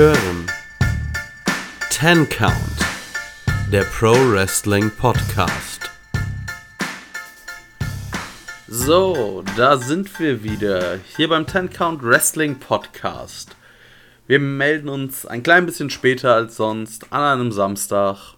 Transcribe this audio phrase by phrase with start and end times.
[0.00, 0.46] hören
[1.90, 2.54] Ten Count,
[3.70, 5.90] der Pro Wrestling Podcast.
[8.66, 13.54] So, da sind wir wieder, hier beim Ten Count Wrestling Podcast.
[14.26, 18.36] Wir melden uns ein klein bisschen später als sonst an einem Samstag.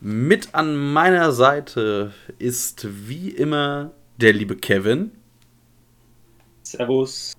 [0.00, 5.10] Mit an meiner Seite ist wie immer der liebe Kevin.
[6.62, 7.34] Servus.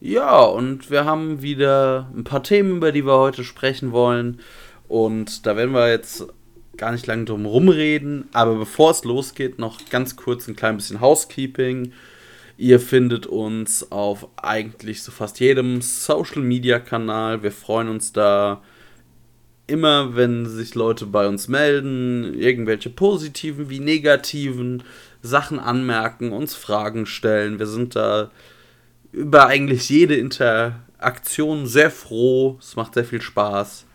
[0.00, 4.40] Ja, und wir haben wieder ein paar Themen, über die wir heute sprechen wollen.
[4.86, 6.26] Und da werden wir jetzt
[6.76, 8.28] gar nicht lange drum rumreden.
[8.32, 11.92] Aber bevor es losgeht, noch ganz kurz ein klein bisschen Housekeeping.
[12.56, 17.42] Ihr findet uns auf eigentlich so fast jedem Social Media Kanal.
[17.42, 18.62] Wir freuen uns da
[19.66, 24.82] immer, wenn sich Leute bei uns melden, irgendwelche positiven wie negativen
[25.22, 27.58] Sachen anmerken, uns Fragen stellen.
[27.58, 28.30] Wir sind da
[29.12, 32.56] über eigentlich jede Interaktion sehr froh.
[32.60, 33.86] Es macht sehr viel Spaß.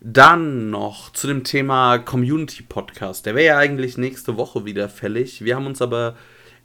[0.00, 3.26] Dann noch zu dem Thema Community Podcast.
[3.26, 5.44] Der wäre ja eigentlich nächste Woche wieder fällig.
[5.44, 6.16] Wir haben uns aber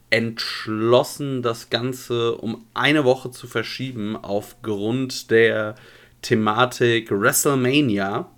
[0.09, 5.75] entschlossen, das Ganze um eine Woche zu verschieben aufgrund der
[6.21, 8.29] Thematik WrestleMania.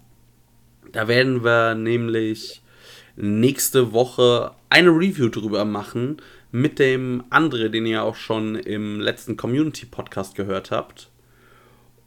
[0.92, 2.62] Da werden wir nämlich
[3.16, 6.18] nächste Woche eine Review drüber machen
[6.54, 11.10] mit dem André, den ihr auch schon im letzten Community Podcast gehört habt.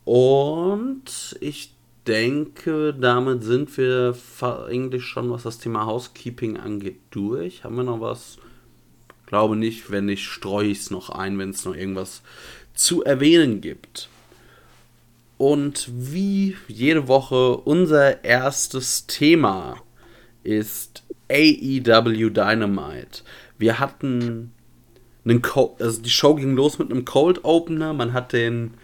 [0.05, 1.75] Und ich
[2.07, 7.65] denke, damit sind wir eigentlich schon, was das Thema Housekeeping angeht, durch.
[7.65, 8.39] Haben wir noch was?
[9.27, 12.23] Glaube nicht, wenn nicht, streue ich es noch ein, wenn es noch irgendwas
[12.73, 14.09] zu erwähnen gibt.
[15.39, 19.83] Und wie jede Woche unser erstes Thema
[20.45, 23.23] ist AEW Dynamite.
[23.59, 24.53] Wir hatten
[25.25, 27.93] einen Co also die Show ging los mit einem Cold Opener.
[27.93, 28.75] Man hat den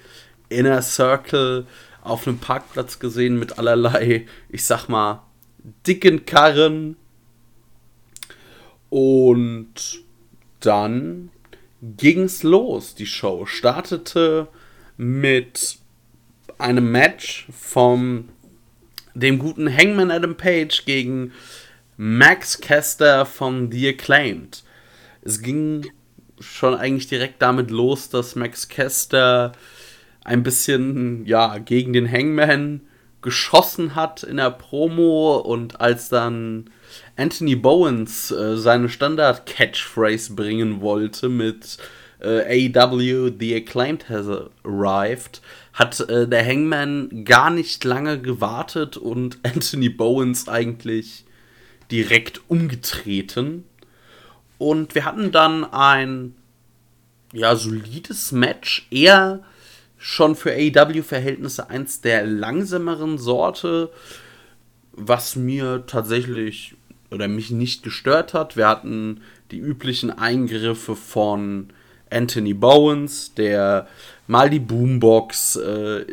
[0.49, 1.66] Inner Circle
[2.03, 5.22] auf einem Parkplatz gesehen mit allerlei, ich sag mal,
[5.87, 6.97] dicken Karren.
[8.91, 10.03] Und
[10.61, 11.31] dann
[11.81, 12.94] ging's los.
[12.94, 14.49] Die Show startete
[14.97, 15.78] mit
[16.59, 18.28] einem Match vom
[19.15, 21.32] dem guten Hangman Adam Page gegen
[22.05, 24.65] Max Kester von The Acclaimed.
[25.23, 25.89] Es ging
[26.41, 29.53] schon eigentlich direkt damit los, dass Max Kester
[30.25, 32.81] ein bisschen ja gegen den Hangman
[33.23, 36.71] geschossen hat in der Promo und als dann
[37.17, 41.79] Anthony Bowens äh, seine Standard Catchphrase bringen wollte mit
[42.21, 44.27] äh, AW The Acclaimed has
[44.65, 45.41] arrived,
[45.73, 51.27] hat äh, der Hangman gar nicht lange gewartet und Anthony Bowens eigentlich
[51.93, 53.65] direkt umgetreten.
[54.59, 56.35] Und wir hatten dann ein
[57.33, 59.43] ja, solides Match, eher
[59.99, 63.91] schon für AEW-Verhältnisse eins der langsameren Sorte,
[64.93, 66.75] was mir tatsächlich
[67.11, 68.57] oder mich nicht gestört hat.
[68.57, 69.21] Wir hatten
[69.51, 71.69] die üblichen Eingriffe von
[72.11, 73.87] Anthony Bowens, der
[74.27, 76.07] mal die Boombox äh,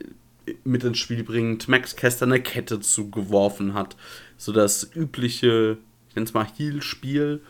[0.63, 3.95] mit ins Spiel bringt, Max Kester eine Kette zugeworfen hat.
[4.39, 5.77] So das übliche,
[6.07, 7.41] ich nenne es mal Heal-Spiel.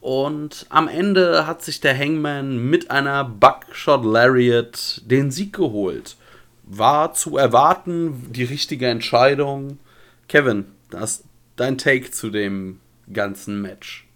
[0.00, 6.16] Und am Ende hat sich der Hangman mit einer Buckshot Lariat den Sieg geholt.
[6.62, 9.78] War zu erwarten, die richtige Entscheidung.
[10.28, 11.24] Kevin, das
[11.56, 12.78] dein Take zu dem
[13.12, 14.06] ganzen Match.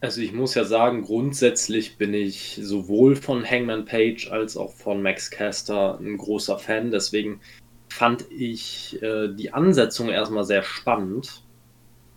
[0.00, 5.02] Also ich muss ja sagen, grundsätzlich bin ich sowohl von Hangman Page als auch von
[5.02, 6.90] Max Caster ein großer Fan.
[6.90, 7.40] Deswegen
[7.94, 11.42] fand ich äh, die Ansetzung erstmal sehr spannend.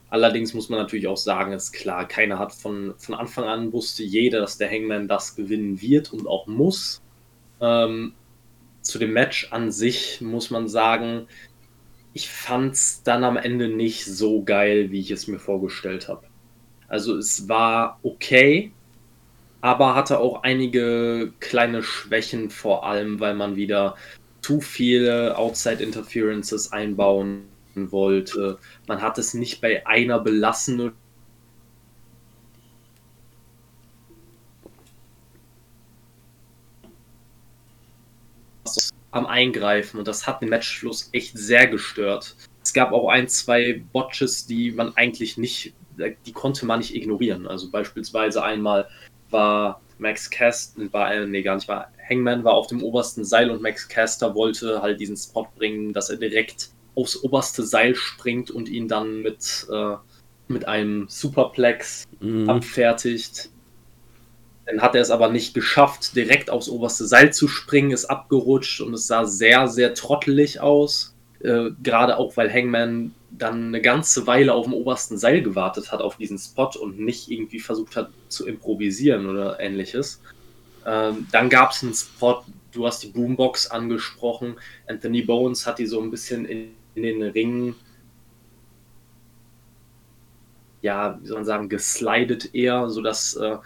[0.10, 4.04] Allerdings muss man natürlich auch sagen, ist klar, keiner hat von, von Anfang an wusste
[4.04, 7.04] jeder, dass der Hangman das gewinnen wird und auch muss.
[7.62, 8.14] Ähm,
[8.82, 11.28] zu dem Match an sich muss man sagen,
[12.14, 16.24] ich fand es dann am Ende nicht so geil, wie ich es mir vorgestellt habe.
[16.88, 18.72] Also es war okay,
[19.62, 23.96] aber hatte auch einige kleine Schwächen, vor allem weil man wieder
[24.48, 28.58] zu viele Outside Interferences einbauen wollte.
[28.88, 30.94] Man hat es nicht bei einer belassen
[39.12, 42.38] am Eingreifen und das hat den Matchfluss echt sehr gestört.
[42.64, 45.74] Es gab auch ein, zwei Botches, die man eigentlich nicht
[46.26, 47.48] die konnte man nicht ignorieren.
[47.48, 48.88] Also beispielsweise einmal
[49.30, 53.52] war Max Caster, war, äh, nee, gar nicht, war Hangman war auf dem obersten Seil
[53.52, 58.50] und Max Caster wollte halt diesen Spot bringen, dass er direkt aufs oberste Seil springt
[58.50, 59.96] und ihn dann mit, äh,
[60.48, 62.50] mit einem Superplex mhm.
[62.50, 63.50] abfertigt.
[64.66, 68.82] Dann hat er es aber nicht geschafft, direkt aufs oberste Seil zu springen, ist abgerutscht
[68.82, 71.16] und es sah sehr, sehr trottelig aus.
[71.42, 76.02] Äh, Gerade auch, weil Hangman dann eine ganze Weile auf dem obersten Seil gewartet hat
[76.02, 80.22] auf diesen Spot und nicht irgendwie versucht hat zu improvisieren oder ähnliches.
[80.86, 84.56] Ähm, dann gab es einen Spot, du hast die Boombox angesprochen.
[84.88, 87.76] Anthony Bones hat die so ein bisschen in, in den Ring,
[90.82, 93.58] ja, wie soll man sagen, geslidet eher, sodass äh,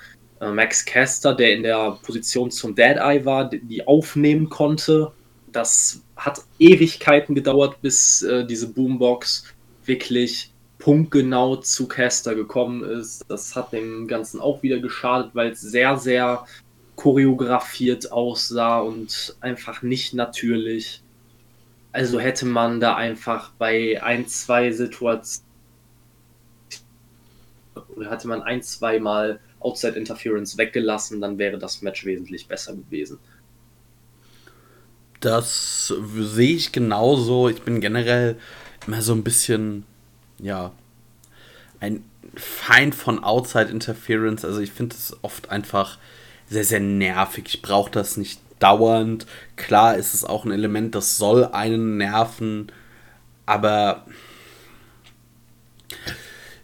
[0.42, 5.12] äh, Max Caster, der in der Position zum Dead Eye war, die aufnehmen konnte.
[5.52, 9.46] Das hat Ewigkeiten gedauert, bis äh, diese Boombox
[9.86, 13.24] wirklich punktgenau zu Caster gekommen ist.
[13.28, 16.46] Das hat dem Ganzen auch wieder geschadet, weil es sehr, sehr
[16.96, 21.02] choreografiert aussah und einfach nicht natürlich.
[21.92, 25.52] Also hätte man da einfach bei ein, zwei Situationen
[27.96, 32.74] oder hatte man ein, zwei Mal Outside Interference weggelassen, dann wäre das Match wesentlich besser
[32.74, 33.20] gewesen.
[35.22, 37.48] Das sehe ich genauso.
[37.48, 38.38] Ich bin generell
[38.86, 39.86] immer so ein bisschen,
[40.40, 40.72] ja,
[41.80, 42.04] ein
[42.36, 44.44] Feind von Outside Interference.
[44.44, 45.98] Also ich finde es oft einfach
[46.50, 47.46] sehr, sehr nervig.
[47.48, 49.26] Ich brauche das nicht dauernd.
[49.56, 52.72] Klar ist es auch ein Element, das soll einen nerven,
[53.46, 54.06] aber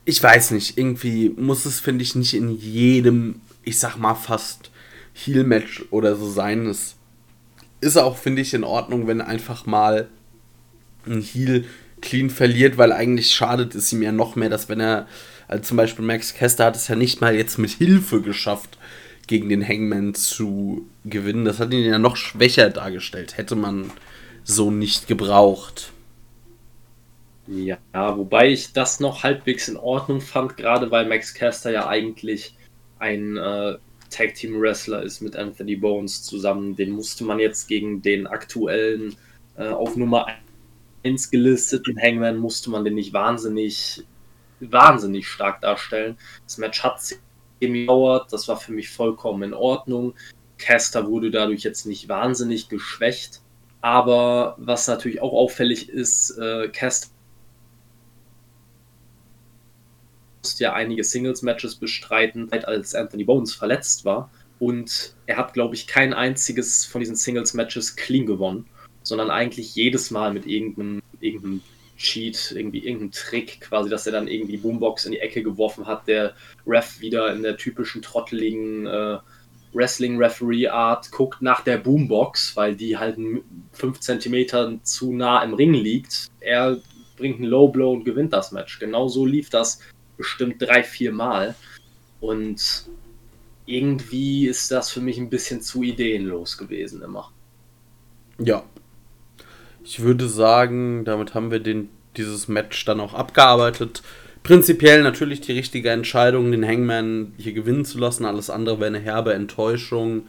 [0.05, 4.71] ich weiß nicht, irgendwie muss es, finde ich, nicht in jedem, ich sag mal, fast
[5.13, 6.67] Heal-Match oder so sein.
[6.67, 6.96] Es
[7.81, 10.07] ist auch, finde ich, in Ordnung, wenn einfach mal
[11.05, 11.65] ein Heal
[12.01, 15.07] clean verliert, weil eigentlich schadet es ihm ja noch mehr, dass wenn er,
[15.47, 18.77] also zum Beispiel Max Kester hat es ja nicht mal jetzt mit Hilfe geschafft,
[19.27, 21.45] gegen den Hangman zu gewinnen.
[21.45, 23.37] Das hat ihn ja noch schwächer dargestellt.
[23.37, 23.91] Hätte man
[24.43, 25.91] so nicht gebraucht.
[27.47, 32.55] Ja, wobei ich das noch halbwegs in Ordnung fand, gerade weil Max Caster ja eigentlich
[32.99, 33.77] ein äh,
[34.09, 36.75] Tag Team Wrestler ist mit Anthony Bones zusammen.
[36.75, 39.15] Den musste man jetzt gegen den aktuellen
[39.57, 40.27] äh, auf Nummer
[41.03, 44.03] 1 gelisteten Hangman musste man den nicht wahnsinnig
[44.59, 46.17] wahnsinnig stark darstellen.
[46.45, 47.17] Das Match hat sich
[47.59, 50.13] gedauert, das war für mich vollkommen in Ordnung.
[50.57, 53.41] Caster wurde dadurch jetzt nicht wahnsinnig geschwächt,
[53.81, 57.09] aber was natürlich auch auffällig ist, äh, Caster
[60.47, 64.31] musste ja einige Singles-Matches bestreiten, als Anthony Bones verletzt war.
[64.59, 68.65] Und er hat, glaube ich, kein einziges von diesen Singles-Matches clean gewonnen,
[69.03, 71.61] sondern eigentlich jedes Mal mit irgendeinem, irgendeinem
[71.97, 76.07] Cheat, irgendwie irgendeinem Trick, quasi, dass er dann irgendwie Boombox in die Ecke geworfen hat,
[76.07, 76.33] der
[76.65, 79.17] Ref wieder in der typischen trotteligen äh,
[79.73, 83.17] Wrestling-Referee-Art guckt nach der Boombox, weil die halt
[83.73, 86.29] 5 cm zu nah im Ring liegt.
[86.39, 86.79] Er
[87.17, 88.79] bringt einen Low Blow und gewinnt das Match.
[88.79, 89.81] Genau so lief das
[90.17, 91.55] bestimmt drei, vier Mal.
[92.19, 92.87] Und
[93.65, 97.31] irgendwie ist das für mich ein bisschen zu ideenlos gewesen immer.
[98.39, 98.63] Ja.
[99.83, 104.01] Ich würde sagen, damit haben wir den, dieses Match dann auch abgearbeitet.
[104.43, 108.25] Prinzipiell natürlich die richtige Entscheidung, den Hangman hier gewinnen zu lassen.
[108.25, 110.27] Alles andere wäre eine herbe Enttäuschung.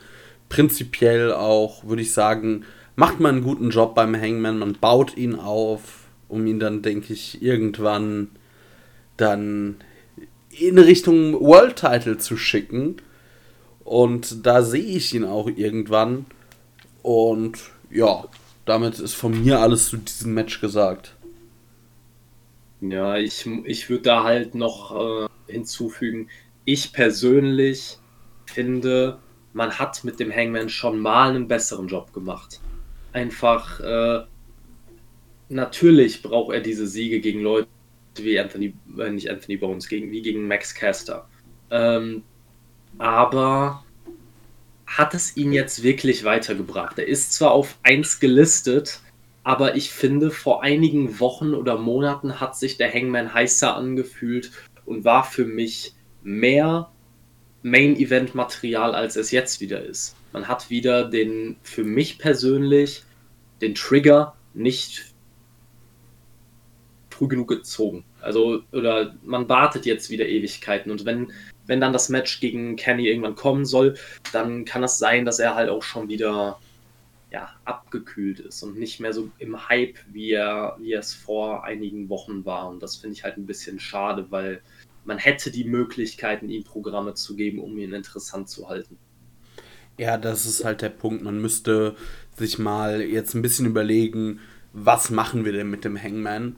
[0.48, 2.64] Prinzipiell auch, würde ich sagen,
[2.96, 4.58] macht man einen guten Job beim Hangman.
[4.58, 8.30] Man baut ihn auf, um ihn dann, denke ich, irgendwann
[9.18, 9.76] dann
[10.50, 12.96] in Richtung World Title zu schicken.
[13.84, 16.26] Und da sehe ich ihn auch irgendwann.
[17.02, 17.58] Und
[17.90, 18.24] ja,
[18.64, 21.14] damit ist von mir alles zu diesem Match gesagt.
[22.80, 26.28] Ja, ich, ich würde da halt noch äh, hinzufügen,
[26.64, 27.98] ich persönlich
[28.46, 29.18] finde,
[29.52, 32.60] man hat mit dem Hangman schon mal einen besseren Job gemacht.
[33.12, 34.24] Einfach, äh,
[35.48, 37.68] natürlich braucht er diese Siege gegen Leute
[38.24, 41.28] wie Anthony, äh, nicht Anthony Bones, gegen, wie gegen Max Caster.
[41.70, 42.22] Ähm,
[42.98, 43.84] aber
[44.86, 46.98] hat es ihn jetzt wirklich weitergebracht?
[46.98, 49.00] Er ist zwar auf 1 gelistet,
[49.44, 54.50] aber ich finde, vor einigen Wochen oder Monaten hat sich der Hangman heißer angefühlt
[54.84, 56.90] und war für mich mehr
[57.62, 60.16] Main-Event-Material, als es jetzt wieder ist.
[60.32, 63.04] Man hat wieder den, für mich persönlich,
[63.60, 65.07] den Trigger nicht
[67.18, 68.04] früh genug gezogen.
[68.20, 70.90] Also, oder man wartet jetzt wieder Ewigkeiten.
[70.90, 71.32] Und wenn,
[71.66, 73.94] wenn dann das Match gegen Kenny irgendwann kommen soll,
[74.32, 76.60] dann kann es sein, dass er halt auch schon wieder
[77.30, 82.08] ja, abgekühlt ist und nicht mehr so im Hype, wie er, wie es vor einigen
[82.08, 82.68] Wochen war.
[82.68, 84.62] Und das finde ich halt ein bisschen schade, weil
[85.04, 88.96] man hätte die Möglichkeiten, ihm Programme zu geben, um ihn interessant zu halten.
[89.98, 91.24] Ja, das ist halt der Punkt.
[91.24, 91.96] Man müsste
[92.36, 94.38] sich mal jetzt ein bisschen überlegen,
[94.72, 96.56] was machen wir denn mit dem Hangman?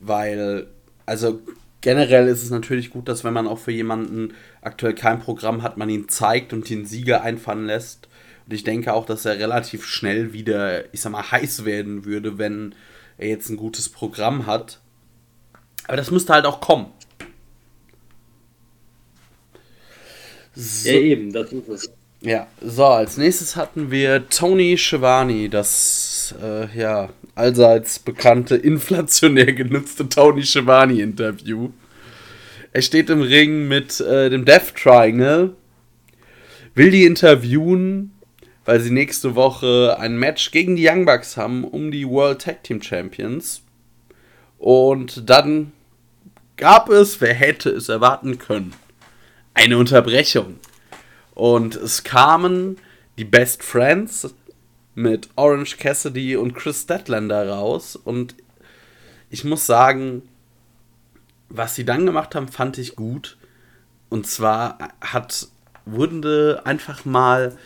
[0.00, 0.68] Weil,
[1.06, 1.40] also
[1.80, 5.76] generell ist es natürlich gut, dass wenn man auch für jemanden aktuell kein Programm hat,
[5.76, 8.08] man ihn zeigt und den Sieger einfahren lässt.
[8.46, 12.38] Und ich denke auch, dass er relativ schnell wieder, ich sag mal, heiß werden würde,
[12.38, 12.74] wenn
[13.18, 14.80] er jetzt ein gutes Programm hat.
[15.86, 16.86] Aber das müsste halt auch kommen.
[20.54, 20.88] So.
[20.88, 21.97] Ja, eben, das ist es.
[22.20, 30.08] Ja, so, als nächstes hatten wir Tony Schiavone, das äh, ja allseits bekannte, inflationär genutzte
[30.08, 31.70] Tony Schiavone-Interview.
[32.72, 35.54] Er steht im Ring mit äh, dem Death Triangle,
[36.74, 38.12] will die interviewen,
[38.64, 42.64] weil sie nächste Woche ein Match gegen die Young Bucks haben um die World Tag
[42.64, 43.62] Team Champions.
[44.58, 45.70] Und dann
[46.56, 48.74] gab es, wer hätte es erwarten können,
[49.54, 50.56] eine Unterbrechung.
[51.38, 52.78] Und es kamen
[53.16, 54.34] die Best Friends
[54.96, 57.94] mit Orange Cassidy und Chris Statlander raus.
[57.94, 58.34] Und
[59.30, 60.22] ich muss sagen,
[61.48, 63.38] was sie dann gemacht haben, fand ich gut.
[64.08, 65.46] Und zwar hat,
[65.84, 67.56] wurde einfach mal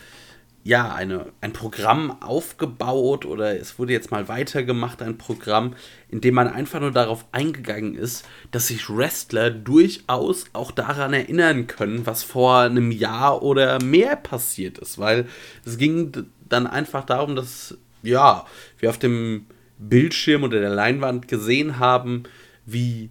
[0.65, 5.75] ja, eine, ein Programm aufgebaut oder es wurde jetzt mal weitergemacht, ein Programm,
[6.09, 11.67] in dem man einfach nur darauf eingegangen ist, dass sich Wrestler durchaus auch daran erinnern
[11.67, 15.27] können, was vor einem Jahr oder mehr passiert ist, weil
[15.65, 18.45] es ging dann einfach darum, dass, ja,
[18.79, 19.47] wir auf dem
[19.79, 22.23] Bildschirm oder der Leinwand gesehen haben,
[22.65, 23.09] wie,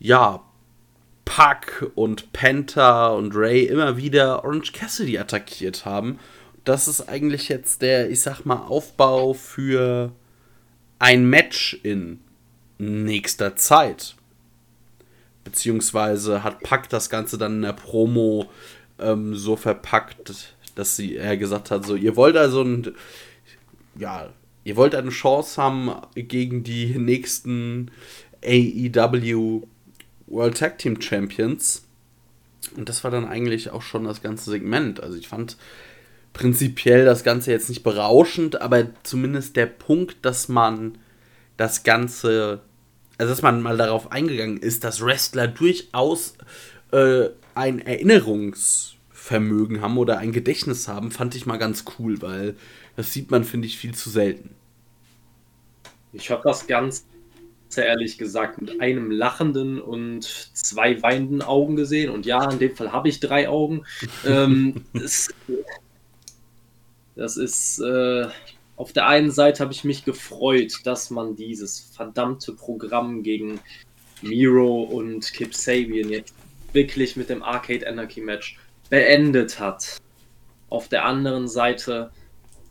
[0.00, 0.42] ja,
[1.24, 6.18] Puck und Penta und Ray immer wieder Orange Cassidy attackiert haben
[6.70, 10.12] das ist eigentlich jetzt der, ich sag mal, Aufbau für
[11.00, 12.20] ein Match in
[12.78, 14.14] nächster Zeit.
[15.42, 18.48] Beziehungsweise hat Pack das Ganze dann in der Promo
[19.00, 22.94] ähm, so verpackt, dass sie er gesagt hat, so, ihr wollt also ein,
[23.96, 24.28] ja,
[24.62, 27.90] ihr wollt eine Chance haben gegen die nächsten
[28.44, 29.62] AEW
[30.28, 31.84] World Tag Team Champions.
[32.76, 35.02] Und das war dann eigentlich auch schon das ganze Segment.
[35.02, 35.56] Also ich fand,
[36.32, 40.98] prinzipiell das Ganze jetzt nicht berauschend, aber zumindest der Punkt, dass man
[41.56, 42.60] das Ganze,
[43.18, 46.34] also dass man mal darauf eingegangen ist, dass Wrestler durchaus
[46.92, 52.54] äh, ein Erinnerungsvermögen haben oder ein Gedächtnis haben, fand ich mal ganz cool, weil
[52.96, 54.54] das sieht man, finde ich, viel zu selten.
[56.12, 57.06] Ich habe das ganz
[57.68, 62.10] sehr ehrlich gesagt mit einem lachenden und zwei weinenden Augen gesehen.
[62.10, 63.84] Und ja, in dem Fall habe ich drei Augen.
[64.26, 65.32] ähm, es,
[67.20, 68.28] das ist, äh,
[68.76, 73.60] auf der einen Seite habe ich mich gefreut, dass man dieses verdammte Programm gegen
[74.22, 76.32] Miro und Kip Sabian jetzt
[76.72, 78.58] wirklich mit dem Arcade Anarchy Match
[78.88, 79.98] beendet hat.
[80.70, 82.10] Auf der anderen Seite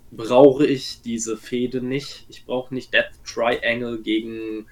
[0.09, 2.25] brauche ich diese Fehde nicht.
[2.27, 4.65] Ich brauche nicht Death Triangle gegen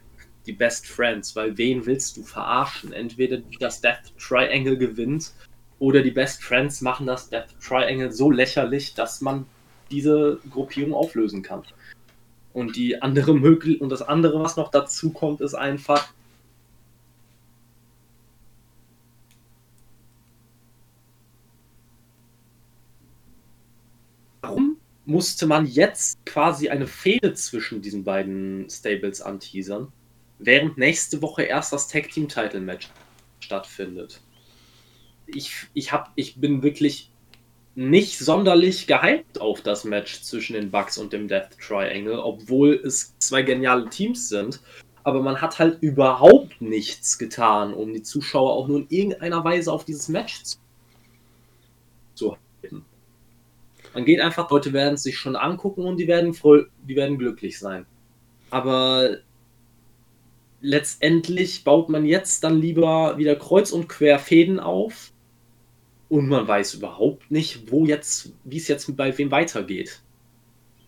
[0.48, 2.94] die Best Friends, weil wen willst du verarschen?
[2.94, 5.34] Entweder das Death Triangle gewinnt
[5.78, 9.46] oder die Best Friends machen das Death Triangle so lächerlich, dass man
[9.92, 11.64] diese Gruppierung auflösen kann.
[12.54, 16.12] Und die andere möglich und das andere, was noch dazu kommt, ist einfach,
[24.42, 29.92] warum musste man jetzt quasi eine Fehde zwischen diesen beiden Stables anteasern,
[30.40, 32.90] während nächste Woche erst das Tag Team Title Match
[33.40, 34.22] stattfindet?
[35.28, 37.12] Ich, ich, hab, ich bin wirklich
[37.78, 43.16] nicht sonderlich gehypt auf das Match zwischen den Bucks und dem Death Triangle, obwohl es
[43.20, 44.62] zwei geniale Teams sind.
[45.04, 49.72] Aber man hat halt überhaupt nichts getan, um die Zuschauer auch nur in irgendeiner Weise
[49.72, 50.42] auf dieses Match
[52.16, 52.84] zu halten.
[53.94, 57.20] Man geht einfach, Leute werden es sich schon angucken und die werden, voll, die werden
[57.20, 57.86] glücklich sein.
[58.50, 59.18] Aber
[60.62, 65.12] letztendlich baut man jetzt dann lieber wieder kreuz und quer Fäden auf
[66.10, 70.02] und man weiß überhaupt nicht, wo jetzt, wie es jetzt bei wem weitergeht.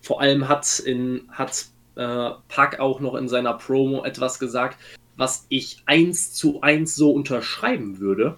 [0.02, 4.78] Vor allem hat in hat äh, Pack auch noch in seiner Promo etwas gesagt,
[5.18, 8.38] was ich eins zu eins so unterschreiben würde,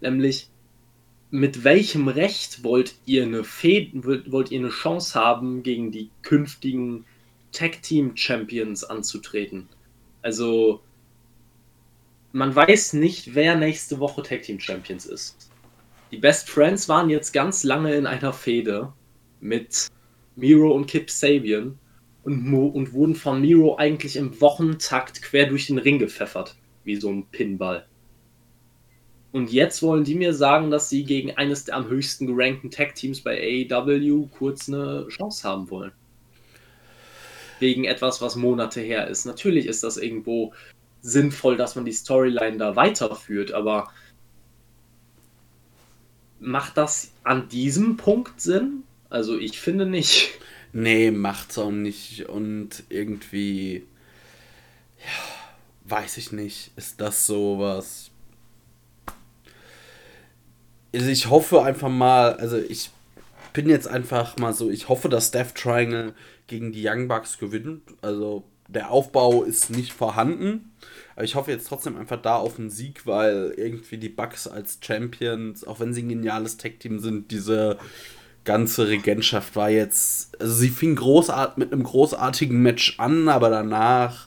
[0.00, 0.48] nämlich
[1.30, 7.04] mit welchem Recht wollt ihr eine Fäden, wollt ihr eine Chance haben, gegen die künftigen
[7.52, 9.68] Tag Team Champions anzutreten?
[10.22, 10.80] Also
[12.32, 15.51] man weiß nicht, wer nächste Woche Tag Team Champions ist.
[16.12, 18.92] Die Best Friends waren jetzt ganz lange in einer Fehde
[19.40, 19.88] mit
[20.36, 21.78] Miro und Kip Sabian
[22.22, 27.08] und, und wurden von Miro eigentlich im Wochentakt quer durch den Ring gepfeffert, wie so
[27.08, 27.86] ein Pinball.
[29.32, 33.22] Und jetzt wollen die mir sagen, dass sie gegen eines der am höchsten gerankten Tag-Teams
[33.22, 35.92] bei AEW kurz eine Chance haben wollen.
[37.58, 39.24] Wegen etwas, was Monate her ist.
[39.24, 40.52] Natürlich ist das irgendwo
[41.00, 43.88] sinnvoll, dass man die Storyline da weiterführt, aber
[46.42, 48.82] macht das an diesem Punkt Sinn?
[49.10, 50.30] Also ich finde nicht.
[50.72, 52.28] Nee, macht's auch nicht.
[52.28, 53.86] Und irgendwie,
[54.98, 58.10] ja, weiß ich nicht, ist das sowas.
[60.94, 62.90] Also ich hoffe einfach mal, also ich
[63.52, 66.14] bin jetzt einfach mal so, ich hoffe, dass Death Triangle
[66.46, 67.82] gegen die Young Bucks gewinnt.
[68.00, 70.72] Also der Aufbau ist nicht vorhanden.
[71.14, 74.78] Aber ich hoffe jetzt trotzdem einfach da auf einen Sieg, weil irgendwie die Bucks als
[74.80, 77.78] Champions, auch wenn sie ein geniales Tech-Team sind, diese
[78.44, 80.40] ganze Regentschaft war jetzt.
[80.40, 84.26] Also sie fing großart mit einem großartigen Match an, aber danach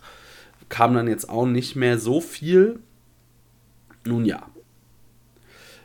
[0.69, 2.79] kam dann jetzt auch nicht mehr so viel.
[4.05, 4.47] Nun ja.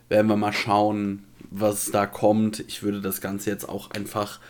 [0.08, 2.60] Werden wir mal schauen, was da kommt.
[2.60, 4.40] Ich würde das Ganze jetzt auch einfach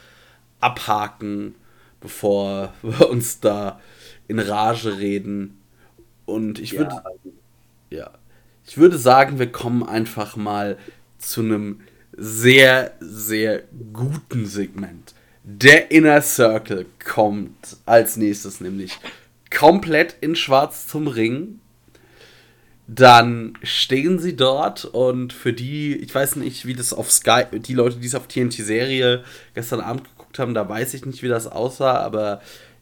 [0.60, 1.54] abhaken,
[2.00, 3.80] bevor wir uns da
[4.30, 5.58] in Rage reden.
[6.24, 7.02] Und ich würde.
[7.90, 7.98] Ja.
[7.98, 8.10] ja.
[8.66, 10.78] Ich würde sagen, wir kommen einfach mal
[11.18, 11.80] zu einem
[12.16, 15.14] sehr, sehr guten Segment.
[15.42, 18.98] Der Inner Circle kommt als nächstes, nämlich
[19.52, 21.58] komplett in Schwarz zum Ring.
[22.86, 27.74] Dann stehen sie dort und für die, ich weiß nicht, wie das auf Sky, die
[27.74, 31.46] Leute, die es auf TNT-Serie gestern Abend geguckt haben, da weiß ich nicht, wie das
[31.46, 32.40] aussah, aber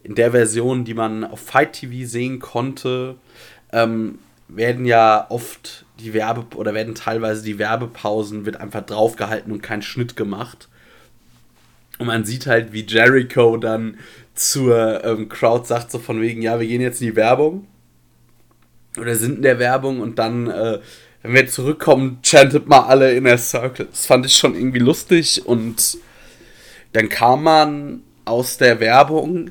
[0.09, 3.17] in der Version, die man auf Fight TV sehen konnte,
[3.73, 9.62] ähm, werden ja oft die Werbe oder werden teilweise die Werbepausen wird einfach draufgehalten und
[9.62, 10.69] kein Schnitt gemacht.
[11.99, 13.99] Und man sieht halt, wie Jericho dann
[14.35, 17.67] zur ähm, Crowd sagt, so von wegen, ja, wir gehen jetzt in die Werbung.
[18.99, 20.79] Oder sind in der Werbung und dann, äh,
[21.23, 23.88] wenn wir zurückkommen, chantet mal alle in der Circle.
[23.91, 25.99] Das fand ich schon irgendwie lustig und
[26.95, 29.50] dann kam man aus der Werbung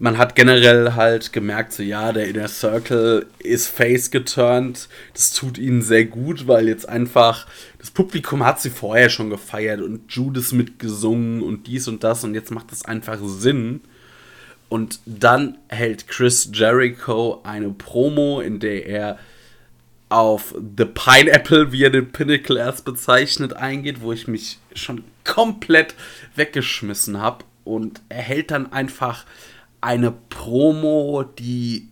[0.00, 4.88] man hat generell halt gemerkt, so ja, der Inner Circle ist face geturnt.
[5.12, 7.46] Das tut ihnen sehr gut, weil jetzt einfach
[7.78, 12.34] das Publikum hat sie vorher schon gefeiert und Judas mitgesungen und dies und das und
[12.34, 13.82] jetzt macht das einfach Sinn.
[14.70, 19.18] Und dann hält Chris Jericho eine Promo, in der er
[20.08, 25.94] auf The Pineapple, wie er den Pinnacle erst bezeichnet, eingeht, wo ich mich schon komplett
[26.36, 27.44] weggeschmissen habe.
[27.64, 29.26] Und er hält dann einfach
[29.80, 31.88] eine Promo, die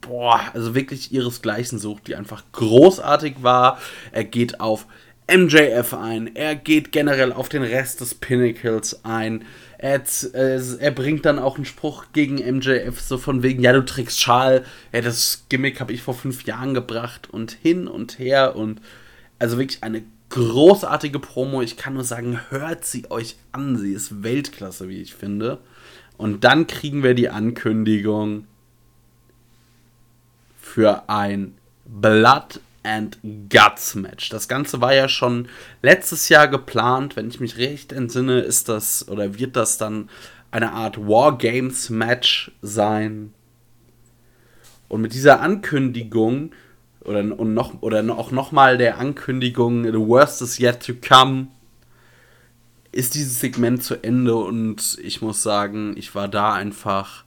[0.00, 3.78] boah, also wirklich ihresgleichen sucht, die einfach großartig war.
[4.12, 4.86] Er geht auf
[5.28, 9.44] MJF ein, er geht generell auf den Rest des Pinnacles ein.
[9.78, 10.02] Er,
[10.34, 14.20] äh, er bringt dann auch einen Spruch gegen MJF, so von wegen, ja, du trägst
[14.20, 14.64] Schal.
[14.92, 18.80] Ja, das Gimmick habe ich vor fünf Jahren gebracht und hin und her und
[19.38, 21.60] also wirklich eine großartige Promo.
[21.60, 23.76] Ich kann nur sagen, hört sie euch an.
[23.76, 25.58] Sie ist Weltklasse, wie ich finde.
[26.16, 28.46] Und dann kriegen wir die Ankündigung
[30.58, 34.28] für ein Blood and Guts Match.
[34.28, 35.48] Das Ganze war ja schon
[35.82, 37.16] letztes Jahr geplant.
[37.16, 40.08] Wenn ich mich recht entsinne, ist das oder wird das dann
[40.50, 43.32] eine Art War Games Match sein.
[44.88, 46.52] Und mit dieser Ankündigung
[47.04, 51.48] oder, und noch, oder auch nochmal der Ankündigung, The Worst is yet to come,
[52.96, 57.24] ist dieses Segment zu Ende und ich muss sagen, ich war da einfach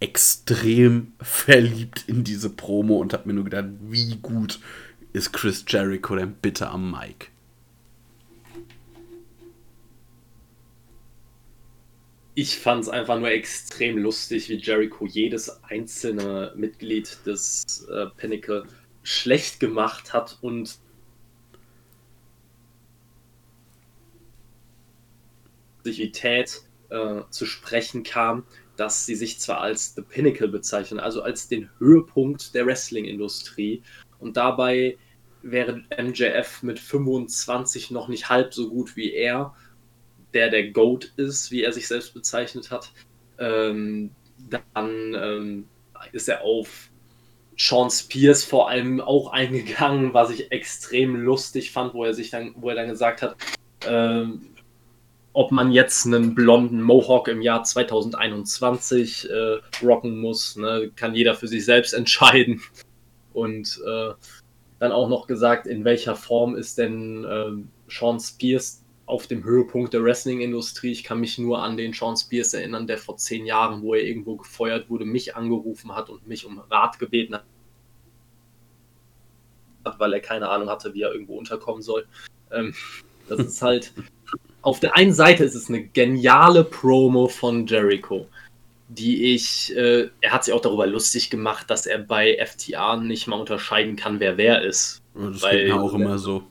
[0.00, 4.58] extrem verliebt in diese Promo und habe mir nur gedacht, wie gut
[5.12, 7.30] ist Chris Jericho denn bitte am Mic?
[12.34, 18.64] Ich fand es einfach nur extrem lustig, wie Jericho jedes einzelne Mitglied des äh, Pinnacle
[19.04, 20.78] schlecht gemacht hat und
[25.86, 28.44] Exklusivität äh, zu sprechen kam,
[28.76, 33.82] dass sie sich zwar als The Pinnacle bezeichnen, also als den Höhepunkt der Wrestling-Industrie.
[34.18, 34.98] Und dabei
[35.42, 39.54] wäre MJF mit 25 noch nicht halb so gut wie er,
[40.34, 42.92] der der GOAT ist, wie er sich selbst bezeichnet hat.
[43.38, 44.10] Ähm,
[44.50, 45.68] dann ähm,
[46.12, 46.90] ist er auf
[47.56, 52.54] Sean Spears vor allem auch eingegangen, was ich extrem lustig fand, wo er sich dann,
[52.56, 53.36] wo er dann gesagt hat,
[53.86, 54.55] ähm,
[55.36, 61.34] ob man jetzt einen blonden Mohawk im Jahr 2021 äh, rocken muss, ne, kann jeder
[61.34, 62.62] für sich selbst entscheiden.
[63.34, 64.14] Und äh,
[64.78, 67.50] dann auch noch gesagt, in welcher Form ist denn äh,
[67.86, 70.92] Sean Spears auf dem Höhepunkt der Wrestling-Industrie.
[70.92, 74.04] Ich kann mich nur an den Sean Spears erinnern, der vor zehn Jahren, wo er
[74.04, 77.44] irgendwo gefeuert wurde, mich angerufen hat und mich um Rat gebeten hat,
[79.98, 82.06] weil er keine Ahnung hatte, wie er irgendwo unterkommen soll.
[82.50, 82.72] Ähm,
[83.28, 83.92] das ist halt
[84.66, 88.26] auf der einen Seite ist es eine geniale Promo von Jericho.
[88.88, 93.26] die ich, äh, er hat sich auch darüber lustig gemacht, dass er bei FTA nicht
[93.28, 95.02] mal unterscheiden kann, wer wer ist.
[95.14, 96.44] Das weil, geht mir auch immer so.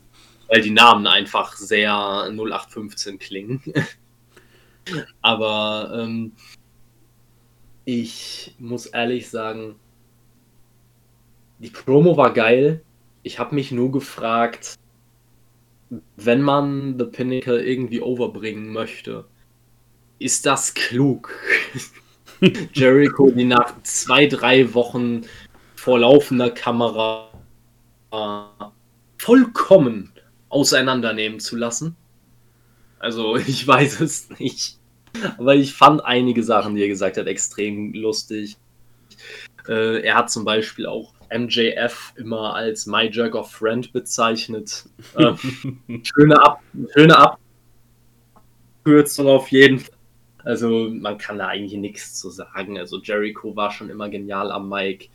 [0.47, 3.62] Weil die Namen einfach sehr 0815 klingen.
[5.21, 6.34] Aber ähm,
[7.84, 9.75] ich muss ehrlich sagen,
[11.60, 12.82] die Promo war geil.
[13.23, 14.75] Ich habe mich nur gefragt,
[16.15, 19.26] wenn man The Pinnacle irgendwie overbringen möchte,
[20.19, 21.32] ist das klug?
[22.74, 25.21] Jericho, die nach zwei, drei Wochen
[25.76, 27.30] vor laufender Kamera
[28.12, 28.65] äh,
[29.17, 30.12] vollkommen
[30.50, 31.95] auseinandernehmen zu lassen.
[33.00, 34.80] Also ich weiß es nicht.
[35.38, 38.58] Aber ich fand einige Sachen, die er gesagt hat, extrem lustig.
[39.67, 44.86] Äh, er hat zum Beispiel auch MJF immer als My Jerk of Friend bezeichnet.
[45.16, 45.34] Äh,
[46.04, 46.62] schöne, Ab
[46.94, 47.38] schöne
[48.84, 49.96] Abkürzung auf jeden Fall.
[50.44, 52.78] Also man kann da eigentlich nichts zu sagen.
[52.78, 55.10] Also Jericho war schon immer genial am Mic.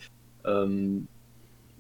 [0.45, 1.07] Ähm,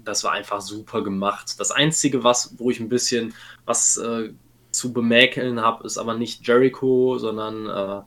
[0.04, 1.58] das war einfach super gemacht.
[1.58, 4.32] Das Einzige, was, wo ich ein bisschen was äh,
[4.70, 8.02] zu bemäkeln habe, ist aber nicht Jericho, sondern äh,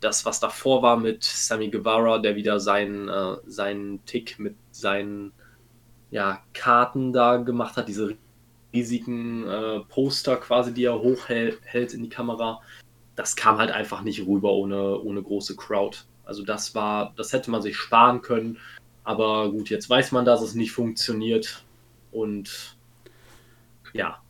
[0.00, 5.32] das, was davor war mit Sammy Guevara, der wieder seinen, äh, seinen Tick mit seinen
[6.10, 8.16] ja, Karten da gemacht hat, diese
[8.72, 12.60] riesigen äh, Poster quasi, die er hochhält in die Kamera
[13.18, 15.98] das kam halt einfach nicht rüber ohne, ohne große Crowd.
[16.24, 18.58] Also das war, das hätte man sich sparen können.
[19.02, 21.64] Aber gut, jetzt weiß man, dass es nicht funktioniert.
[22.12, 22.76] Und
[23.92, 24.22] ja.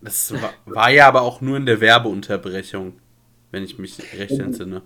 [0.00, 2.94] Das war, war ja aber auch nur in der Werbeunterbrechung,
[3.50, 4.80] wenn ich mich recht entsinne.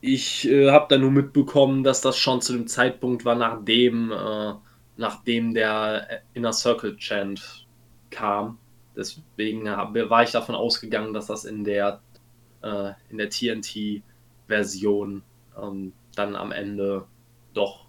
[0.00, 4.54] Ich äh, habe da nur mitbekommen, dass das schon zu dem Zeitpunkt war, nachdem, äh,
[4.96, 7.66] nachdem der Inner Circle Chant
[8.10, 8.58] kam.
[8.96, 12.00] Deswegen war ich davon ausgegangen, dass das in der
[12.62, 15.22] äh, der TNT-Version
[15.60, 17.04] ähm, dann am Ende
[17.52, 17.86] doch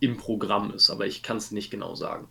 [0.00, 0.90] im Programm ist.
[0.90, 2.28] Aber ich kann es nicht genau sagen.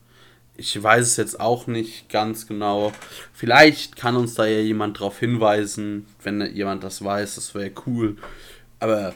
[0.56, 2.92] Ich weiß es jetzt auch nicht ganz genau.
[3.32, 8.18] Vielleicht kann uns da ja jemand drauf hinweisen, wenn jemand das weiß, das wäre cool.
[8.80, 9.14] Aber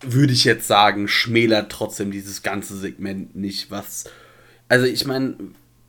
[0.00, 4.04] würde ich jetzt sagen, schmälert trotzdem dieses ganze Segment nicht, was.
[4.68, 5.36] Also ich meine,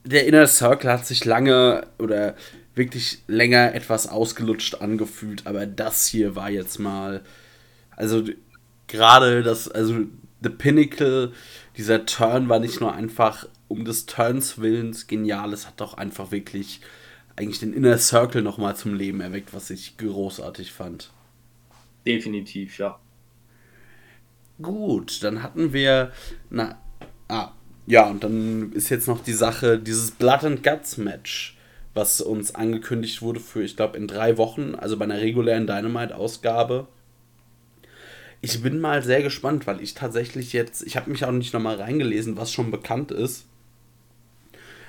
[0.03, 2.35] der Inner Circle hat sich lange oder
[2.75, 7.23] wirklich länger etwas ausgelutscht angefühlt, aber das hier war jetzt mal,
[7.91, 8.23] also
[8.87, 10.05] gerade das, also
[10.41, 11.33] The Pinnacle,
[11.75, 16.31] dieser Turn war nicht nur einfach um des Turns willens genial, es hat doch einfach
[16.31, 16.81] wirklich
[17.35, 21.11] eigentlich den Inner Circle nochmal zum Leben erweckt, was ich großartig fand.
[22.05, 22.99] Definitiv, ja.
[24.61, 26.11] Gut, dann hatten wir,
[26.49, 26.77] na,
[27.27, 27.51] ah,
[27.85, 31.57] ja, und dann ist jetzt noch die Sache, dieses Blood and Guts Match
[31.97, 36.87] was uns angekündigt wurde für, ich glaube, in drei Wochen, also bei einer regulären Dynamite-Ausgabe.
[38.39, 41.75] Ich bin mal sehr gespannt, weil ich tatsächlich jetzt, ich habe mich auch nicht nochmal
[41.75, 43.45] reingelesen, was schon bekannt ist,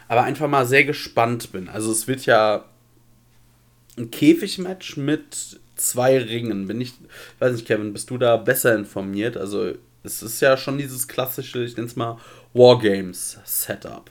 [0.07, 1.69] aber einfach mal sehr gespannt bin.
[1.69, 2.67] Also es wird ja
[3.97, 6.67] ein Käfigmatch mit zwei Ringen.
[6.67, 6.93] Bin ich,
[7.39, 9.37] weiß nicht, Kevin, bist du da besser informiert?
[9.37, 12.19] Also es ist ja schon dieses klassische, ich nenne es mal
[12.53, 14.11] Wargames Setup.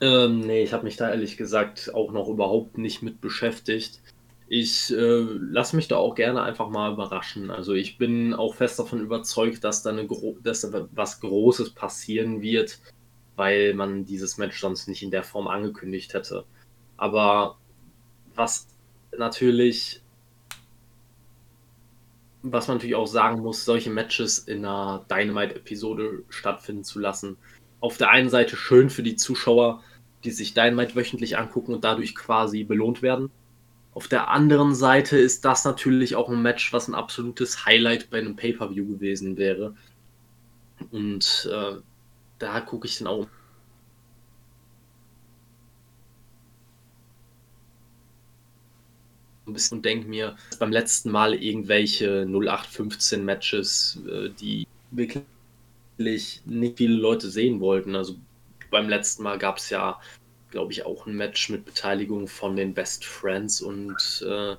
[0.00, 4.00] Ähm, nee, ich habe mich da ehrlich gesagt auch noch überhaupt nicht mit beschäftigt.
[4.48, 7.50] Ich äh, lasse mich da auch gerne einfach mal überraschen.
[7.50, 11.70] Also ich bin auch fest davon überzeugt, dass da, eine Gro dass da was Großes
[11.70, 12.80] passieren wird,
[13.36, 16.44] weil man dieses Match sonst nicht in der Form angekündigt hätte.
[16.96, 17.58] Aber
[18.34, 18.66] was
[19.16, 20.00] natürlich,
[22.42, 27.36] was man natürlich auch sagen muss, solche Matches in einer Dynamite-Episode stattfinden zu lassen.
[27.80, 29.82] Auf der einen Seite schön für die Zuschauer,
[30.24, 33.30] die sich Dynamite wöchentlich angucken und dadurch quasi belohnt werden.
[33.92, 38.18] Auf der anderen Seite ist das natürlich auch ein Match, was ein absolutes Highlight bei
[38.18, 39.74] einem Pay-Per-View gewesen wäre.
[40.90, 41.76] Und äh,
[42.38, 43.26] da gucke ich dann auch
[49.50, 55.24] ein bisschen und denke mir, beim letzten Mal irgendwelche 0815 Matches, äh, die wirklich
[55.98, 57.94] nicht viele Leute sehen wollten.
[57.94, 58.16] Also
[58.70, 60.00] beim letzten Mal gab es ja,
[60.50, 64.56] glaube ich, auch ein Match mit Beteiligung von den Best Friends und, äh,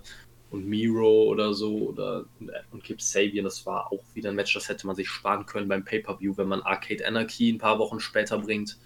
[0.52, 2.26] und Miro oder so oder
[2.72, 3.46] und Kip Sabian.
[3.46, 6.48] Das war auch wieder ein Match, das hätte man sich sparen können beim Pay-Per-View, wenn
[6.48, 8.78] man Arcade Anarchy ein paar Wochen später bringt.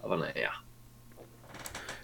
[0.00, 0.50] Aber naja.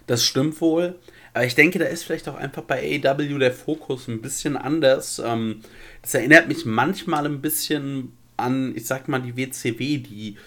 [0.07, 0.99] Das stimmt wohl.
[1.33, 5.21] Aber ich denke, da ist vielleicht auch einfach bei AEW der Fokus ein bisschen anders.
[5.23, 5.61] Ähm,
[6.01, 10.37] das erinnert mich manchmal ein bisschen an, ich sag mal, die WCW, die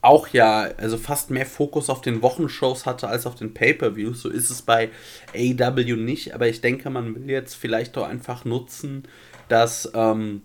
[0.00, 4.22] auch ja, also fast mehr Fokus auf den Wochenshows hatte als auf den Pay-Per-Views.
[4.22, 4.90] So ist es bei
[5.34, 9.04] AEW nicht, aber ich denke, man will jetzt vielleicht auch einfach nutzen,
[9.48, 10.42] dass ähm,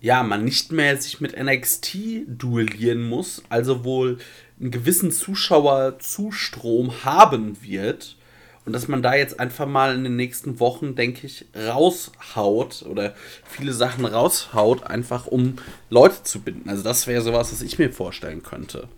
[0.00, 1.96] ja, man nicht mehr sich mit NXT
[2.26, 4.18] duellieren muss, also wohl
[4.64, 8.16] einen gewissen Zuschauerzustrom haben wird.
[8.64, 13.14] Und dass man da jetzt einfach mal in den nächsten Wochen, denke ich, raushaut oder
[13.44, 15.56] viele Sachen raushaut, einfach um
[15.90, 16.70] Leute zu binden.
[16.70, 18.88] Also das wäre sowas, was ich mir vorstellen könnte.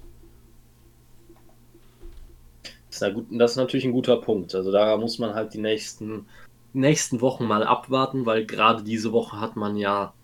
[2.90, 3.02] Das
[3.50, 4.54] ist, natürlich ein guter Punkt.
[4.54, 6.26] Also da muss man halt die nächsten,
[6.74, 10.14] nächsten Wochen mal abwarten, weil gerade diese Woche hat man ja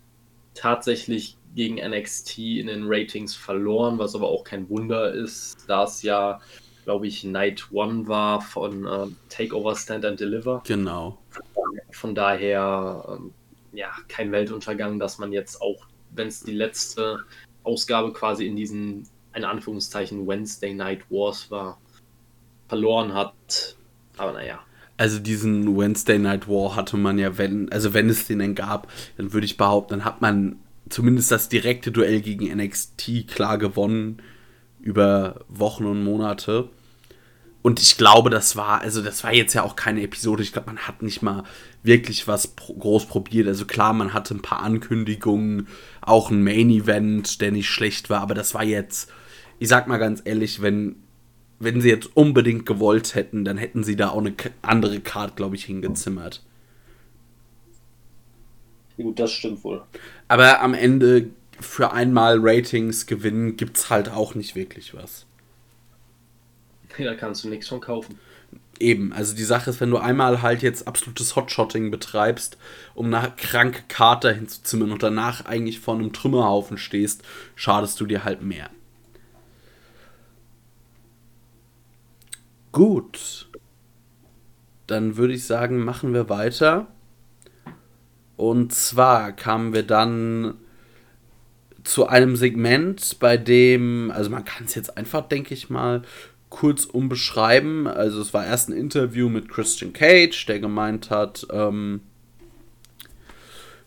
[0.53, 6.01] tatsächlich gegen NXT in den Ratings verloren, was aber auch kein Wunder ist, da es
[6.01, 6.39] ja,
[6.83, 10.63] glaube ich, Night One war von äh, Takeover Stand and Deliver.
[10.65, 11.19] Genau.
[11.91, 13.31] Von daher, ähm,
[13.71, 17.19] ja, kein Weltuntergang, dass man jetzt auch, wenn es die letzte
[17.63, 21.79] Ausgabe quasi in diesen, in Anführungszeichen, Wednesday Night Wars war,
[22.67, 23.77] verloren hat.
[24.17, 24.59] Aber naja.
[24.97, 28.87] Also diesen Wednesday Night War hatte man ja, wenn, also wenn es den denn gab,
[29.17, 34.21] dann würde ich behaupten, dann hat man zumindest das direkte Duell gegen NXT klar gewonnen
[34.81, 36.69] über Wochen und Monate.
[37.61, 40.43] Und ich glaube, das war, also das war jetzt ja auch keine Episode.
[40.43, 41.45] Ich glaube, man hat nicht mal
[41.81, 43.47] wirklich was groß probiert.
[43.47, 45.67] Also klar, man hatte ein paar Ankündigungen,
[46.01, 49.09] auch ein Main Event, der nicht schlecht war, aber das war jetzt,
[49.59, 50.97] ich sag mal ganz ehrlich, wenn
[51.63, 55.55] wenn sie jetzt unbedingt gewollt hätten, dann hätten sie da auch eine andere Card, glaube
[55.55, 56.43] ich, hingezimmert.
[58.97, 59.81] Gut, das stimmt wohl.
[60.27, 61.29] Aber am Ende
[61.59, 65.25] für einmal Ratings gewinnen gibt es halt auch nicht wirklich was.
[66.97, 68.19] da kannst du nichts von kaufen.
[68.79, 72.57] Eben, also die Sache ist, wenn du einmal halt jetzt absolutes Hotshotting betreibst,
[72.95, 77.23] um eine kranke Karte hinzuzimmern und danach eigentlich vor einem Trümmerhaufen stehst,
[77.55, 78.69] schadest du dir halt mehr.
[82.71, 83.47] Gut.
[84.87, 86.87] Dann würde ich sagen, machen wir weiter.
[88.37, 90.55] Und zwar kamen wir dann
[91.83, 96.03] zu einem Segment, bei dem, also man kann es jetzt einfach, denke ich mal,
[96.49, 97.87] kurz umbeschreiben.
[97.87, 102.01] Also es war erst ein Interview mit Christian Cage, der gemeint hat, ähm,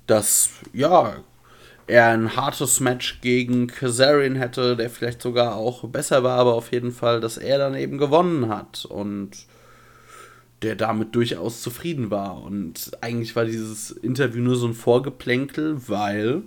[0.07, 1.17] dass ja
[1.87, 6.73] er ein hartes Match gegen Kazarian hätte, der vielleicht sogar auch besser war, aber auf
[6.73, 9.31] jeden Fall, dass er dann eben gewonnen hat und
[10.63, 12.43] der damit durchaus zufrieden war.
[12.43, 16.43] Und eigentlich war dieses Interview nur so ein Vorgeplänkel, weil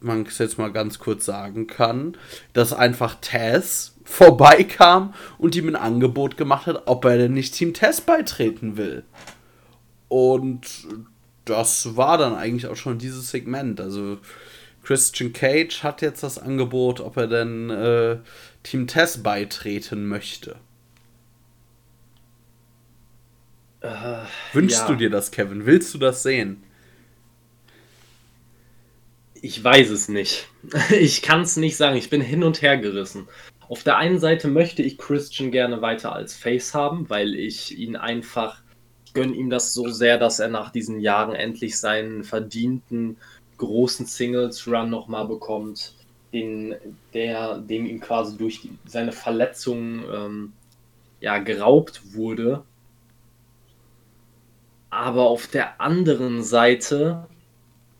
[0.00, 2.16] man es jetzt mal ganz kurz sagen kann,
[2.52, 7.74] dass einfach Taz vorbeikam und ihm ein Angebot gemacht hat, ob er denn nicht Team
[7.74, 9.04] Taz beitreten will.
[10.08, 10.86] Und
[11.44, 13.80] das war dann eigentlich auch schon dieses Segment.
[13.80, 14.18] Also
[14.82, 18.18] Christian Cage hat jetzt das Angebot, ob er denn äh,
[18.62, 20.56] Team Tess beitreten möchte.
[23.80, 23.88] Äh,
[24.52, 24.86] Wünschst ja.
[24.88, 25.66] du dir das, Kevin?
[25.66, 26.62] Willst du das sehen?
[29.34, 30.48] Ich weiß es nicht.
[30.90, 31.96] Ich kann es nicht sagen.
[31.96, 33.28] Ich bin hin und her gerissen.
[33.68, 37.96] Auf der einen Seite möchte ich Christian gerne weiter als Face haben, weil ich ihn
[37.96, 38.62] einfach
[39.14, 43.16] gönne ihm das so sehr, dass er nach diesen Jahren endlich seinen verdienten
[43.56, 45.94] großen Singles-Run nochmal bekommt,
[46.32, 46.76] den,
[47.14, 50.52] der, dem ihm quasi durch die, seine Verletzung ähm,
[51.20, 52.62] ja, geraubt wurde.
[54.90, 57.28] Aber auf der anderen Seite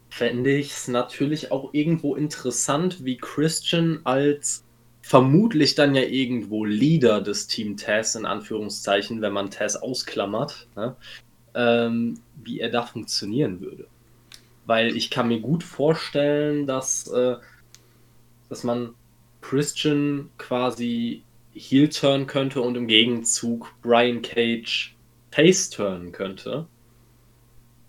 [0.08, 4.64] fände ich es natürlich auch irgendwo interessant, wie Christian als
[5.02, 10.96] vermutlich dann ja irgendwo Leader des Team Tess, in Anführungszeichen, wenn man Tess ausklammert, ne?
[11.54, 13.86] ähm, wie er da funktionieren würde.
[14.66, 17.36] Weil ich kann mir gut vorstellen, dass, äh,
[18.48, 18.94] dass man
[19.40, 21.22] Christian quasi
[21.54, 24.94] Heel turn könnte und im Gegenzug Brian Cage
[25.30, 26.66] Face turnen könnte.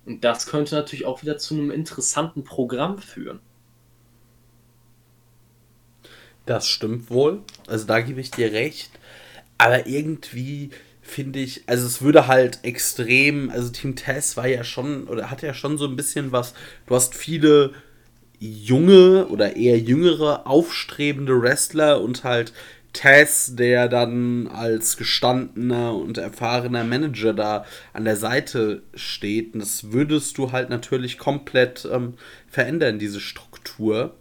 [0.10, 3.40] Und das könnte natürlich auch wieder zu einem interessanten Programm führen.
[6.48, 7.44] Das stimmt wohl.
[7.68, 8.90] Also da gebe ich dir recht.
[9.60, 10.72] Aber irgendwie
[11.04, 15.44] finde ich, also es würde halt extrem, also Team Tess war ja schon, oder hat
[15.44, 16.56] ja schon so ein bisschen was,
[16.88, 17.74] du hast viele
[18.40, 22.52] junge oder eher jüngere, aufstrebende Wrestler und halt
[22.94, 29.54] Tess, der dann als gestandener und erfahrener Manager da an der Seite steht.
[29.54, 32.16] Und das würdest du halt natürlich komplett ähm,
[32.48, 34.16] verändern, diese Struktur.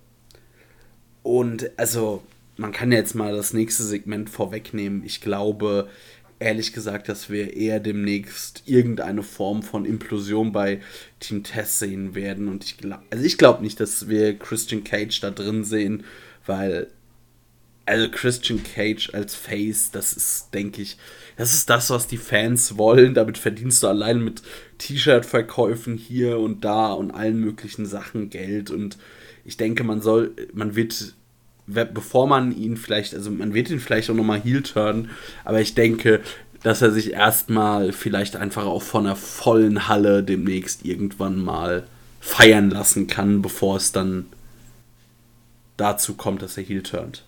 [1.23, 2.23] Und also,
[2.57, 5.03] man kann jetzt mal das nächste Segment vorwegnehmen.
[5.05, 5.89] Ich glaube,
[6.39, 10.81] ehrlich gesagt, dass wir eher demnächst irgendeine Form von Implosion bei
[11.21, 12.49] Team Tess sehen werden.
[12.49, 16.05] Und ich glaube, also ich glaube nicht, dass wir Christian Cage da drin sehen,
[16.47, 16.89] weil
[17.89, 20.99] also Christian Cage als Face, das ist, denke ich,
[21.37, 23.15] das ist das, was die Fans wollen.
[23.15, 24.43] Damit verdienst du allein mit
[24.79, 28.71] T-Shirt-Verkäufen hier und da und allen möglichen Sachen Geld.
[28.71, 28.99] Und
[29.45, 31.15] ich denke, man soll, man wird,
[31.67, 35.11] bevor man ihn vielleicht, also man wird ihn vielleicht auch nochmal heel turnen,
[35.45, 36.21] aber ich denke,
[36.63, 41.87] dass er sich erstmal vielleicht einfach auch von einer vollen Halle demnächst irgendwann mal
[42.21, 44.27] feiern lassen kann, bevor es dann
[45.77, 47.28] dazu kommt, dass er heel turnt.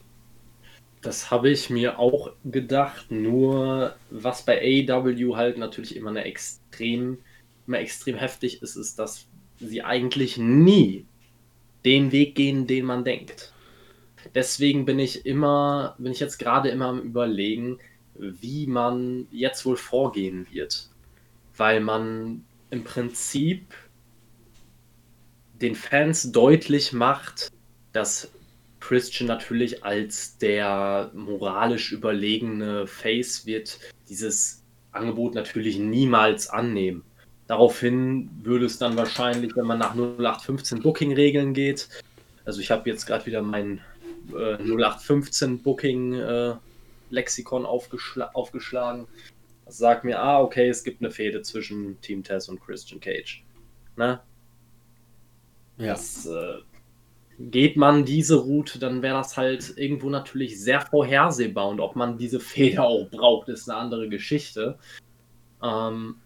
[1.03, 7.19] Das habe ich mir auch gedacht, nur was bei AEW halt natürlich immer eine extrem,
[7.67, 9.27] immer extrem heftig ist, ist, dass
[9.59, 11.07] sie eigentlich nie
[11.85, 13.53] den Weg gehen, den man denkt.
[14.35, 17.79] Deswegen bin ich immer, bin ich jetzt gerade immer am überlegen,
[18.15, 20.91] wie man jetzt wohl vorgehen wird.
[21.57, 23.75] Weil man im Prinzip
[25.61, 27.51] den Fans deutlich macht,
[27.93, 28.31] dass
[28.81, 34.63] Christian natürlich als der moralisch überlegene Face wird dieses
[34.93, 37.05] Angebot natürlich niemals annehmen.
[37.47, 41.89] Daraufhin würde es dann wahrscheinlich, wenn man nach 0815 Booking-Regeln geht,
[42.45, 43.81] also ich habe jetzt gerade wieder mein
[44.33, 49.07] äh, 0815 Booking-Lexikon äh, aufgeschl aufgeschlagen.
[49.67, 53.45] Das sagt mir, ah, okay, es gibt eine Fehde zwischen Team Tess und Christian Cage.
[53.97, 54.21] Ne?
[55.79, 55.93] Ja.
[55.93, 56.59] Das, äh,
[57.41, 61.69] geht man diese Route, dann wäre das halt irgendwo natürlich sehr vorhersehbar.
[61.69, 64.79] Und ob man diese Feder auch braucht, ist eine andere Geschichte.
[65.63, 66.17] Ähm,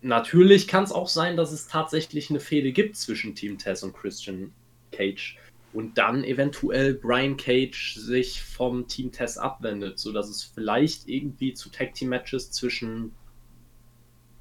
[0.00, 3.94] natürlich kann es auch sein, dass es tatsächlich eine Fehde gibt zwischen Team Tess und
[3.94, 4.52] Christian
[4.90, 5.38] Cage.
[5.72, 11.70] Und dann eventuell Brian Cage sich vom Team Tess abwendet, sodass es vielleicht irgendwie zu
[11.70, 13.12] Tag Team Matches zwischen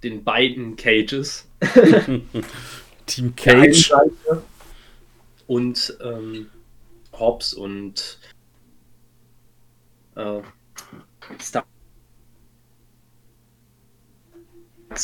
[0.03, 1.47] den beiden Cages
[3.05, 3.93] Team Cage
[5.51, 6.47] und ähm,
[7.11, 8.19] Hobbs und
[10.15, 10.39] äh,
[11.41, 11.65] Star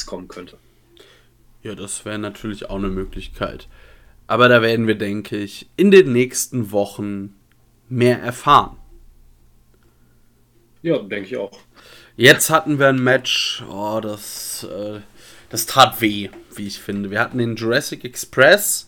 [0.06, 0.58] kommen könnte.
[1.64, 3.68] Ja, das wäre natürlich auch eine Möglichkeit.
[4.26, 7.36] Aber da werden wir, denke ich, in den nächsten Wochen
[7.90, 8.78] mehr erfahren.
[10.82, 11.60] Ja, denke ich auch.
[12.16, 15.02] Jetzt hatten wir ein Match, oh, das, äh,
[15.50, 17.12] das tat weh, wie ich finde.
[17.12, 18.87] Wir hatten den Jurassic Express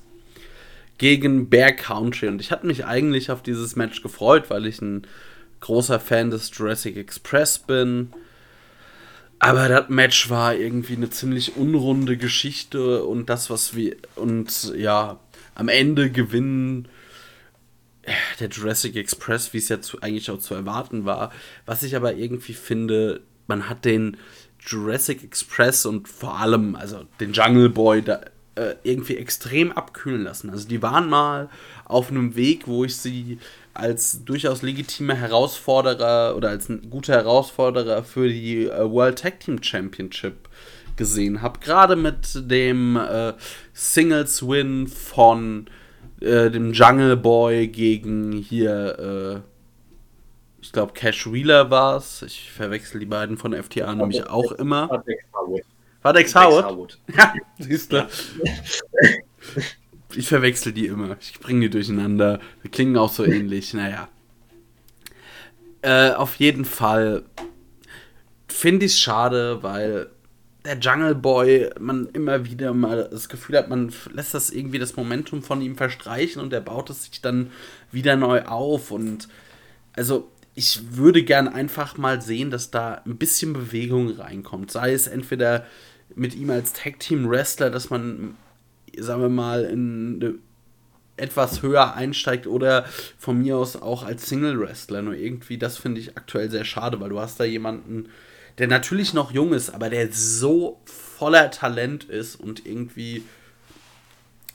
[0.99, 2.27] gegen Bear Country.
[2.27, 5.07] Und ich hatte mich eigentlich auf dieses Match gefreut, weil ich ein
[5.61, 8.13] großer Fan des Jurassic Express bin.
[9.39, 13.95] Aber das Match war irgendwie eine ziemlich unrunde Geschichte und das, was wir.
[14.15, 15.19] Und ja,
[15.55, 16.87] am Ende gewinnen
[18.39, 21.31] der Jurassic Express, wie es jetzt eigentlich auch zu erwarten war.
[21.65, 24.17] Was ich aber irgendwie finde, man hat den
[24.59, 28.21] Jurassic Express und vor allem, also den Jungle Boy, da,
[28.59, 30.49] äh, irgendwie extrem abkühlen lassen.
[30.49, 31.49] Also die waren mal
[31.85, 33.39] auf einem Weg, wo ich sie
[33.73, 39.63] als durchaus legitime Herausforderer oder als ein guter Herausforderer für die äh, World Tag Team
[39.63, 40.49] Championship
[40.97, 41.59] gesehen habe.
[41.59, 43.33] Gerade mit dem äh,
[43.73, 45.67] Singles Win von
[46.19, 52.21] äh, dem Jungle Boy gegen hier, äh, ich glaube Cash Wheeler war es.
[52.23, 55.03] Ich verwechsel die beiden von FTA nämlich auch immer.
[56.01, 56.65] War Dex Howard?
[56.65, 56.99] Howard.
[57.15, 58.07] Ja, siehst du.
[60.15, 61.17] Ich verwechsel die immer.
[61.19, 62.39] Ich bringe die durcheinander.
[62.63, 63.73] Die klingen auch so ähnlich.
[63.73, 64.07] Naja.
[65.81, 67.23] Äh, auf jeden Fall
[68.47, 70.09] finde ich es schade, weil
[70.65, 74.95] der Jungle Boy, man immer wieder mal das Gefühl hat, man lässt das irgendwie das
[74.95, 77.51] Momentum von ihm verstreichen und er baut es sich dann
[77.91, 78.91] wieder neu auf.
[78.91, 79.29] Und
[79.93, 84.71] also ich würde gern einfach mal sehen, dass da ein bisschen Bewegung reinkommt.
[84.71, 85.65] Sei es entweder
[86.15, 88.35] mit ihm als Tag Team Wrestler, dass man,
[88.97, 90.39] sagen wir mal, in
[91.17, 92.85] etwas höher einsteigt oder
[93.17, 95.01] von mir aus auch als Single Wrestler.
[95.01, 98.09] Nur irgendwie, das finde ich aktuell sehr schade, weil du hast da jemanden,
[98.57, 103.23] der natürlich noch jung ist, aber der so voller Talent ist und irgendwie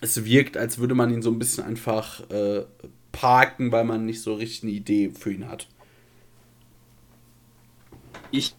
[0.00, 2.64] es wirkt, als würde man ihn so ein bisschen einfach äh,
[3.12, 5.68] parken, weil man nicht so richtig eine Idee für ihn hat.
[8.30, 8.54] Ich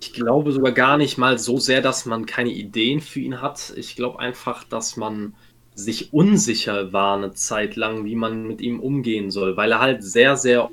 [0.00, 3.72] ich glaube sogar gar nicht mal so sehr, dass man keine Ideen für ihn hat.
[3.76, 5.34] Ich glaube einfach, dass man
[5.74, 10.02] sich unsicher war eine Zeit lang, wie man mit ihm umgehen soll, weil er halt
[10.02, 10.70] sehr, sehr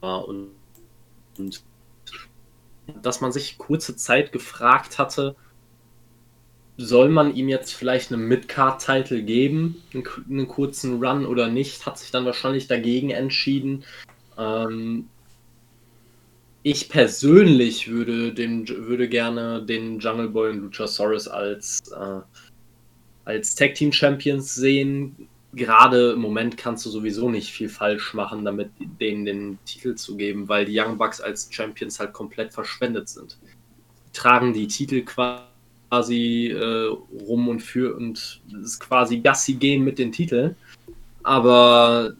[0.00, 0.50] war und,
[1.38, 1.62] und
[3.02, 5.36] dass man sich kurze Zeit gefragt hatte,
[6.76, 11.98] soll man ihm jetzt vielleicht einen Mid-Card-Title geben, einen, einen, kurzen Run oder nicht, hat
[11.98, 13.84] sich dann wahrscheinlich dagegen entschieden.
[14.38, 15.08] Ähm,
[16.62, 22.20] ich persönlich würde, den, würde gerne den Jungle Boy und Luchasaurus als, äh,
[23.24, 25.28] als Tag Team Champions sehen.
[25.52, 30.16] gerade im Moment kannst du sowieso nicht viel falsch machen, damit denen den Titel zu
[30.16, 33.36] geben, weil die Young Bucks als Champions halt komplett verschwendet sind.
[34.06, 36.96] Die tragen die Titel quasi äh,
[37.26, 40.54] rum und für und es ist quasi Gassi gehen mit den Titeln,
[41.24, 42.14] aber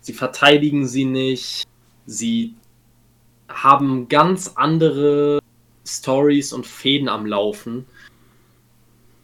[0.00, 1.64] sie verteidigen sie nicht,
[2.06, 2.54] sie
[3.54, 5.40] haben ganz andere
[5.86, 7.86] Stories und Fäden am Laufen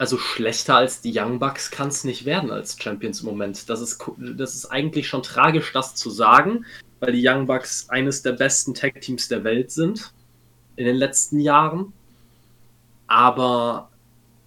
[0.00, 3.68] also schlechter als die Young Bucks kann es nicht werden als Champions im Moment.
[3.68, 6.64] Das ist, das ist eigentlich schon tragisch, das zu sagen,
[7.00, 10.14] weil die Young Bucks eines der besten Tag-Teams der Welt sind
[10.76, 11.92] in den letzten Jahren.
[13.08, 13.90] Aber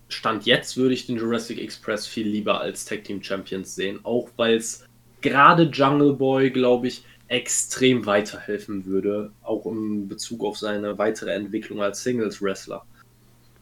[0.10, 4.30] Stand jetzt würde ich den Jurassic Express viel lieber als Tag Team Champions sehen, auch
[4.38, 4.88] weil es
[5.22, 11.82] gerade Jungle Boy, glaube ich, extrem weiterhelfen würde, auch in Bezug auf seine weitere Entwicklung
[11.82, 12.86] als Singles Wrestler.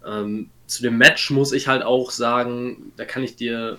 [0.06, 3.78] Ähm, zu dem Match muss ich halt auch sagen, da kann ich dir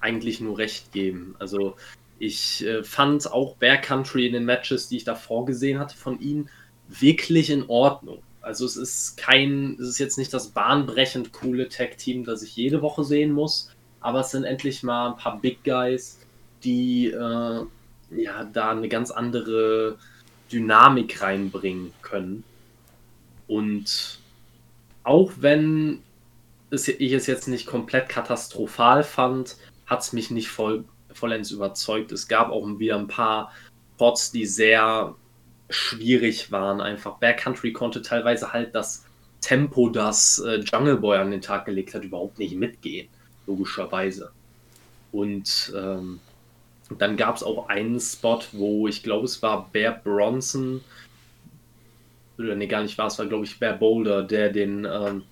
[0.00, 1.34] eigentlich nur recht geben.
[1.38, 1.76] Also
[2.18, 6.20] ich äh, fand auch Bear Country in den Matches, die ich davor gesehen hatte von
[6.20, 6.48] ihnen,
[6.88, 8.22] wirklich in Ordnung.
[8.40, 12.82] Also es ist kein, es ist jetzt nicht das bahnbrechend coole Tag-Team, das ich jede
[12.82, 16.18] Woche sehen muss, aber es sind endlich mal ein paar Big Guys,
[16.64, 17.64] die äh,
[18.10, 19.98] ja da eine ganz andere
[20.50, 22.44] Dynamik reinbringen können.
[23.46, 24.18] Und
[25.04, 26.02] auch wenn
[26.70, 29.56] es, ich es jetzt nicht komplett katastrophal fand,
[29.86, 32.12] hat es mich nicht voll, vollends überzeugt.
[32.12, 33.52] Es gab auch wieder ein paar
[33.96, 35.14] Spots, die sehr
[35.70, 36.80] schwierig waren.
[36.80, 39.04] Einfach Backcountry konnte teilweise halt das
[39.40, 43.08] Tempo, das äh, Jungle Boy an den Tag gelegt hat, überhaupt nicht mitgehen,
[43.46, 44.30] logischerweise.
[45.12, 46.20] Und ähm,
[46.96, 50.82] dann gab es auch einen Spot, wo ich glaube, es war Bear Bronson
[52.38, 55.24] oder nee, gar nicht war, es war, glaube ich, Bear Boulder, der den, ähm,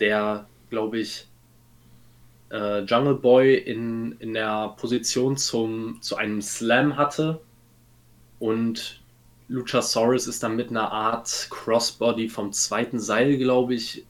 [0.00, 1.26] der, glaube ich,
[2.50, 7.40] äh, Jungle Boy in, in der Position zum, zu einem Slam hatte
[8.38, 9.00] und
[9.48, 14.04] Luchasaurus ist dann mit einer Art Crossbody vom zweiten Seil, glaube ich,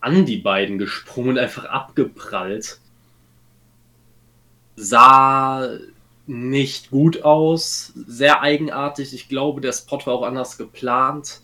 [0.00, 2.80] an die beiden gesprungen und einfach abgeprallt.
[4.76, 5.68] Sah
[6.30, 9.12] nicht gut aus, sehr eigenartig.
[9.12, 11.40] Ich glaube, der Spot war auch anders geplant.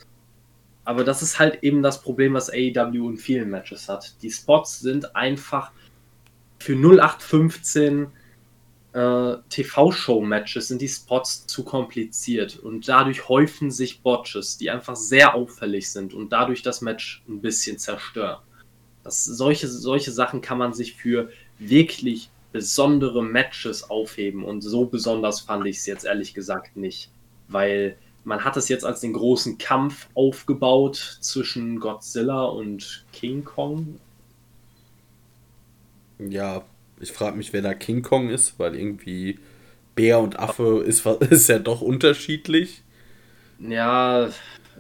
[0.85, 4.15] Aber das ist halt eben das Problem, was AEW in vielen Matches hat.
[4.23, 5.73] Die Spots sind einfach
[6.59, 8.07] für 0815
[8.93, 15.35] äh, TV-Show-Matches sind die Spots zu kompliziert und dadurch häufen sich Botches, die einfach sehr
[15.35, 18.39] auffällig sind und dadurch das Match ein bisschen zerstören.
[19.03, 21.29] Das, solche, solche Sachen kann man sich für
[21.59, 27.11] wirklich besondere Matches aufheben und so besonders fand ich es jetzt ehrlich gesagt nicht,
[27.49, 34.01] weil man hat es jetzt als den großen Kampf aufgebaut zwischen Godzilla und King Kong.
[36.19, 36.65] Ja,
[36.99, 39.39] ich frage mich, wer da King Kong ist, weil irgendwie
[39.95, 42.83] Bär und Affe ist, ist ja doch unterschiedlich.
[43.59, 44.31] Ja,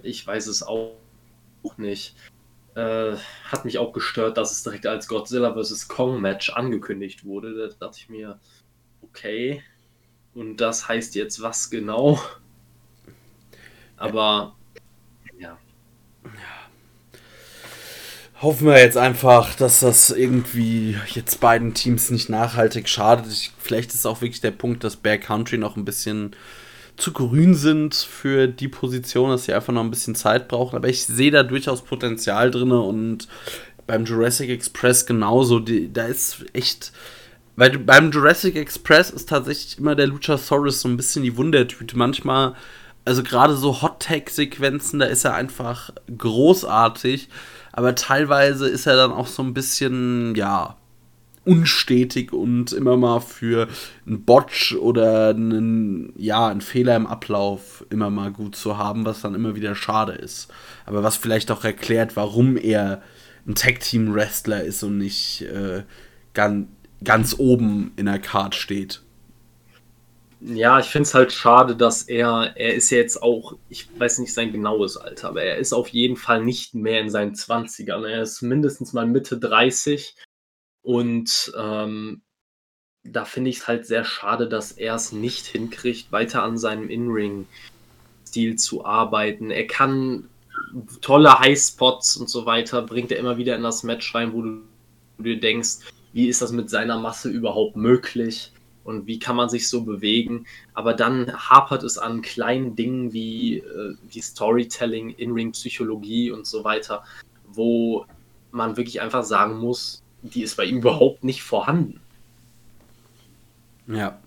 [0.02, 0.92] ich weiß es auch
[1.76, 2.14] nicht.
[2.76, 3.16] Äh,
[3.50, 5.88] hat mich auch gestört, dass es direkt als Godzilla vs.
[5.88, 7.68] Kong Match angekündigt wurde.
[7.70, 8.38] Da dachte ich mir,
[9.00, 9.62] okay.
[10.34, 12.20] Und das heißt jetzt was genau?
[13.96, 14.54] Aber
[15.38, 15.56] ja.
[18.42, 23.32] Hoffen wir jetzt einfach, dass das irgendwie jetzt beiden Teams nicht nachhaltig schadet.
[23.32, 26.36] Ich, vielleicht ist auch wirklich der Punkt, dass Bear Country noch ein bisschen
[26.96, 30.76] zu grün sind für die Position, dass sie einfach noch ein bisschen Zeit brauchen.
[30.76, 33.28] Aber ich sehe da durchaus Potenzial drin und
[33.86, 35.60] beim Jurassic Express genauso.
[35.60, 36.92] Die, da ist echt.
[37.56, 41.96] Weil beim Jurassic Express ist tatsächlich immer der Luchasaurus so ein bisschen die Wundertüte.
[41.96, 42.54] Manchmal
[43.06, 47.28] also gerade so Hot-Tag-Sequenzen, da ist er einfach großartig,
[47.72, 50.76] aber teilweise ist er dann auch so ein bisschen, ja,
[51.46, 53.68] unstetig und immer mal für
[54.06, 59.20] einen Botch oder einen, ja, einen Fehler im Ablauf immer mal gut zu haben, was
[59.20, 60.48] dann immer wieder schade ist.
[60.84, 63.02] Aber was vielleicht auch erklärt, warum er
[63.46, 65.84] ein Tag-Team-Wrestler ist und nicht äh,
[66.34, 66.66] ganz,
[67.04, 69.02] ganz oben in der Card steht.
[70.40, 74.18] Ja, ich finde es halt schade, dass er, er ist ja jetzt auch, ich weiß
[74.18, 78.06] nicht sein genaues Alter, aber er ist auf jeden Fall nicht mehr in seinen 20ern.
[78.06, 80.14] Er ist mindestens mal Mitte 30
[80.86, 82.22] und ähm,
[83.02, 86.88] da finde ich es halt sehr schade, dass er es nicht hinkriegt, weiter an seinem
[86.88, 89.50] In-Ring-Stil zu arbeiten.
[89.50, 90.28] Er kann
[91.00, 94.62] tolle Highspots und so weiter, bringt er immer wieder in das Match rein, wo du,
[95.18, 95.78] dir denkst,
[96.12, 98.52] wie ist das mit seiner Masse überhaupt möglich?
[98.84, 100.46] und wie kann man sich so bewegen.
[100.72, 107.02] Aber dann hapert es an kleinen Dingen wie, äh, wie Storytelling, In-Ring-Psychologie und so weiter,
[107.48, 108.06] wo
[108.52, 110.04] man wirklich einfach sagen muss,
[110.34, 112.00] die ist bei ihm überhaupt nicht vorhanden.
[113.86, 114.18] Ja.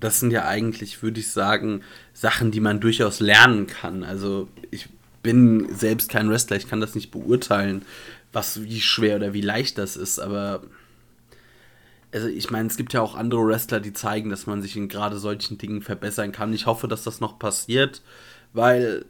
[0.00, 1.82] Das sind ja eigentlich, würde ich sagen,
[2.12, 4.04] Sachen, die man durchaus lernen kann.
[4.04, 4.88] Also ich
[5.22, 7.82] bin selbst kein Wrestler, ich kann das nicht beurteilen,
[8.32, 10.62] was wie schwer oder wie leicht das ist, aber
[12.12, 14.88] also ich meine, es gibt ja auch andere Wrestler, die zeigen, dass man sich in
[14.88, 16.52] gerade solchen Dingen verbessern kann.
[16.52, 18.02] Ich hoffe, dass das noch passiert,
[18.52, 19.04] weil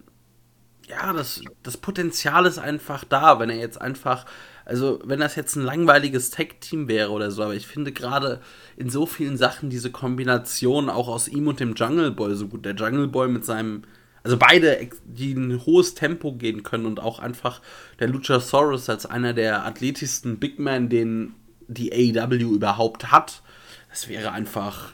[0.89, 4.27] ja, das, das Potenzial ist einfach da, wenn er jetzt einfach,
[4.65, 8.41] also wenn das jetzt ein langweiliges Tech-Team wäre oder so, aber ich finde gerade
[8.77, 12.65] in so vielen Sachen diese Kombination auch aus ihm und dem Jungle Boy so gut.
[12.65, 13.83] Der Jungle Boy mit seinem,
[14.23, 17.61] also beide, die ein hohes Tempo gehen können und auch einfach
[18.01, 21.35] der Luchasaurus als einer der athletischsten Big Men, den
[21.69, 23.43] die AEW überhaupt hat.
[23.91, 24.93] Das wäre einfach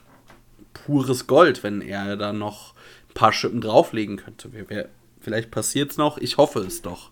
[0.73, 2.75] pures Gold, wenn er da noch
[3.09, 4.51] ein paar Schippen drauflegen könnte.
[5.21, 7.11] Vielleicht passiert es noch, ich hoffe es doch.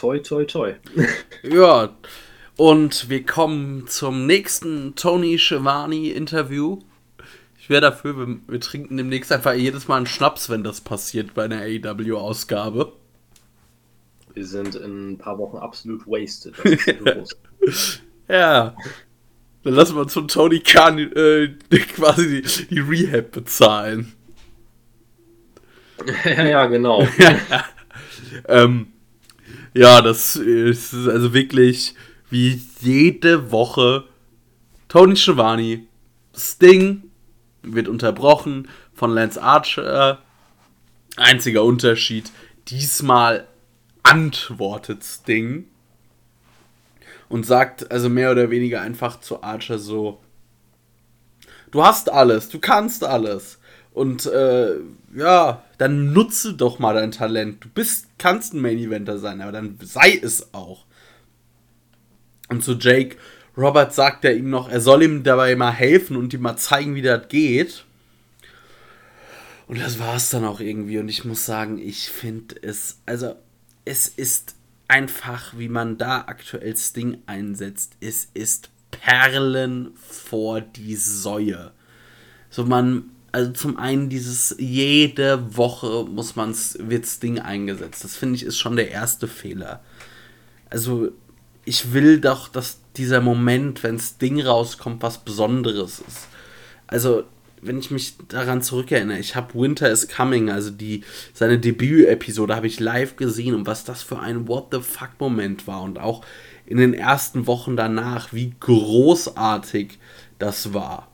[0.00, 0.76] Toi, toi, toi.
[1.42, 1.94] ja,
[2.56, 6.78] und wir kommen zum nächsten Tony Schiavone-Interview.
[7.58, 11.34] Ich wäre dafür, wir, wir, trinken demnächst einfach jedes Mal einen Schnaps, wenn das passiert
[11.34, 12.94] bei einer AEW-Ausgabe.
[14.32, 16.54] Wir sind in ein paar Wochen absolut wasted.
[18.26, 18.74] ja.
[19.64, 21.48] Dann lassen wir uns von Tony Khan äh,
[21.94, 24.14] quasi die, die Rehab bezahlen.
[26.24, 27.06] ja, ja, genau.
[28.48, 28.94] ähm,
[29.74, 31.94] ja, das ist also wirklich
[32.30, 34.04] wie jede Woche
[34.88, 35.82] Tony Schiavone.
[36.36, 37.10] Sting
[37.62, 40.18] wird unterbrochen von Lance Archer.
[41.16, 42.30] Einziger Unterschied,
[42.68, 43.46] diesmal
[44.02, 45.66] antwortet Sting
[47.28, 50.20] und sagt also mehr oder weniger einfach zu Archer so,
[51.70, 53.58] du hast alles, du kannst alles.
[53.92, 54.76] Und äh,
[55.14, 57.64] ja, dann nutze doch mal dein Talent.
[57.64, 60.84] Du bist, kannst ein Main Eventer sein, aber dann sei es auch.
[62.50, 63.16] Und zu Jake
[63.56, 66.94] Robert sagt er ihm noch, er soll ihm dabei mal helfen und ihm mal zeigen,
[66.96, 67.86] wie das geht.
[69.68, 70.98] Und das war es dann auch irgendwie.
[70.98, 73.36] Und ich muss sagen, ich finde es, also
[73.86, 74.56] es ist
[74.86, 77.96] einfach, wie man da aktuell Sting einsetzt.
[78.00, 81.72] Es ist Perlen vor die Säue.
[82.50, 88.02] So man, also zum einen dieses jede Woche muss man's wird Sting eingesetzt.
[88.04, 89.80] Das finde ich ist schon der erste Fehler.
[90.68, 91.10] Also
[91.64, 96.28] ich will doch, dass dieser Moment, wenn Sting rauskommt, was Besonderes ist.
[96.86, 97.24] Also
[97.62, 101.04] wenn ich mich daran zurückerinnere, ich habe Winter is Coming, also die
[101.34, 105.66] seine Debüt-Episode habe ich live gesehen und was das für ein What the fuck Moment
[105.66, 106.24] war und auch
[106.66, 109.98] in den ersten Wochen danach, wie großartig
[110.38, 111.09] das war.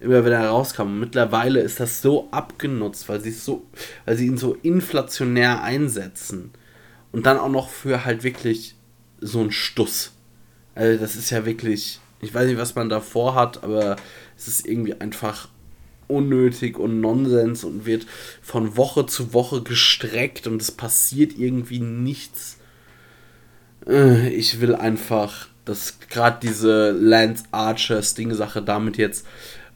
[0.00, 0.98] Immer wenn er rauskam.
[0.98, 3.64] mittlerweile ist das so abgenutzt, weil sie so,
[4.04, 6.50] weil sie ihn so inflationär einsetzen
[7.12, 8.74] und dann auch noch für halt wirklich
[9.20, 10.12] so einen Stuss.
[10.74, 13.96] Also das ist ja wirklich, ich weiß nicht, was man davor hat, aber
[14.36, 15.48] es ist irgendwie einfach
[16.08, 18.06] unnötig und Nonsens und wird
[18.42, 22.58] von Woche zu Woche gestreckt und es passiert irgendwie nichts.
[23.86, 29.26] Äh, ich will einfach, dass gerade diese Lance Archer Sting-Sache damit jetzt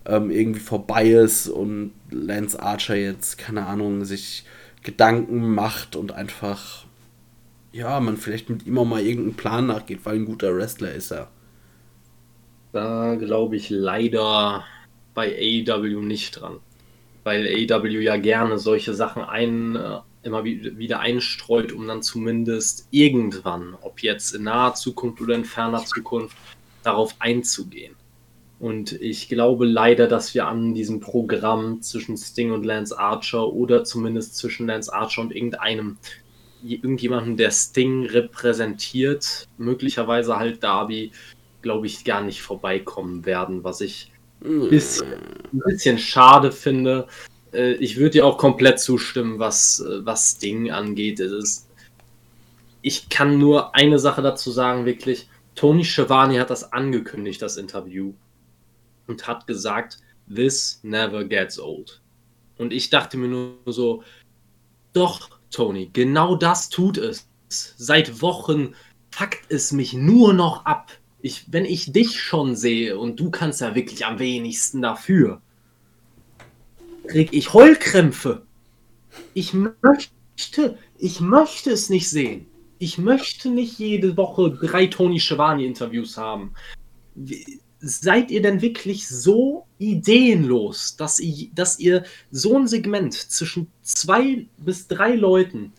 [0.09, 4.44] ähm, irgendwie vorbei ist und Lance Archer jetzt, keine Ahnung, sich
[4.82, 6.86] Gedanken macht und einfach,
[7.72, 11.12] ja, man vielleicht mit ihm auch mal irgendeinen Plan nachgeht, weil ein guter Wrestler ist
[11.12, 11.28] er.
[12.72, 14.64] Da glaube ich leider
[15.14, 16.61] bei AEW nicht dran.
[17.24, 23.76] Weil AEW ja gerne solche Sachen ein, äh, immer wieder einstreut, um dann zumindest irgendwann,
[23.82, 26.36] ob jetzt in naher Zukunft oder in ferner Zukunft,
[26.82, 27.94] darauf einzugehen.
[28.61, 33.84] Und ich glaube leider, dass wir an diesem Programm zwischen Sting und Lance Archer oder
[33.84, 35.96] zumindest zwischen Lance Archer und irgendeinem,
[36.64, 41.12] irgendjemandem, der Sting repräsentiert, möglicherweise halt Darby,
[41.62, 45.12] glaube ich, gar nicht vorbeikommen werden, was ich bisschen,
[45.52, 47.06] ein bisschen schade finde.
[47.52, 51.20] Äh, ich würde dir auch komplett zustimmen, was, äh, was Ding angeht.
[51.20, 51.68] Ist,
[52.82, 55.28] ich kann nur eine Sache dazu sagen, wirklich.
[55.54, 58.12] Tony Schiavone hat das angekündigt, das Interview,
[59.09, 59.98] und hat gesagt,
[60.32, 62.00] this never gets old.
[62.59, 64.02] Und ich dachte mir nur so,
[64.92, 67.28] doch, Tony, genau das tut es.
[67.48, 68.74] Seit Wochen
[69.11, 73.61] fuckt es mich nur noch ab ich, wenn ich dich schon sehe und du kannst
[73.61, 75.40] ja wirklich am wenigsten dafür,
[77.06, 78.42] krieg ich Heulkrämpfe.
[79.34, 82.46] Ich möchte, ich möchte es nicht sehen.
[82.78, 86.54] Ich möchte nicht jede Woche drei Tony Schiavone Interviews haben.
[87.81, 94.47] Seid ihr denn wirklich so ideenlos, dass ihr, dass ihr so ein Segment zwischen zwei
[94.57, 95.72] bis drei Leuten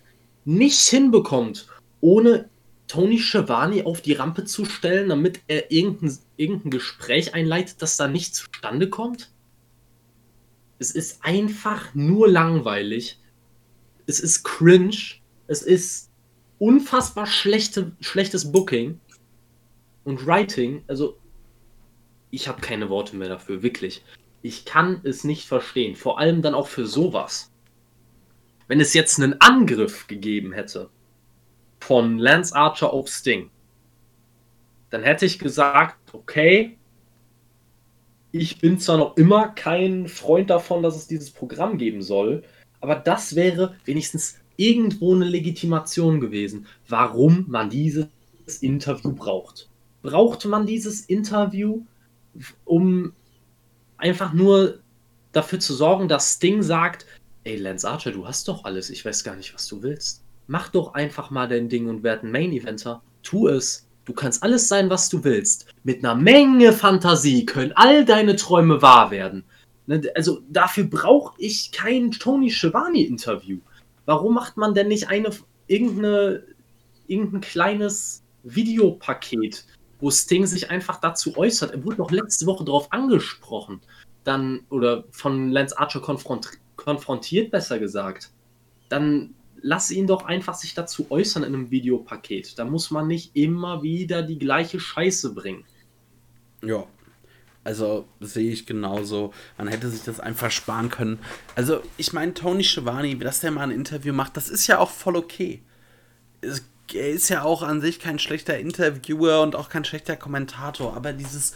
[0.45, 1.68] nicht hinbekommt,
[2.00, 2.50] ohne
[2.88, 8.08] Tony Schiavone auf die Rampe zu stellen, damit er irgendein, irgendein Gespräch einleitet, das da
[8.08, 9.30] nicht zustande kommt?
[10.80, 13.20] Es ist einfach nur langweilig.
[14.08, 14.95] Es ist cringe.
[15.47, 16.10] Es ist
[16.58, 19.00] unfassbar schlechte, schlechtes Booking
[20.06, 20.84] und Writing.
[20.88, 21.18] Also,
[22.32, 24.03] ich habe keine Worte mehr dafür, wirklich.
[24.41, 25.95] Ich kann es nicht verstehen.
[25.95, 27.51] Vor allem dann auch für sowas.
[28.67, 30.89] Wenn es jetzt einen Angriff gegeben hätte
[31.80, 33.49] von Lance Archer auf Sting,
[34.89, 36.77] dann hätte ich gesagt, okay,
[38.32, 42.43] ich bin zwar noch immer kein Freund davon, dass es dieses Programm geben soll,
[42.80, 48.07] aber das wäre wenigstens irgendwo eine Legitimation gewesen, warum man dieses
[48.61, 49.69] Interview braucht.
[50.01, 51.86] Braucht man dieses Interview,
[52.65, 53.13] um
[53.97, 54.80] einfach nur
[55.32, 57.05] dafür zu sorgen, dass Sting sagt,
[57.43, 60.23] ey Lance Archer, du hast doch alles, ich weiß gar nicht, was du willst.
[60.47, 63.01] Mach doch einfach mal dein Ding und werd ein Main Eventer.
[63.21, 63.86] Tu es.
[64.05, 65.67] Du kannst alles sein, was du willst.
[65.84, 69.43] Mit einer Menge Fantasie können all deine Träume wahr werden.
[69.86, 73.59] Ne, also dafür brauche ich kein Tony Schiavone Interview.
[74.05, 75.30] Warum macht man denn nicht eine
[75.67, 76.43] irgendeine
[77.07, 79.65] irgendein kleines Videopaket,
[80.00, 81.72] wo Sting sich einfach dazu äußert?
[81.72, 83.82] Er wurde noch letzte Woche darauf angesprochen,
[84.24, 88.32] dann oder von Lance Archer konfront konfrontiert, besser gesagt.
[88.88, 92.58] Dann lass ihn doch einfach sich dazu äußern in einem Videopaket.
[92.58, 95.66] Da muss man nicht immer wieder die gleiche Scheiße bringen.
[96.64, 96.86] Ja.
[97.64, 99.34] Also sehe ich genauso.
[99.58, 101.20] Man hätte sich das einfach sparen können.
[101.56, 104.89] Also, ich meine, Tony Schiavone, dass der mal ein Interview macht, das ist ja auch
[104.89, 105.62] voll okay.
[106.41, 106.64] Es,
[106.95, 111.13] er ist ja auch an sich kein schlechter Interviewer und auch kein schlechter Kommentator, aber
[111.13, 111.53] dieses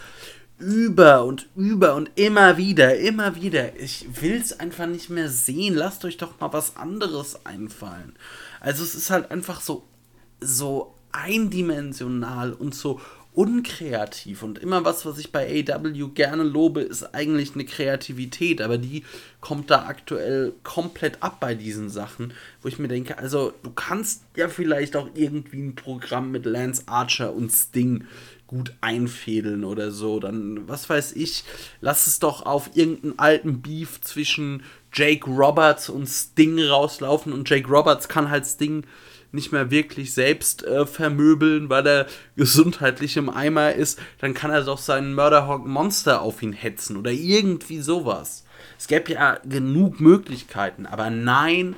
[0.60, 3.76] über und über und immer wieder, immer wieder.
[3.78, 5.76] Ich will es einfach nicht mehr sehen.
[5.76, 8.16] Lasst euch doch mal was anderes einfallen.
[8.60, 9.84] Also es ist halt einfach so,
[10.40, 13.02] so eindimensional und so
[13.36, 14.44] unkreativ.
[14.44, 18.62] Und immer was, was ich bei AW gerne lobe, ist eigentlich eine Kreativität.
[18.62, 19.04] Aber die
[19.42, 24.24] kommt da aktuell komplett ab bei diesen Sachen, wo ich mir denke, also du kannst
[24.36, 28.06] ja vielleicht auch irgendwie ein Programm mit Lance Archer und Sting
[28.48, 30.20] gut einfädeln oder so.
[30.20, 31.44] Dann, was weiß ich,
[31.82, 34.64] lass es doch auf irgendeinen alten Beef zwischen
[34.94, 38.86] Jake Roberts und Sting rauslaufen und Jake Roberts kann halt Sting
[39.34, 44.64] nicht mehr wirklich selbst äh, vermöbeln, weil er gesundheitlich im Eimer ist, dann kann er
[44.64, 48.46] doch seinen Murderhawk Monster auf ihn hetzen oder irgendwie sowas.
[48.78, 51.76] Es gäbe ja genug Möglichkeiten, aber nein,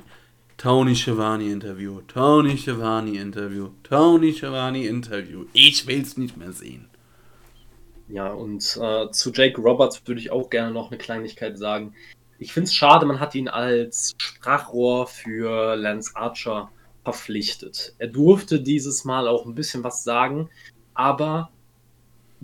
[0.57, 5.45] Tony Schiavone Interview, Tony Schiavone Interview, Tony Schiavone Interview.
[5.53, 6.89] Ich will es nicht mehr sehen.
[8.07, 11.93] Ja, und äh, zu Jake Roberts würde ich auch gerne noch eine Kleinigkeit sagen.
[12.37, 16.69] Ich finde es schade, man hat ihn als Sprachrohr für Lance Archer
[17.05, 17.93] verpflichtet.
[17.99, 20.49] Er durfte dieses Mal auch ein bisschen was sagen,
[20.93, 21.51] aber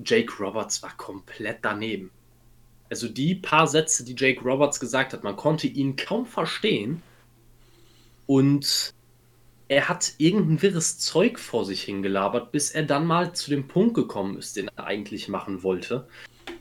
[0.06, 2.12] Jake Roberts war komplett daneben.
[2.90, 7.02] Also die paar Sätze, die Jake Roberts gesagt hat, man konnte ihn kaum verstehen
[8.28, 8.94] und
[9.68, 13.96] er hat irgendein wirres Zeug vor sich hingelabert, bis er dann mal zu dem Punkt
[13.96, 16.08] gekommen ist, den er eigentlich machen wollte.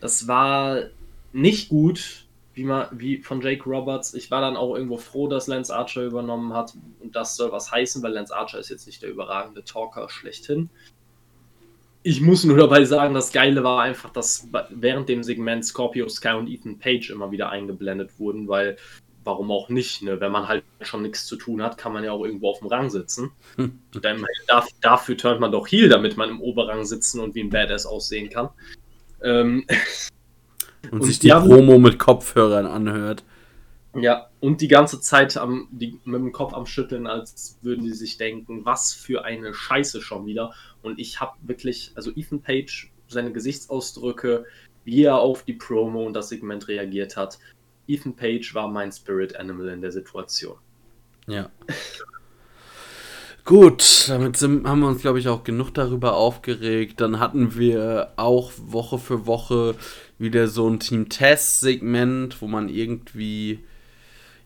[0.01, 0.85] Das war
[1.33, 4.15] nicht gut, wie, man, wie von Jake Roberts.
[4.15, 6.75] Ich war dann auch irgendwo froh, dass Lance Archer übernommen hat.
[7.01, 10.71] Und das soll was heißen, weil Lance Archer ist jetzt nicht der überragende Talker schlechthin.
[12.03, 16.31] Ich muss nur dabei sagen, das Geile war einfach, dass während dem Segment Scorpio Sky
[16.31, 18.77] und Ethan Page immer wieder eingeblendet wurden, weil
[19.23, 20.03] warum auch nicht?
[20.03, 20.19] Ne?
[20.19, 22.69] Wenn man halt schon nichts zu tun hat, kann man ja auch irgendwo auf dem
[22.69, 23.33] Rang sitzen.
[23.93, 27.51] Dann, dafür, dafür turnt man doch Heal, damit man im Oberrang sitzen und wie ein
[27.51, 28.49] Badass aussehen kann.
[29.23, 29.67] Ähm,
[30.85, 33.25] und, und, sich die Promo mit Kopfhörern anhört.
[33.95, 37.95] Ja, und die ganze Zeit am, die, mit dem Kopf am Schütteln, als würden sie
[37.95, 40.55] sich denken, was für eine Scheiße schon wieder.
[40.83, 44.45] Und ich habe wirklich, also Ethan Page, seine Gesichtsausdrücke,
[44.85, 47.39] wie er auf die Promo und das Segment reagiert hat,
[47.89, 50.57] Ethan Page war mein Spirit Animal in der Situation.
[51.27, 51.51] Ja.
[53.45, 57.01] Gut, damit sind, haben wir uns, glaube ich, auch genug darüber aufgeregt.
[57.01, 59.75] Dann hatten wir auch Woche für Woche
[60.21, 63.65] wieder so ein Team-Test-Segment, wo man irgendwie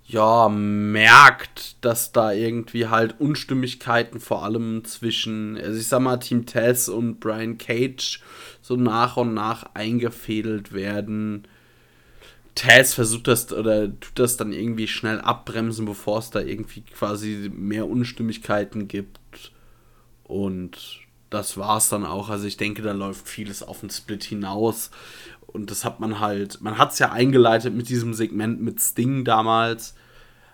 [0.06, 6.46] ja merkt, dass da irgendwie halt Unstimmigkeiten vor allem zwischen, also ich sag mal, Team
[6.46, 8.20] Tess und Brian Cage
[8.60, 11.48] so nach und nach eingefädelt werden.
[12.54, 17.50] Taz versucht das oder tut das dann irgendwie schnell abbremsen, bevor es da irgendwie quasi
[17.52, 19.52] mehr Unstimmigkeiten gibt.
[20.22, 22.28] Und das war es dann auch.
[22.28, 24.90] Also ich denke, da läuft vieles auf den Split hinaus.
[25.54, 29.24] Und das hat man halt, man hat es ja eingeleitet mit diesem Segment mit Sting
[29.24, 29.94] damals.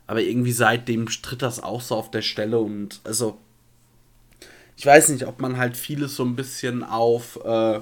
[0.06, 3.38] Aber irgendwie seitdem tritt das auch so auf der Stelle und also
[4.76, 7.80] ich weiß nicht, ob man halt vieles so ein bisschen auf, äh,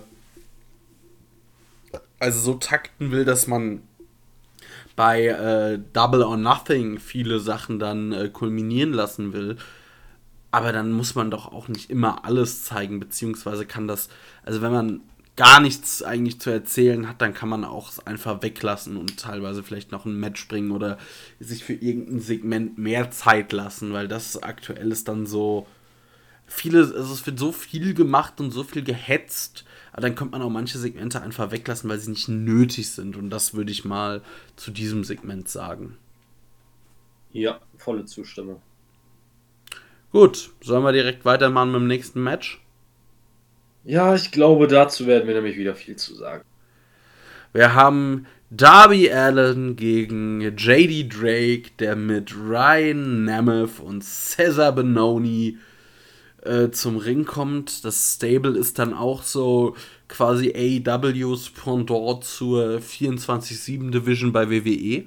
[2.18, 3.82] also so takten will, dass man
[4.96, 9.58] bei äh, Double or Nothing viele Sachen dann äh, kulminieren lassen will.
[10.50, 14.08] Aber dann muss man doch auch nicht immer alles zeigen, beziehungsweise kann das,
[14.44, 15.00] also wenn man
[15.38, 19.92] gar nichts eigentlich zu erzählen hat, dann kann man auch einfach weglassen und teilweise vielleicht
[19.92, 20.98] noch ein Match bringen oder
[21.38, 25.68] sich für irgendein Segment mehr Zeit lassen, weil das aktuell ist dann so
[26.48, 30.42] viele, also es wird so viel gemacht und so viel gehetzt, aber dann könnte man
[30.42, 34.22] auch manche Segmente einfach weglassen, weil sie nicht nötig sind und das würde ich mal
[34.56, 35.96] zu diesem Segment sagen.
[37.30, 38.60] Ja, volle Zustimmung.
[40.10, 42.60] Gut, sollen wir direkt weitermachen mit dem nächsten Match?
[43.88, 46.44] Ja, ich glaube, dazu werden wir nämlich wieder viel zu sagen.
[47.54, 55.56] Wir haben Darby Allen gegen JD Drake, der mit Ryan Nemeth und Cesar Benoni
[56.42, 57.82] äh, zum Ring kommt.
[57.82, 59.74] Das Stable ist dann auch so
[60.06, 65.04] quasi AEWs Pendant zur 24-7 Division bei WWE.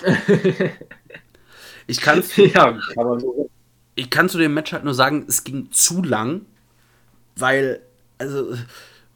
[1.86, 3.50] ich kann ja, kann man so
[3.96, 6.42] ich kann zu dem Match halt nur sagen, es ging zu lang,
[7.34, 7.80] weil,
[8.18, 8.56] also,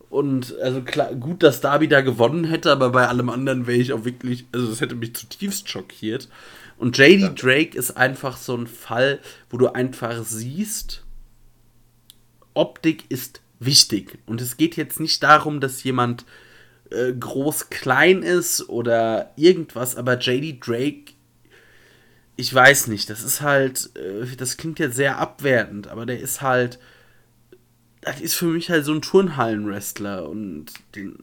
[0.08, 3.92] und, also klar, gut, dass Darby da gewonnen hätte, aber bei allem anderen wäre ich
[3.92, 6.28] auch wirklich, also es hätte mich zutiefst schockiert.
[6.78, 7.28] Und JD ja.
[7.28, 9.20] Drake ist einfach so ein Fall,
[9.50, 11.04] wo du einfach siehst,
[12.54, 14.18] Optik ist wichtig.
[14.26, 16.24] Und es geht jetzt nicht darum, dass jemand
[16.90, 21.12] äh, groß klein ist oder irgendwas, aber JD Drake
[22.36, 26.42] ich weiß nicht, das ist halt, äh, das klingt jetzt sehr abwertend, aber der ist
[26.42, 26.78] halt,
[28.00, 31.16] das ist für mich halt so ein Turnhallen-Wrestler und den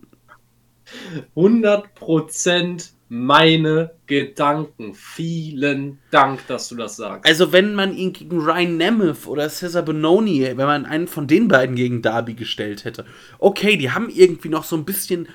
[1.35, 4.93] 100% meine Gedanken.
[4.93, 7.25] Vielen Dank, dass du das sagst.
[7.25, 11.47] Also, wenn man ihn gegen Ryan Nemeth oder Cesar Bononi, wenn man einen von den
[11.47, 13.05] beiden gegen Darby gestellt hätte,
[13.39, 15.27] okay, die haben irgendwie noch so ein bisschen,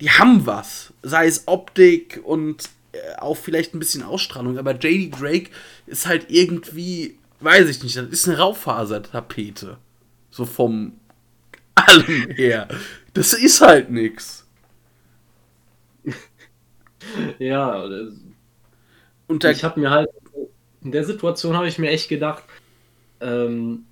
[0.00, 0.92] die haben was.
[1.02, 2.68] Sei es Optik und
[3.18, 5.50] auch vielleicht ein bisschen Ausstrahlung, aber JD Drake
[5.86, 9.78] ist halt irgendwie, weiß ich nicht, das ist eine Raufasertapete.
[10.30, 10.92] So vom
[11.74, 12.68] allem her.
[13.14, 14.46] Das ist halt nix.
[17.38, 17.88] Ja,
[19.28, 20.10] und ich habe mir halt,
[20.82, 22.42] in der Situation habe ich mir echt gedacht,
[23.20, 23.86] ähm,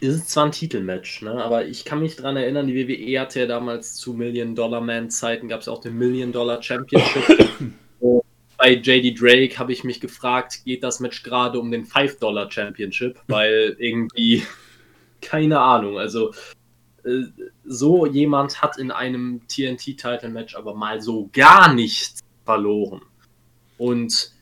[0.00, 1.44] ist zwar ein Titelmatch, ne?
[1.44, 5.68] aber ich kann mich daran erinnern, die WWE hatte ja damals zu Million-Dollar-Man-Zeiten, gab es
[5.68, 7.48] auch den Million-Dollar-Championship.
[8.60, 13.18] bei JD Drake habe ich mich gefragt, geht das Match gerade um den 5-Dollar Championship?
[13.26, 14.44] Weil irgendwie,
[15.22, 16.34] keine Ahnung, also
[17.04, 17.22] äh,
[17.64, 23.00] so jemand hat in einem TNT-Title-Match aber mal so gar nichts verloren.
[23.78, 24.32] Und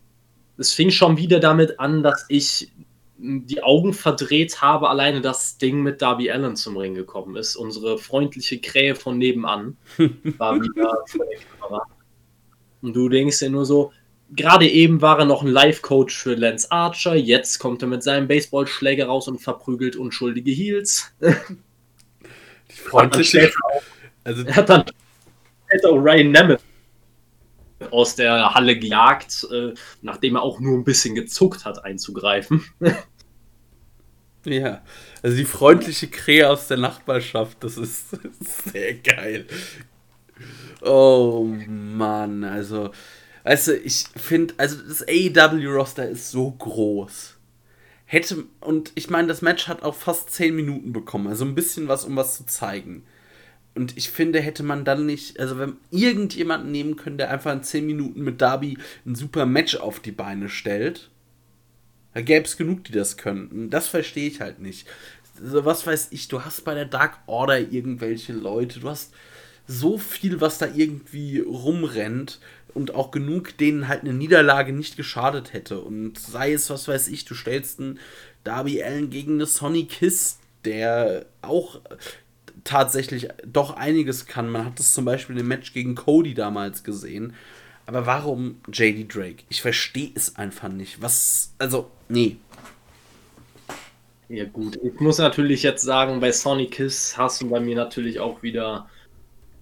[0.57, 2.73] es fing schon wieder damit an, dass ich
[3.19, 7.55] die Augen verdreht habe, alleine das Ding mit Darby Allen zum Ring gekommen ist.
[7.55, 9.77] Unsere freundliche Krähe von nebenan
[10.39, 11.83] war wieder vor der Kamera.
[12.81, 13.93] Und du denkst dir nur so,
[14.31, 18.29] gerade eben war er noch ein Live-Coach für Lance Archer, jetzt kommt er mit seinem
[18.29, 21.12] Baseballschläger raus und verprügelt unschuldige Heels.
[21.20, 23.51] Die freundliche.
[24.24, 24.85] Also, er hat dann
[25.66, 26.61] später Ryan Nemeth
[27.91, 29.72] aus der Halle gejagt, äh,
[30.03, 32.64] nachdem er auch nur ein bisschen gezuckt hat, einzugreifen.
[34.45, 34.83] Ja,
[35.20, 38.16] also die freundliche Krähe aus der Nachbarschaft, das ist
[38.72, 39.47] sehr geil.
[40.81, 42.91] Oh Mann, also
[43.49, 47.36] Weißt du, ich finde, also das AEW-Roster ist so groß.
[48.05, 51.88] Hätte, und ich meine, das Match hat auch fast 10 Minuten bekommen, also ein bisschen
[51.88, 53.05] was, um was zu zeigen.
[53.74, 57.62] Und ich finde, hätte man dann nicht, also wenn irgendjemanden nehmen können, der einfach in
[57.62, 58.76] 10 Minuten mit Darby
[59.07, 61.09] ein super Match auf die Beine stellt,
[62.12, 63.70] da gäbe es genug, die das könnten.
[63.70, 64.86] Das verstehe ich halt nicht.
[65.40, 69.14] Also, was weiß ich, du hast bei der Dark Order irgendwelche Leute, du hast
[69.66, 72.40] so viel, was da irgendwie rumrennt
[72.75, 75.81] und auch genug, denen halt eine Niederlage nicht geschadet hätte.
[75.81, 77.99] Und sei es, was weiß ich, du stellst einen
[78.45, 81.81] Darby Allen gegen eine Sonny Kiss, der auch
[82.64, 84.51] tatsächlich doch einiges kann.
[84.51, 87.35] Man hat das zum Beispiel im Match gegen Cody damals gesehen.
[87.87, 89.45] Aber warum JD Drake?
[89.49, 91.01] Ich verstehe es einfach nicht.
[91.01, 92.37] Was, also, nee.
[94.29, 94.79] Ja, gut.
[94.83, 98.91] Ich muss natürlich jetzt sagen, bei Sonny Kiss hast du bei mir natürlich auch wieder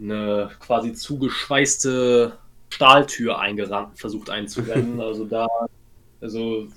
[0.00, 2.36] eine quasi zugeschweißte
[2.70, 5.00] Stahltür eingerannt, versucht einzurennen.
[5.00, 5.46] Also da,
[6.20, 6.68] also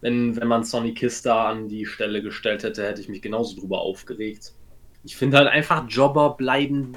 [0.00, 3.58] wenn, wenn man Sonny Kiss da an die Stelle gestellt hätte, hätte ich mich genauso
[3.58, 4.52] drüber aufgeregt.
[5.04, 6.96] Ich finde halt einfach, Jobber bleiben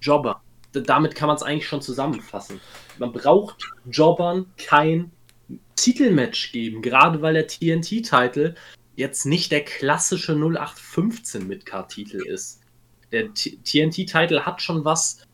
[0.00, 0.42] Jobber.
[0.74, 2.60] D damit kann man es eigentlich schon zusammenfassen.
[2.98, 5.10] Man braucht Jobbern kein
[5.76, 8.54] Titelmatch geben, gerade weil der TNT-Titel
[8.96, 12.60] jetzt nicht der klassische 0815 Midcard-Titel ist.
[13.10, 15.26] Der TNT-Titel hat schon was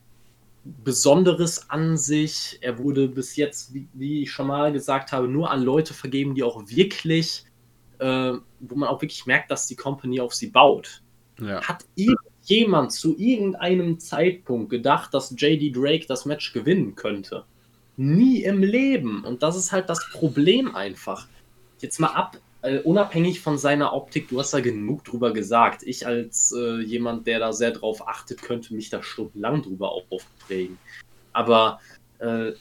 [0.85, 2.59] Besonderes an sich.
[2.61, 6.35] Er wurde bis jetzt, wie, wie, ich schon mal gesagt habe, nur an Leute vergeben,
[6.35, 7.45] die auch wirklich,
[7.99, 11.03] äh, wo man auch wirklich merkt, dass die Company auf sie baut.
[11.41, 11.63] Ja.
[11.63, 17.45] Hat irgendjemand zu irgendeinem Zeitpunkt gedacht, dass JD Drake das Match gewinnen könnte?
[17.97, 19.25] Nie im Leben.
[19.25, 21.29] Und das ist halt das Problem einfach.
[21.81, 22.39] Jetzt mal ab,
[22.69, 25.83] äh, unabhängig von seiner Optik, du hast da genug drüber gesagt.
[25.85, 30.79] Ich als äh, jemand, der da sehr drauf achtet, könnte mich da stundenlang drüber aufregen.
[31.33, 31.81] Aber
[32.19, 32.53] äh,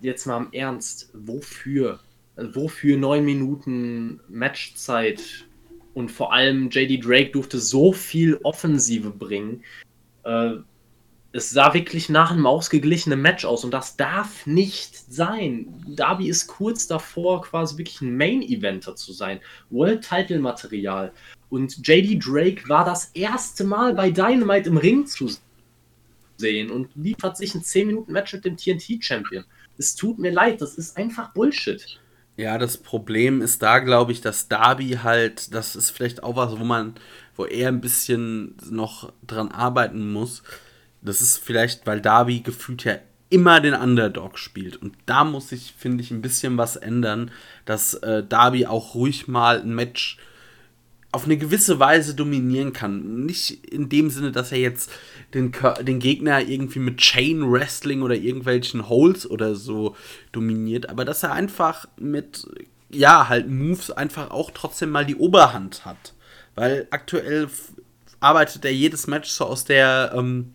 [0.00, 2.00] jetzt mal im Ernst, wofür?
[2.36, 5.46] Wofür neun Minuten Matchzeit?
[5.94, 9.64] Und vor allem JD Drake durfte so viel Offensive bringen.
[11.30, 15.84] Es sah wirklich nach einem ausgeglichenen Match aus und das darf nicht sein.
[15.86, 19.40] Darby ist kurz davor, quasi wirklich ein Main-Eventer zu sein.
[19.68, 21.12] World-Title-Material.
[21.50, 25.30] Und JD Drake war das erste Mal bei Dynamite im Ring zu
[26.38, 29.44] sehen und liefert sich ein 10-Minuten-Match mit dem TNT-Champion.
[29.76, 32.00] Es tut mir leid, das ist einfach Bullshit.
[32.38, 36.58] Ja, das Problem ist da, glaube ich, dass Darby halt, das ist vielleicht auch was,
[36.58, 36.94] wo man,
[37.36, 40.42] wo er ein bisschen noch dran arbeiten muss
[41.02, 42.98] das ist vielleicht, weil Darby gefühlt ja
[43.30, 44.76] immer den Underdog spielt.
[44.76, 47.30] Und da muss sich, finde ich, ein bisschen was ändern,
[47.64, 50.18] dass äh, Darby auch ruhig mal ein Match
[51.10, 53.24] auf eine gewisse Weise dominieren kann.
[53.24, 54.90] Nicht in dem Sinne, dass er jetzt
[55.34, 59.96] den, den Gegner irgendwie mit Chain Wrestling oder irgendwelchen Holes oder so
[60.32, 62.46] dominiert, aber dass er einfach mit,
[62.90, 66.14] ja, halt Moves einfach auch trotzdem mal die Oberhand hat.
[66.54, 67.48] Weil aktuell
[68.20, 70.52] arbeitet er jedes Match so aus der, ähm,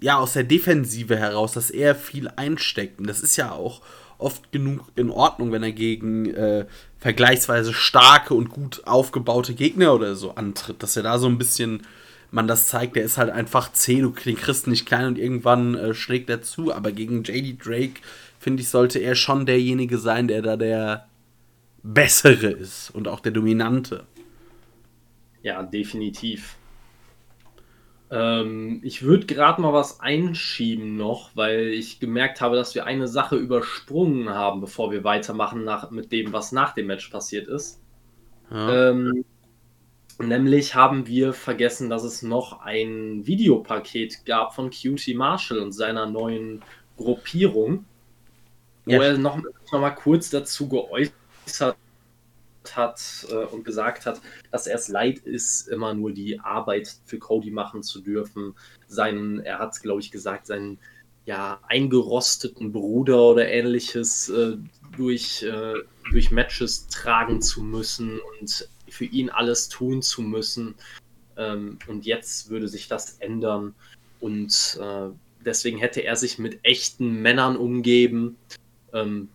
[0.00, 2.98] ja, aus der Defensive heraus, dass er viel einsteckt.
[2.98, 3.82] Und das ist ja auch
[4.18, 6.66] oft genug in Ordnung, wenn er gegen äh,
[6.98, 10.82] vergleichsweise starke und gut aufgebaute Gegner oder so antritt.
[10.82, 11.82] Dass er da so ein bisschen
[12.30, 15.94] man das zeigt, der ist halt einfach zäh, du kriegst nicht klein und irgendwann äh,
[15.94, 16.72] schlägt er zu.
[16.72, 18.00] Aber gegen JD Drake,
[18.38, 21.08] finde ich, sollte er schon derjenige sein, der da der
[21.82, 24.04] bessere ist und auch der dominante.
[25.42, 26.56] Ja, definitiv.
[28.10, 33.06] Ähm, ich würde gerade mal was einschieben noch, weil ich gemerkt habe, dass wir eine
[33.06, 37.80] Sache übersprungen haben, bevor wir weitermachen nach, mit dem, was nach dem Match passiert ist.
[38.50, 38.90] Ja.
[38.90, 39.24] Ähm,
[40.18, 46.06] nämlich haben wir vergessen, dass es noch ein Videopaket gab von QT Marshall und seiner
[46.06, 46.62] neuen
[46.96, 47.84] Gruppierung,
[48.86, 49.02] wo ja.
[49.02, 51.76] er noch, noch mal kurz dazu geäußert
[52.74, 57.18] hat äh, und gesagt hat, dass er es leid ist, immer nur die Arbeit für
[57.18, 58.54] Cody machen zu dürfen.
[58.86, 60.78] Seinen, er hat, glaube ich, gesagt, seinen
[61.24, 64.56] ja, eingerosteten Bruder oder ähnliches äh,
[64.96, 65.74] durch, äh,
[66.10, 70.74] durch Matches tragen zu müssen und für ihn alles tun zu müssen.
[71.36, 73.74] Ähm, und jetzt würde sich das ändern.
[74.18, 75.08] Und äh,
[75.44, 78.36] deswegen hätte er sich mit echten Männern umgeben.
[78.92, 79.28] Ähm,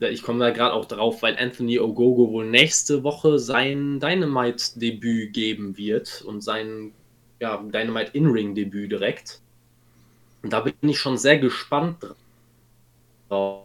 [0.00, 5.76] ich komme da gerade auch drauf, weil Anthony Ogogo wohl nächste Woche sein Dynamite-Debüt geben
[5.76, 6.92] wird und sein
[7.40, 9.40] ja, Dynamite In-Ring-Debüt direkt.
[10.42, 11.98] Und da bin ich schon sehr gespannt
[13.28, 13.64] drauf.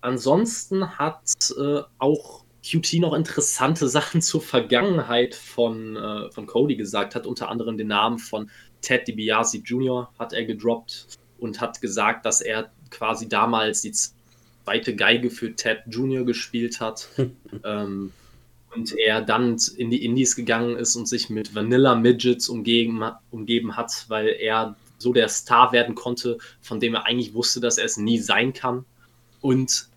[0.00, 1.22] Ansonsten hat
[1.58, 7.48] äh, auch QT noch interessante Sachen zur Vergangenheit von, äh, von Cody gesagt, hat unter
[7.48, 8.50] anderem den Namen von
[8.80, 10.12] Ted DiBiase Jr.
[10.18, 13.92] hat er gedroppt und hat gesagt, dass er quasi damals die
[14.64, 16.24] zweite Geige für Ted Jr.
[16.24, 17.08] gespielt hat.
[17.64, 18.12] ähm,
[18.74, 23.76] und er dann in die Indies gegangen ist und sich mit Vanilla Midgets umgeben, umgeben
[23.76, 27.84] hat, weil er so der Star werden konnte, von dem er eigentlich wusste, dass er
[27.84, 28.84] es nie sein kann.
[29.40, 29.88] Und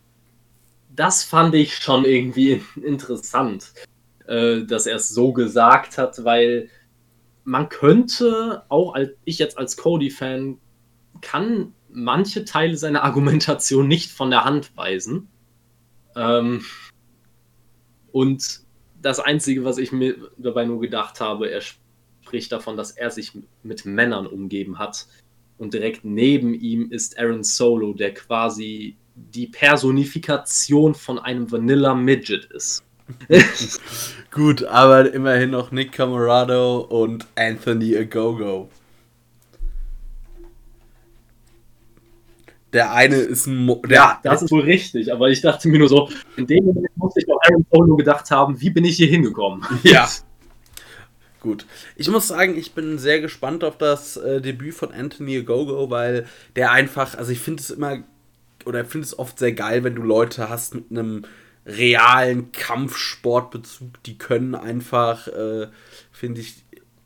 [0.93, 3.72] das fand ich schon irgendwie interessant,
[4.28, 6.70] äh, dass er es so gesagt hat, weil
[7.43, 10.57] man könnte, auch als, ich jetzt als Cody-Fan,
[11.22, 15.28] kann manche Teile seiner Argumentation nicht von der Hand weisen.
[16.16, 16.64] Ähm,
[18.12, 18.62] und
[19.02, 21.62] das Einzige, was ich mir dabei nur gedacht habe, er
[22.22, 23.32] spricht davon, dass er sich
[23.64, 25.08] mit Männern umgeben hat.
[25.58, 32.46] Und direkt neben ihm ist Aaron Solo, der quasi die Personifikation von einem Vanilla Midget
[32.46, 32.84] ist.
[34.32, 38.70] Gut, aber immerhin noch Nick Camarado und Anthony Agogo.
[42.76, 43.55] Der eine ist ein.
[43.55, 46.97] Mo ja, das ist wohl richtig, aber ich dachte mir nur so, in dem Moment
[46.97, 49.65] muss ich doch Aaron Polo gedacht haben, wie bin ich hier hingekommen?
[49.84, 50.09] Ja.
[51.39, 51.65] Gut.
[51.95, 56.26] Ich muss sagen, ich bin sehr gespannt auf das äh, Debüt von Anthony Gogo, weil
[56.55, 57.99] der einfach, also ich finde es immer
[58.65, 61.23] oder finde es oft sehr geil, wenn du Leute hast mit einem
[61.65, 65.67] realen Kampfsportbezug, die können einfach, äh,
[66.11, 66.65] finde ich,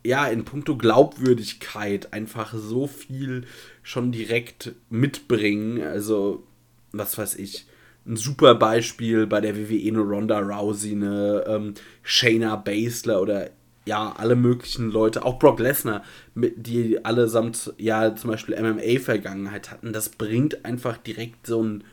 [0.10, 3.46] ja, in puncto Glaubwürdigkeit einfach so viel
[3.84, 5.84] schon direkt mitbringen.
[5.84, 6.48] Also,
[6.92, 7.68] was weiß ich,
[8.08, 13.52] ein super Beispiel bei der WWE eine Ronda Rousey, eine ähm, Shayna Baszler oder
[13.86, 16.04] ja, alle möglichen Leute, auch Brock Lesnar,
[16.34, 21.84] die allesamt ja zum Beispiel MMA-Vergangenheit hatten, das bringt einfach direkt so einen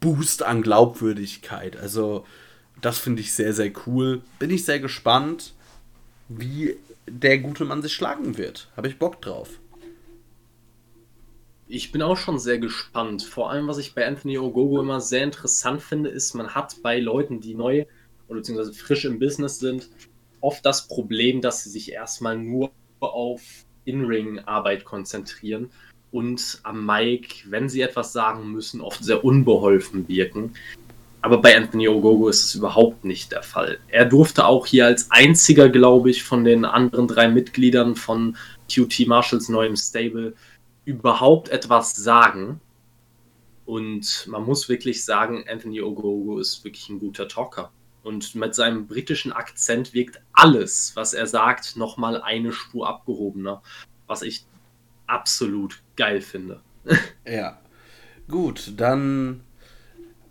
[0.00, 1.78] Boost an Glaubwürdigkeit.
[1.78, 2.26] Also,
[2.82, 4.20] das finde ich sehr, sehr cool.
[4.38, 5.54] Bin ich sehr gespannt,
[6.28, 6.76] wie
[7.06, 8.70] der gute Mann sich schlagen wird.
[8.76, 9.60] Habe ich Bock drauf.
[11.68, 13.22] Ich bin auch schon sehr gespannt.
[13.22, 17.00] Vor allem, was ich bei Anthony Ogogo immer sehr interessant finde, ist, man hat bei
[17.00, 17.86] Leuten, die neu
[18.28, 19.88] oder beziehungsweise frisch im Business sind,
[20.40, 23.42] oft das Problem, dass sie sich erstmal nur auf
[23.84, 25.70] In-Ring-Arbeit konzentrieren
[26.12, 30.54] und am Mic, wenn sie etwas sagen müssen, oft sehr unbeholfen wirken.
[31.22, 33.78] Aber bei Anthony Ogogo ist es überhaupt nicht der Fall.
[33.88, 38.36] Er durfte auch hier als einziger, glaube ich, von den anderen drei Mitgliedern von
[38.68, 40.34] QT Marshalls neuem Stable
[40.84, 42.60] überhaupt etwas sagen.
[43.64, 47.70] Und man muss wirklich sagen, Anthony Ogogo ist wirklich ein guter Talker.
[48.02, 53.62] Und mit seinem britischen Akzent wirkt alles, was er sagt, nochmal eine Spur abgehobener.
[54.08, 54.44] Was ich
[55.06, 56.60] absolut geil finde.
[57.24, 57.60] ja.
[58.28, 59.42] Gut, dann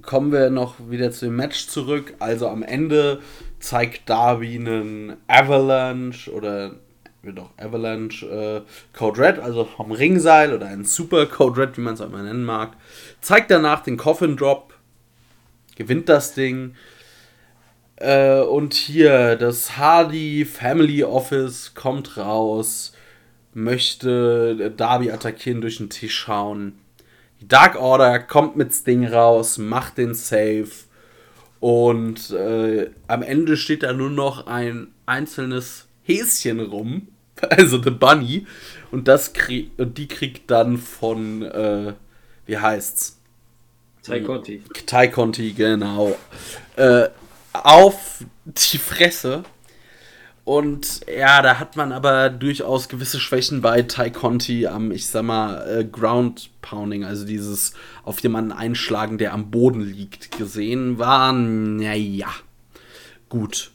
[0.02, 2.14] kommen wir noch wieder zu dem Match zurück.
[2.20, 3.22] Also am Ende
[3.60, 6.76] zeigt Darby einen Avalanche oder
[7.24, 11.82] wird auch Avalanche äh, Code Red, also vom Ringseil oder ein Super Code Red, wie
[11.82, 12.74] man es auch immer nennen mag.
[13.22, 14.74] Zeigt danach den Coffin Drop,
[15.76, 16.76] gewinnt das Ding.
[17.98, 22.94] Äh, und hier das Hardy Family Office kommt raus,
[23.54, 26.81] möchte Darby attackieren, durch den Tisch hauen.
[27.42, 30.70] Dark Order kommt mit Sting raus, macht den Save.
[31.60, 37.08] Und äh, am Ende steht da nur noch ein einzelnes Häschen rum.
[37.50, 38.46] Also The Bunny.
[38.92, 41.94] Und das krieg, und die kriegt dann von, äh,
[42.46, 43.18] wie heißt's?
[44.04, 44.62] Ty Conti.
[44.86, 46.16] Ty Conti, genau.
[46.76, 47.08] Äh,
[47.54, 49.44] auf die Fresse.
[50.52, 55.24] Und ja, da hat man aber durchaus gewisse Schwächen bei Ty Conti am, ich sag
[55.24, 57.72] mal, äh, Ground Pounding, also dieses
[58.04, 62.28] auf jemanden einschlagen, der am Boden liegt, gesehen war, naja,
[63.30, 63.72] gut.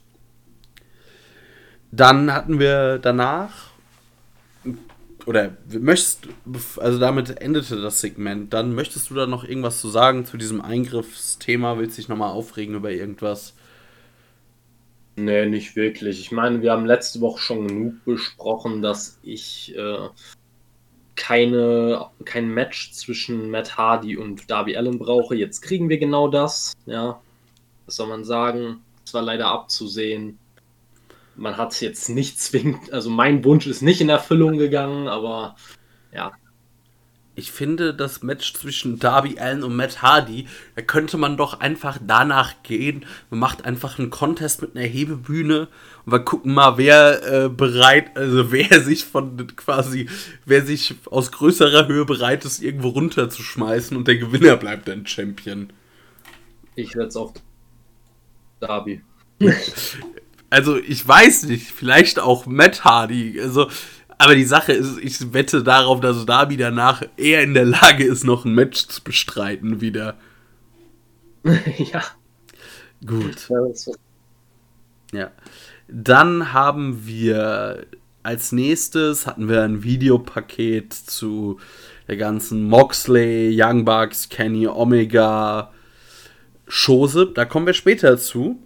[1.92, 3.70] Dann hatten wir danach,
[5.24, 6.28] oder möchtest,
[6.76, 10.60] also damit endete das Segment, dann möchtest du da noch irgendwas zu sagen zu diesem
[10.60, 11.78] Eingriffsthema?
[11.78, 13.54] Willst dich nochmal aufregen über irgendwas?
[15.16, 16.20] Nee, nicht wirklich.
[16.20, 20.08] Ich meine, wir haben letzte Woche schon genug besprochen, dass ich äh,
[21.16, 25.34] keine, kein Match zwischen Matt Hardy und Darby Allen brauche.
[25.34, 26.74] Jetzt kriegen wir genau das.
[26.84, 27.20] Ja,
[27.86, 28.82] was soll man sagen?
[29.06, 30.38] Es war leider abzusehen.
[31.34, 35.56] Man hat jetzt nicht zwingend, also mein Wunsch ist nicht in Erfüllung gegangen, aber
[36.12, 36.32] ja,
[37.36, 41.98] ich finde, das Match zwischen Darby Allen und Matt Hardy, da könnte man doch einfach
[42.04, 43.04] danach gehen.
[43.28, 45.68] Man macht einfach einen Contest mit einer Hebebühne
[46.06, 50.08] und wir gucken mal, wer äh, bereit, also wer sich von quasi,
[50.46, 55.70] wer sich aus größerer Höhe bereit ist, irgendwo runterzuschmeißen und der Gewinner bleibt dann Champion.
[56.74, 57.34] Ich setze auf
[58.60, 59.02] Darby.
[60.50, 63.38] also ich weiß nicht, vielleicht auch Matt Hardy.
[63.38, 63.68] Also
[64.18, 68.24] aber die Sache ist, ich wette darauf, dass Darby danach eher in der Lage ist,
[68.24, 70.16] noch ein Match zu bestreiten wieder.
[71.44, 72.02] ja.
[73.04, 73.48] Gut.
[75.12, 75.30] Ja.
[75.88, 77.86] Dann haben wir
[78.26, 81.60] als nächstes hatten wir ein Videopaket zu
[82.08, 85.72] der ganzen Moxley, Young Bucks, Kenny Omega
[86.68, 87.30] Chose.
[87.32, 88.58] Da kommen wir später zu.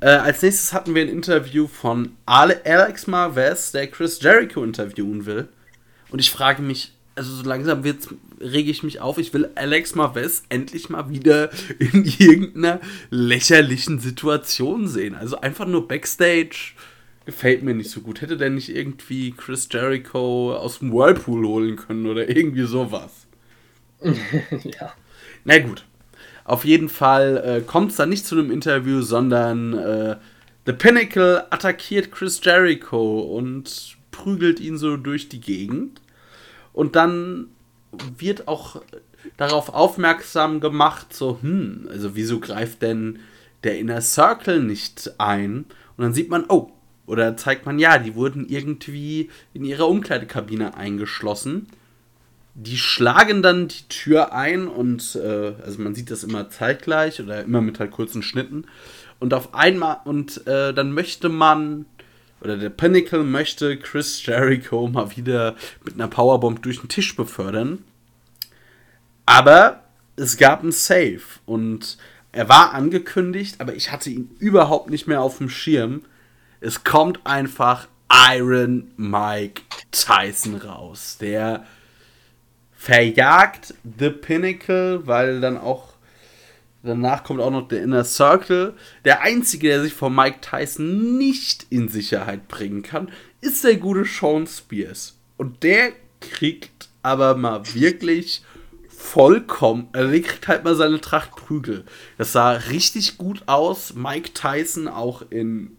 [0.00, 5.48] Äh, als nächstes hatten wir ein Interview von Alex Marvez, der Chris Jericho interviewen will.
[6.10, 8.08] Und ich frage mich, also so langsam wird's,
[8.40, 12.80] rege ich mich auf, ich will Alex Marvez endlich mal wieder in irgendeiner
[13.10, 15.14] lächerlichen Situation sehen.
[15.14, 16.74] Also einfach nur Backstage
[17.24, 18.20] gefällt mir nicht so gut.
[18.20, 23.26] Hätte der nicht irgendwie Chris Jericho aus dem Whirlpool holen können oder irgendwie sowas?
[24.00, 24.92] ja.
[25.44, 25.84] Na gut.
[26.46, 30.16] Auf jeden Fall äh, kommt es dann nicht zu einem Interview, sondern äh,
[30.64, 36.00] The Pinnacle attackiert Chris Jericho und prügelt ihn so durch die Gegend.
[36.72, 37.48] Und dann
[38.16, 38.80] wird auch
[39.36, 43.18] darauf aufmerksam gemacht, so, hm, also wieso greift denn
[43.64, 45.64] der Inner Circle nicht ein?
[45.96, 46.70] Und dann sieht man, oh,
[47.06, 51.66] oder zeigt man, ja, die wurden irgendwie in ihrer Umkleidekabine eingeschlossen.
[52.58, 57.42] Die schlagen dann die Tür ein und äh, also man sieht das immer zeitgleich oder
[57.42, 58.64] immer mit halt kurzen Schnitten.
[59.18, 61.84] Und auf einmal, und äh, dann möchte man,
[62.40, 65.54] oder der Pinnacle möchte Chris Jericho mal wieder
[65.84, 67.84] mit einer Powerbomb durch den Tisch befördern.
[69.26, 69.82] Aber
[70.16, 71.98] es gab ein Save und
[72.32, 76.02] er war angekündigt, aber ich hatte ihn überhaupt nicht mehr auf dem Schirm.
[76.60, 77.88] Es kommt einfach
[78.30, 81.66] Iron Mike Tyson raus, der
[82.86, 85.94] verjagt The Pinnacle, weil dann auch
[86.84, 88.74] danach kommt auch noch der Inner Circle.
[89.04, 93.10] Der einzige, der sich von Mike Tyson nicht in Sicherheit bringen kann,
[93.40, 95.18] ist der gute Sean Spears.
[95.36, 98.44] Und der kriegt aber mal wirklich
[98.88, 101.84] vollkommen, also der kriegt halt mal seine Tracht Prügel.
[102.18, 103.94] Das sah richtig gut aus.
[103.94, 105.76] Mike Tyson auch in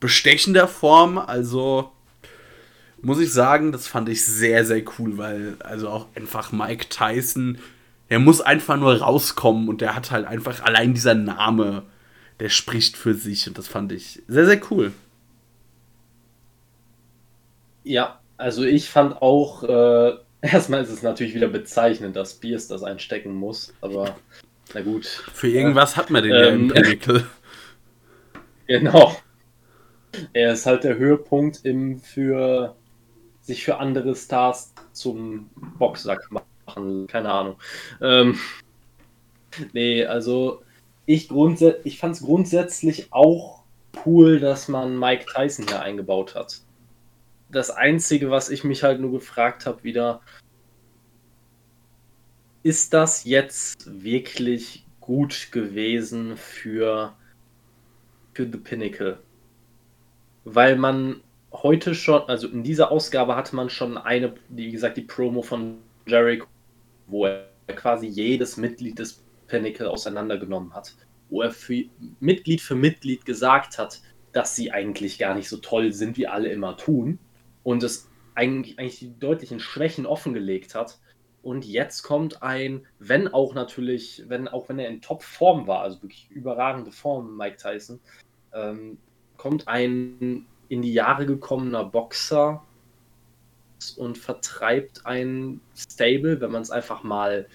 [0.00, 1.92] bestechender Form, also
[3.02, 7.58] muss ich sagen, das fand ich sehr, sehr cool, weil also auch einfach Mike Tyson,
[8.08, 11.84] er muss einfach nur rauskommen und der hat halt einfach allein dieser Name,
[12.40, 14.92] der spricht für sich und das fand ich sehr, sehr cool.
[17.84, 22.82] Ja, also ich fand auch, äh, erstmal ist es natürlich wieder bezeichnend, dass Spears das
[22.82, 24.16] einstecken muss, aber
[24.74, 25.06] na gut.
[25.06, 27.26] Für irgendwas hat man den ähm, ja im Pinnacle.
[28.66, 29.16] Genau.
[30.34, 32.76] Er ist halt der Höhepunkt im für
[33.48, 37.06] sich für andere Stars zum Boxsack machen.
[37.06, 37.56] Keine Ahnung.
[38.00, 38.38] Ähm,
[39.72, 40.62] nee, also
[41.06, 41.30] ich,
[41.84, 43.62] ich fand es grundsätzlich auch
[44.04, 46.60] cool, dass man Mike Tyson hier eingebaut hat.
[47.50, 50.20] Das Einzige, was ich mich halt nur gefragt habe, wieder,
[52.62, 57.16] ist das jetzt wirklich gut gewesen für,
[58.34, 59.18] für The Pinnacle?
[60.44, 61.22] Weil man
[61.52, 65.78] heute schon, also in dieser Ausgabe hatte man schon eine, wie gesagt, die Promo von
[66.06, 66.46] Jericho,
[67.06, 70.94] wo er quasi jedes Mitglied des Pinnacle auseinandergenommen hat.
[71.30, 71.84] Wo er für
[72.20, 74.00] Mitglied für Mitglied gesagt hat,
[74.32, 77.18] dass sie eigentlich gar nicht so toll sind, wie alle immer tun.
[77.64, 80.98] Und es eigentlich, eigentlich die deutlichen Schwächen offengelegt hat.
[81.42, 86.02] Und jetzt kommt ein, wenn auch natürlich, wenn auch wenn er in Top-Form war, also
[86.02, 88.00] wirklich überragende Form, Mike Tyson,
[88.52, 88.98] ähm,
[89.36, 92.62] kommt ein in die Jahre gekommener Boxer
[93.96, 97.46] und vertreibt ein Stable, wenn man es einfach mal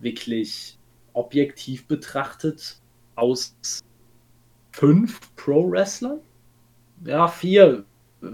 [0.00, 0.78] wirklich
[1.12, 2.78] objektiv betrachtet,
[3.14, 3.56] aus
[4.72, 6.20] fünf Pro-Wrestlern?
[7.04, 7.84] Ja, vier.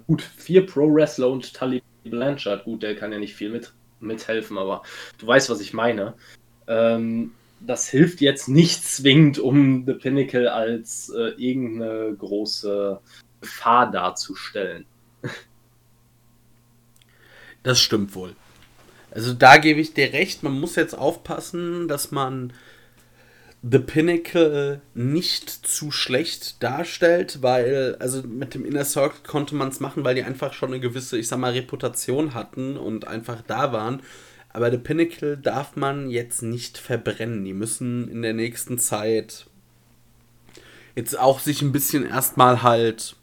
[0.07, 2.65] Gut, vier Pro-Wrestler und Tully Blanchard.
[2.65, 4.83] Gut, der kann ja nicht viel mit, mithelfen, aber
[5.19, 6.15] du weißt, was ich meine.
[6.67, 13.01] Ähm, das hilft jetzt nicht zwingend, um The Pinnacle als äh, irgendeine große
[13.43, 14.87] Gefahr darzustellen.
[17.63, 18.35] Das stimmt wohl.
[19.13, 22.53] Also da gebe ich dir recht, man muss jetzt aufpassen, dass man
[23.63, 29.79] The Pinnacle nicht zu schlecht darstellt, weil, also mit dem Inner Circle konnte man es
[29.79, 33.73] machen, weil die einfach schon eine gewisse, ich sag mal, Reputation hatten und einfach da
[33.73, 34.03] waren.
[34.49, 37.45] Aber The Pinnacle darf man jetzt nicht verbrennen.
[37.45, 39.47] Die müssen in der nächsten Zeit
[40.97, 43.17] jetzt auch sich ein bisschen erstmal halt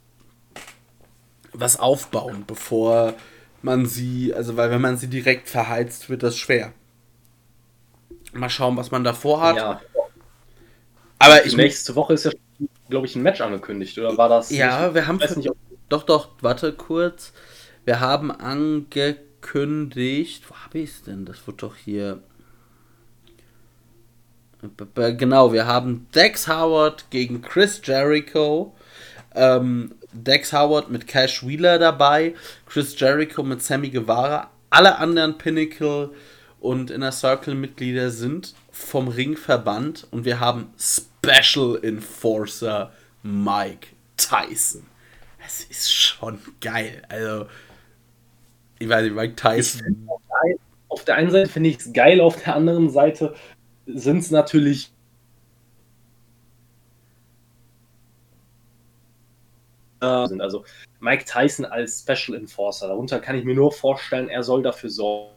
[1.54, 3.14] was aufbauen, bevor
[3.62, 6.74] man sie, also weil wenn man sie direkt verheizt, wird das schwer.
[8.34, 9.58] Mal schauen, was man davor hat.
[9.58, 9.82] Ja.
[11.18, 12.32] Aber ich nächste Woche ist ja,
[12.90, 14.52] glaube ich, ein Match angekündigt, oder war das?
[14.52, 15.20] Ja, nicht, wir haben.
[15.20, 15.52] Für, nicht,
[15.90, 17.34] doch, doch, warte kurz.
[17.84, 20.50] Wir haben angekündigt.
[20.50, 21.26] Wo habe ich es denn?
[21.26, 22.22] Das wird doch hier.
[24.96, 28.76] Genau, wir haben Dex Howard gegen Chris Jericho.
[29.34, 32.34] Ähm, Dex Howard mit Cash Wheeler dabei,
[32.66, 34.50] Chris Jericho mit Sammy Guevara.
[34.70, 36.12] Alle anderen Pinnacle
[36.60, 42.92] und Inner Circle Mitglieder sind vom Ring verbannt und wir haben Special Enforcer
[43.24, 43.88] Mike
[44.18, 44.86] Tyson.
[45.42, 47.02] Das ist schon geil.
[47.10, 47.48] Also,
[48.78, 50.08] ich weiß nicht, Mike Tyson.
[50.90, 53.36] Auf der einen Seite finde ich es geil, auf der anderen Seite
[53.86, 54.92] sind es natürlich
[60.02, 60.42] sind.
[60.42, 60.66] Also
[61.00, 62.88] Mike Tyson als Special Enforcer.
[62.88, 65.34] Darunter kann ich mir nur vorstellen, er soll dafür sorgen.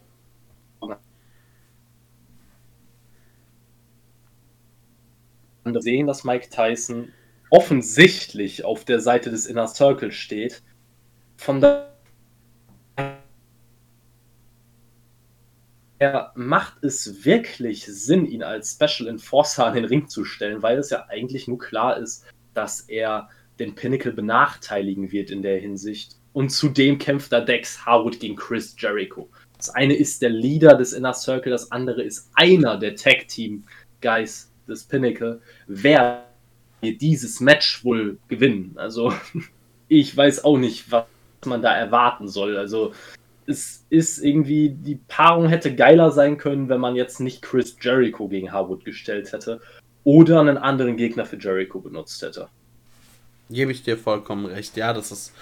[5.78, 7.12] sehen, dass Mike Tyson
[7.50, 10.62] offensichtlich auf der Seite des Inner Circle steht.
[11.36, 11.92] Von daher
[16.34, 20.90] macht es wirklich Sinn, ihn als Special Enforcer an den Ring zu stellen, weil es
[20.90, 23.28] ja eigentlich nur klar ist, dass er
[23.58, 26.16] den Pinnacle benachteiligen wird in der Hinsicht.
[26.32, 29.28] Und zudem kämpft da Dex Howard gegen Chris Jericho.
[29.56, 33.64] Das eine ist der Leader des Inner Circle, das andere ist einer der Tag Team
[34.00, 35.40] Guys des Pinnacle.
[35.66, 36.24] Wer
[36.80, 38.72] wird dieses Match wohl gewinnen?
[38.76, 39.12] Also,
[39.88, 41.04] ich weiß auch nicht, was
[41.46, 42.56] man da erwarten soll.
[42.56, 42.92] Also,
[43.46, 48.28] es ist irgendwie, die Paarung hätte geiler sein können, wenn man jetzt nicht Chris Jericho
[48.28, 49.60] gegen Harwood gestellt hätte
[50.04, 52.48] oder einen anderen Gegner für Jericho benutzt hätte.
[53.52, 54.76] Gebe ich dir vollkommen recht.
[54.76, 55.32] Ja, das ist,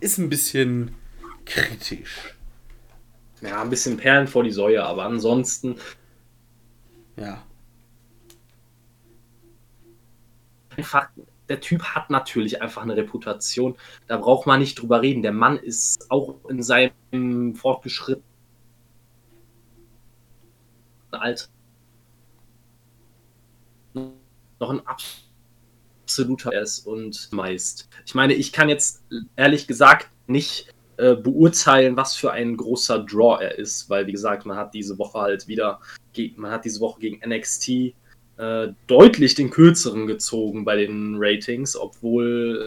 [0.00, 0.94] ist ein bisschen
[1.44, 2.34] kritisch.
[3.42, 5.76] Ja, ein bisschen Perlen vor die Säue, aber ansonsten.
[7.16, 7.42] Ja.
[10.76, 11.08] Einfach,
[11.48, 13.76] der Typ hat natürlich einfach eine Reputation.
[14.06, 15.22] Da braucht man nicht drüber reden.
[15.22, 18.24] Der Mann ist auch in seinem fortgeschrittenen
[21.12, 21.46] Alter
[23.94, 24.86] noch ein
[26.10, 27.88] absoluter ist und meist.
[28.04, 29.02] Ich meine, ich kann jetzt
[29.36, 30.66] ehrlich gesagt nicht
[30.96, 34.98] äh, beurteilen, was für ein großer Draw er ist, weil wie gesagt, man hat diese
[34.98, 35.80] Woche halt wieder,
[36.36, 37.92] man hat diese Woche gegen NXT äh,
[38.88, 42.66] deutlich den kürzeren gezogen bei den Ratings, obwohl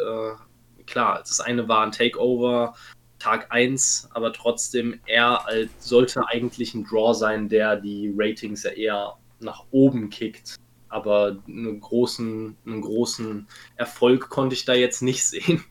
[0.79, 2.75] äh, klar, das eine war ein Takeover
[3.19, 8.71] Tag 1, aber trotzdem er als, sollte eigentlich ein Draw sein, der die Ratings ja
[8.71, 10.55] eher nach oben kickt.
[10.93, 13.47] Aber einen großen, einen großen
[13.77, 15.63] Erfolg konnte ich da jetzt nicht sehen.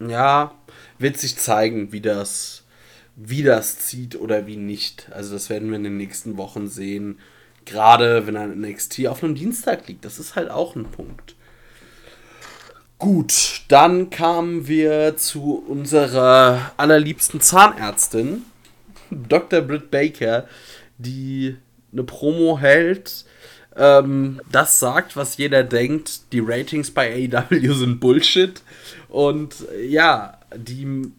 [0.00, 0.56] Ja,
[0.98, 2.64] wird sich zeigen, wie das,
[3.14, 5.08] wie das zieht oder wie nicht.
[5.12, 7.20] Also das werden wir in den nächsten Wochen sehen.
[7.64, 10.04] Gerade wenn ein NXT auf einem Dienstag liegt.
[10.04, 11.36] Das ist halt auch ein Punkt.
[12.98, 18.46] Gut, dann kamen wir zu unserer allerliebsten Zahnärztin,
[19.10, 19.60] Dr.
[19.60, 20.48] Britt Baker,
[20.98, 21.56] die
[21.92, 23.26] eine Promo hält,
[23.76, 28.62] ähm, das sagt, was jeder denkt, die Ratings bei AEW sind Bullshit.
[29.08, 29.54] Und
[29.86, 31.12] ja, die.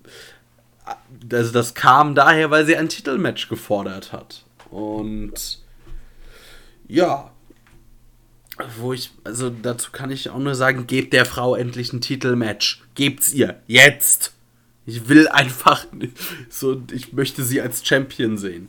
[1.31, 4.43] Also das kam daher, weil sie ein Titelmatch gefordert hat.
[4.69, 5.59] Und
[6.87, 7.31] ja,
[8.77, 12.83] wo ich, also dazu kann ich auch nur sagen, gebt der Frau endlich ein Titelmatch.
[12.95, 13.61] Gebt's ihr.
[13.67, 14.33] Jetzt.
[14.85, 15.85] Ich will einfach
[16.49, 18.67] so, ich möchte sie als Champion sehen.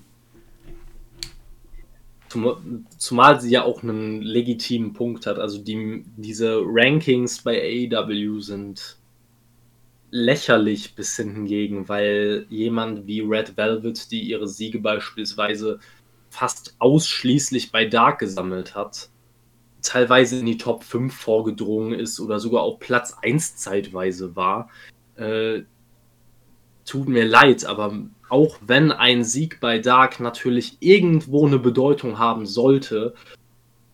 [2.98, 5.38] Zumal sie ja auch einen legitimen Punkt hat.
[5.38, 8.98] Also die, diese Rankings bei AEW sind
[10.10, 15.80] lächerlich bis hinten gegen, weil jemand wie Red Velvet, die ihre Siege beispielsweise
[16.30, 19.08] fast ausschließlich bei Dark gesammelt hat,
[19.82, 24.70] teilweise in die Top 5 vorgedrungen ist oder sogar auf Platz 1 zeitweise war.
[25.16, 25.62] Äh,
[26.84, 27.98] tut mir leid, aber
[28.34, 33.14] auch wenn ein Sieg bei Dark natürlich irgendwo eine Bedeutung haben sollte,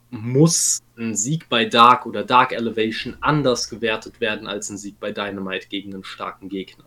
[0.08, 5.12] muss ein Sieg bei Dark oder Dark Elevation anders gewertet werden als ein Sieg bei
[5.12, 6.86] Dynamite gegen einen starken Gegner.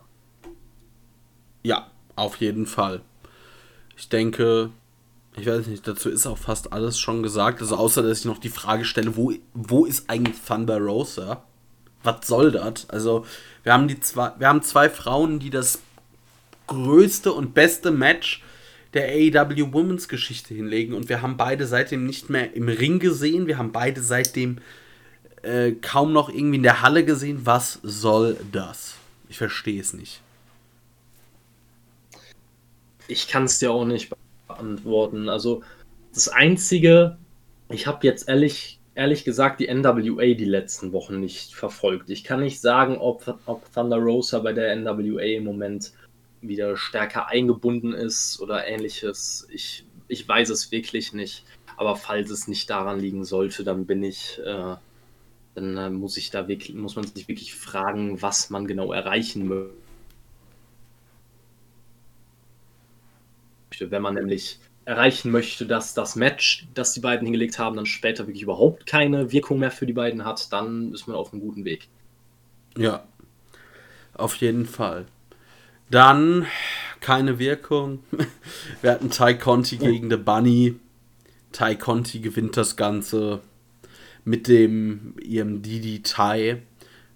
[1.62, 3.02] Ja, auf jeden Fall.
[3.96, 4.70] Ich denke,
[5.36, 7.60] ich weiß nicht, dazu ist auch fast alles schon gesagt.
[7.60, 11.44] Also außer, dass ich noch die Frage stelle, wo, wo ist eigentlich Thunder Rosa?
[12.02, 12.90] Was soll das?
[12.90, 13.24] Also,
[13.62, 15.78] wir haben die zwei, wir haben zwei Frauen, die das
[16.66, 18.42] größte und beste Match
[18.94, 23.46] der AEW Women's Geschichte hinlegen und wir haben beide seitdem nicht mehr im Ring gesehen.
[23.46, 24.58] Wir haben beide seitdem
[25.42, 27.40] äh, kaum noch irgendwie in der Halle gesehen.
[27.44, 28.94] Was soll das?
[29.28, 30.20] Ich verstehe es nicht.
[33.08, 34.12] Ich kann es dir auch nicht
[34.46, 35.28] beantworten.
[35.28, 35.62] Also
[36.14, 37.18] das Einzige,
[37.68, 42.10] ich habe jetzt ehrlich, ehrlich gesagt die NWA die letzten Wochen nicht verfolgt.
[42.10, 45.92] Ich kann nicht sagen, ob, ob Thunder Rosa bei der NWA im Moment
[46.48, 49.46] wieder stärker eingebunden ist oder ähnliches.
[49.50, 51.44] Ich, ich weiß es wirklich nicht.
[51.76, 54.76] Aber falls es nicht daran liegen sollte, dann bin ich, äh,
[55.54, 59.48] dann äh, muss ich da wirklich, muss man sich wirklich fragen, was man genau erreichen
[59.48, 59.72] möchte.
[63.80, 68.26] Wenn man nämlich erreichen möchte, dass das Match, das die beiden hingelegt haben, dann später
[68.26, 71.64] wirklich überhaupt keine Wirkung mehr für die beiden hat, dann ist man auf einem guten
[71.64, 71.88] Weg.
[72.76, 73.04] Ja,
[74.14, 75.06] auf jeden Fall.
[75.90, 76.46] Dann
[77.00, 78.02] keine Wirkung.
[78.82, 80.76] Wir hatten Ty Conti gegen The Bunny.
[81.52, 83.40] Ty Conti gewinnt das Ganze
[84.24, 86.62] mit dem ihrem Didi Ty,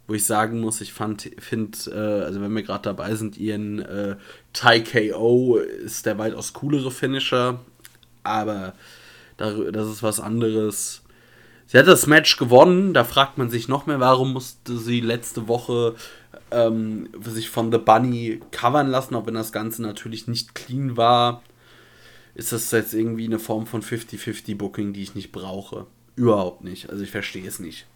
[0.06, 3.80] wo ich sagen muss, ich fand, finde, äh, also wenn wir gerade dabei sind, ihren
[3.80, 4.16] äh,
[4.52, 7.60] Ty KO ist der weitaus coolere Finisher,
[8.22, 8.74] aber
[9.36, 11.02] das ist was anderes.
[11.66, 15.48] Sie hat das Match gewonnen, da fragt man sich noch mehr, warum musste sie letzte
[15.48, 15.94] Woche
[16.50, 21.42] ähm, sich von The Bunny covern lassen, auch wenn das Ganze natürlich nicht clean war.
[22.34, 25.86] Ist das jetzt irgendwie eine Form von 50-50 Booking, die ich nicht brauche?
[26.16, 26.90] Überhaupt nicht.
[26.90, 27.86] Also ich verstehe es nicht.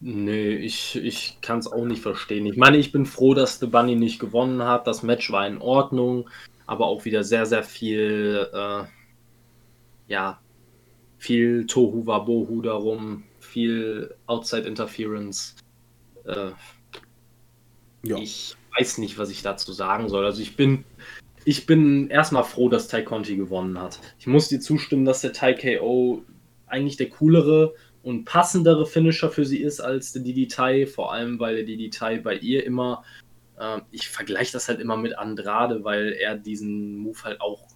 [0.00, 2.44] Nee, ich, ich kann es auch nicht verstehen.
[2.46, 4.86] Ich meine, ich bin froh, dass The Bunny nicht gewonnen hat.
[4.86, 6.28] Das Match war in Ordnung.
[6.66, 8.84] aber auch wieder sehr, sehr viel, äh,
[10.08, 10.40] ja,
[11.18, 15.54] viel Tohu Wabohu darum, viel Outside Interference.
[16.26, 16.50] Äh,
[18.02, 18.16] ja.
[18.16, 20.24] Ich weiß nicht, was ich dazu sagen soll.
[20.24, 20.84] Also ich bin,
[21.44, 24.00] ich bin erstmal froh, dass Tai Conti gewonnen hat.
[24.18, 26.24] Ich muss dir zustimmen, dass der Tai KO
[26.66, 31.38] eigentlich der coolere und passendere Finisher für sie ist als der Didi Tai, vor allem
[31.38, 33.04] weil der Didi Tai bei ihr immer,
[33.58, 37.68] äh, ich vergleiche das halt immer mit Andrade, weil er diesen Move halt auch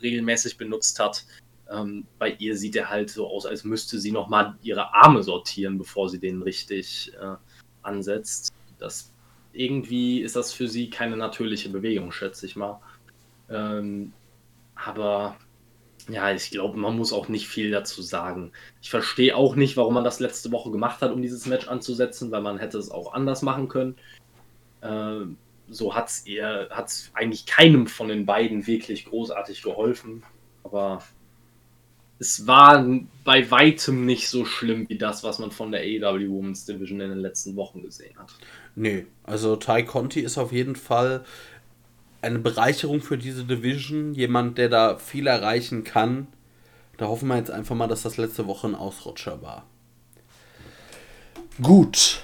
[0.00, 1.24] regelmäßig benutzt hat.
[1.70, 5.78] Ähm, bei ihr sieht er halt so aus, als müsste sie nochmal ihre Arme sortieren,
[5.78, 7.36] bevor sie den richtig äh,
[7.82, 8.52] ansetzt.
[8.78, 9.12] Das
[9.52, 12.80] irgendwie ist das für sie keine natürliche Bewegung, schätze ich mal.
[13.48, 14.12] Ähm,
[14.74, 15.36] aber
[16.08, 18.52] ja, ich glaube, man muss auch nicht viel dazu sagen.
[18.80, 22.30] Ich verstehe auch nicht, warum man das letzte Woche gemacht hat, um dieses Match anzusetzen,
[22.30, 23.96] weil man hätte es auch anders machen können.
[24.82, 25.26] Äh,
[25.68, 30.22] so hat es eigentlich keinem von den beiden wirklich großartig geholfen.
[30.62, 31.02] Aber
[32.18, 32.86] es war
[33.24, 37.10] bei weitem nicht so schlimm wie das, was man von der AEW Women's Division in
[37.10, 38.32] den letzten Wochen gesehen hat.
[38.74, 41.24] Nee, also Ty Conti ist auf jeden Fall
[42.22, 46.26] eine Bereicherung für diese Division, jemand, der da viel erreichen kann.
[46.96, 49.66] Da hoffen wir jetzt einfach mal, dass das letzte Woche ein Ausrutscher war.
[51.60, 52.22] Gut,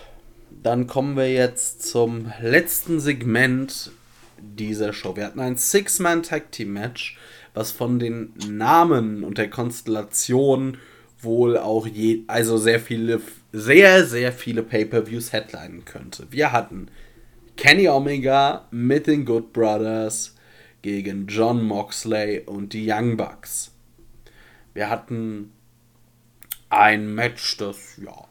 [0.62, 3.90] dann kommen wir jetzt zum letzten Segment
[4.38, 5.16] dieser Show.
[5.16, 7.18] Wir hatten ein Six-Man-Tag-Team-Match
[7.54, 10.78] was von den Namen und der Konstellation
[11.20, 13.20] wohl auch je, also sehr viele,
[13.52, 16.26] sehr, sehr viele Pay-Per-Views headlinen könnte.
[16.30, 16.88] Wir hatten
[17.56, 20.34] Kenny Omega mit den Good Brothers
[20.80, 23.70] gegen John Moxley und die Young Bucks.
[24.74, 25.52] Wir hatten
[26.70, 28.26] ein Match, das ja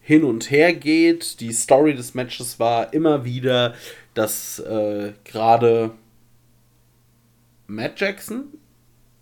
[0.00, 1.40] hin und her geht.
[1.40, 3.74] Die Story des Matches war immer wieder,
[4.14, 5.92] dass äh, gerade
[7.66, 8.44] Matt Jackson,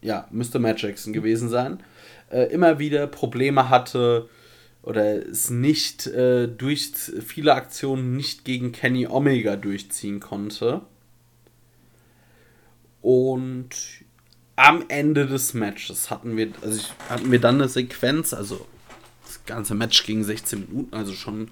[0.01, 1.82] ja, müsste Matt Jackson gewesen sein,
[2.31, 4.28] äh, immer wieder Probleme hatte
[4.82, 6.93] oder es nicht äh, durch
[7.24, 10.82] viele Aktionen nicht gegen Kenny Omega durchziehen konnte.
[13.01, 13.70] Und
[14.56, 18.66] am Ende des Matches hatten wir, also ich, hatten wir dann eine Sequenz, also
[19.24, 21.51] das ganze Match ging 16 Minuten, also schon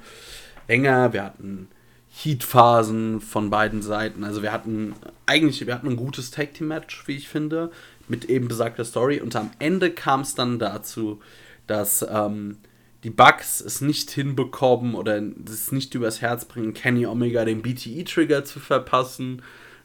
[0.68, 1.12] länger.
[1.12, 1.68] Wir hatten
[2.12, 4.24] Heat-Phasen von beiden Seiten.
[4.24, 4.95] Also wir hatten
[5.27, 7.70] eigentlich, wir hatten ein gutes Tag Team Match, wie ich finde,
[8.09, 9.20] mit eben besagter Story.
[9.20, 11.20] Und am Ende kam es dann dazu,
[11.66, 12.59] dass ähm,
[13.05, 18.45] die Bugs es nicht hinbekommen oder es nicht übers Herz bringen, Kenny Omega den BTE-Trigger
[18.45, 19.43] zu verpassen.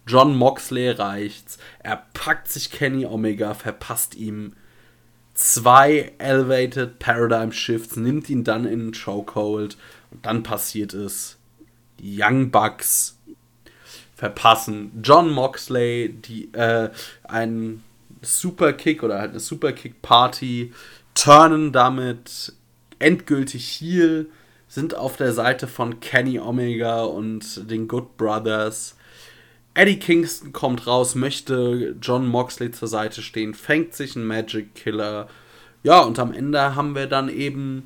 [0.08, 1.58] John Moxley reicht's.
[1.80, 4.54] Er packt sich Kenny Omega, verpasst ihm
[5.36, 9.78] zwei Elevated Paradigm Shifts, nimmt ihn dann in den Chokehold
[10.12, 11.38] und dann passiert es
[12.02, 13.18] Young Bucks
[14.16, 16.90] verpassen John Moxley, die äh,
[17.24, 17.84] einen
[18.22, 20.74] Superkick oder halt eine Superkick Party,
[21.14, 22.54] turnen damit
[23.00, 24.28] endgültig heel,
[24.68, 28.96] sind auf der Seite von Kenny Omega und den Good Brothers.
[29.74, 35.28] Eddie Kingston kommt raus, möchte John Moxley zur Seite stehen, fängt sich einen Magic Killer.
[35.84, 37.86] Ja, und am Ende haben wir dann eben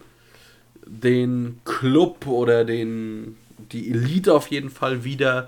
[0.85, 3.35] den Club oder den
[3.71, 5.47] die Elite auf jeden Fall wieder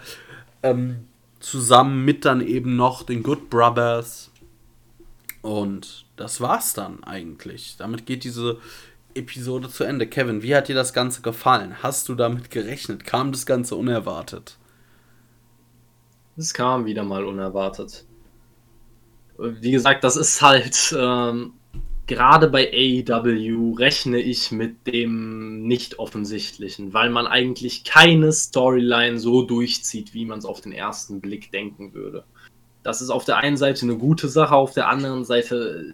[0.64, 1.08] ähm,
[1.40, 4.32] zusammen mit dann eben noch den Good Brothers.
[5.42, 7.76] Und das war's dann eigentlich.
[7.78, 8.60] Damit geht diese
[9.16, 10.08] Episode zu Ende.
[10.08, 11.82] Kevin, wie hat dir das Ganze gefallen?
[11.82, 13.06] Hast du damit gerechnet?
[13.06, 14.58] Kam das Ganze unerwartet?
[16.38, 18.06] Es kam wieder mal unerwartet.
[19.38, 21.54] Wie gesagt, das ist halt ähm,
[22.08, 29.44] gerade bei AEW rechne ich mit dem nicht offensichtlichen, weil man eigentlich keine Storyline so
[29.44, 32.26] durchzieht, wie man es auf den ersten Blick denken würde.
[32.84, 35.94] Das ist auf der einen Seite eine gute Sache, auf der anderen Seite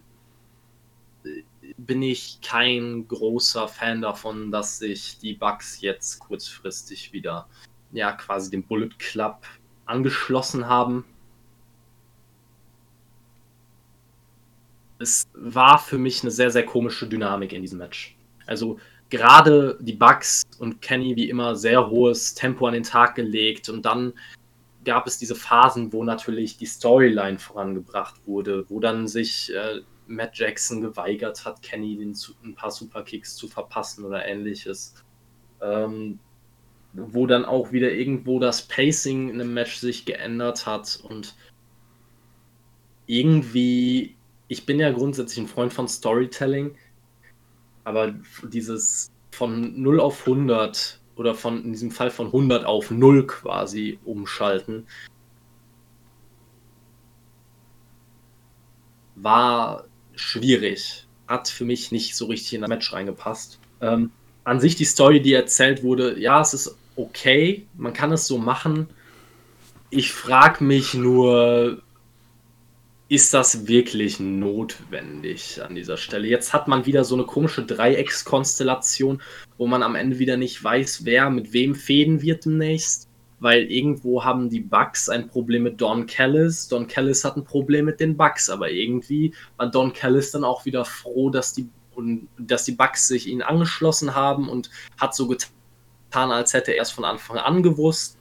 [1.24, 1.30] äh,
[1.78, 7.48] bin ich kein großer Fan davon, dass sich die Bugs jetzt kurzfristig wieder
[7.92, 9.42] ja quasi dem Bullet Club
[9.86, 11.06] angeschlossen haben
[15.00, 18.16] es war für mich eine sehr, sehr komische Dynamik in diesem Match.
[18.46, 18.80] Also
[19.10, 23.86] gerade die Bugs und Kenny wie immer sehr hohes Tempo an den Tag gelegt und
[23.86, 24.14] dann
[24.86, 30.38] gab es diese Phasen, wo natürlich die Storyline vorangebracht wurde, wo dann sich äh, Matt
[30.38, 34.96] Jackson geweigert hat, Kenny den, ein paar Superkicks zu verpassen oder ähnliches.
[35.62, 36.20] Ähm,
[36.94, 41.36] wo dann auch wieder irgendwo das Pacing in einem Match sich geändert hat und
[43.06, 44.17] irgendwie
[44.48, 46.76] ich bin ja grundsätzlich ein Freund von Storytelling,
[47.84, 48.14] aber
[48.44, 54.00] dieses von 0 auf 100 oder von in diesem Fall von 100 auf 0 quasi
[54.06, 54.86] umschalten,
[59.16, 61.08] war schwierig.
[61.28, 63.60] Hat für mich nicht so richtig in das Match reingepasst.
[63.82, 64.12] Ähm,
[64.44, 68.38] an sich die Story, die erzählt wurde, ja, es ist okay, man kann es so
[68.38, 68.88] machen.
[69.90, 71.82] Ich frage mich nur,
[73.10, 76.28] ist das wirklich notwendig an dieser Stelle?
[76.28, 79.22] Jetzt hat man wieder so eine komische Dreieckskonstellation,
[79.58, 83.08] wo man am Ende wieder nicht weiß, wer mit wem fäden wird demnächst.
[83.40, 86.68] Weil irgendwo haben die Bugs ein Problem mit Don Callis.
[86.68, 90.66] Don Callis hat ein Problem mit den Bugs, aber irgendwie war Don Callis dann auch
[90.66, 95.28] wieder froh, dass die, und, dass die Bugs sich ihnen angeschlossen haben und hat so
[95.28, 98.17] getan, als hätte er es von Anfang an gewusst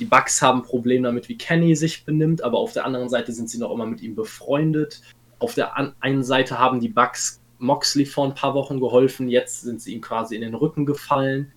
[0.00, 3.50] die Bugs haben Probleme damit, wie Kenny sich benimmt, aber auf der anderen Seite sind
[3.50, 5.02] sie noch immer mit ihm befreundet.
[5.38, 9.82] Auf der einen Seite haben die Bugs Moxley vor ein paar Wochen geholfen, jetzt sind
[9.82, 11.52] sie ihm quasi in den Rücken gefallen.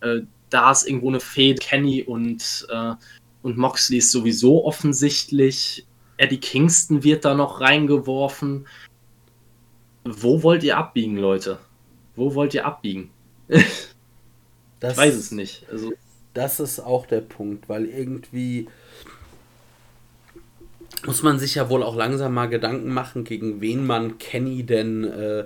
[0.00, 1.60] Äh, da ist irgendwo eine Fehde.
[1.60, 2.94] Kenny und, äh,
[3.42, 5.86] und Moxley ist sowieso offensichtlich.
[6.16, 8.66] Eddie Kingston wird da noch reingeworfen.
[10.04, 11.58] Wo wollt ihr abbiegen, Leute?
[12.16, 13.10] Wo wollt ihr abbiegen?
[14.80, 15.66] Das, ich weiß es nicht.
[15.70, 15.92] Also,
[16.34, 18.68] das ist auch der Punkt, weil irgendwie
[21.06, 25.04] muss man sich ja wohl auch langsam mal Gedanken machen, gegen wen man Kenny denn,
[25.04, 25.44] äh,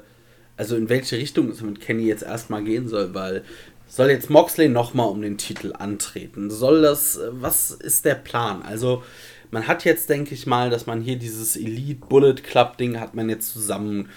[0.56, 3.44] also in welche Richtung es mit Kenny jetzt erstmal gehen soll, weil
[3.86, 6.50] soll jetzt Moxley nochmal um den Titel antreten?
[6.50, 8.62] Soll das, was ist der Plan?
[8.62, 9.04] Also
[9.50, 13.14] man hat jetzt, denke ich mal, dass man hier dieses Elite Bullet Club Ding hat
[13.14, 14.08] man jetzt zusammen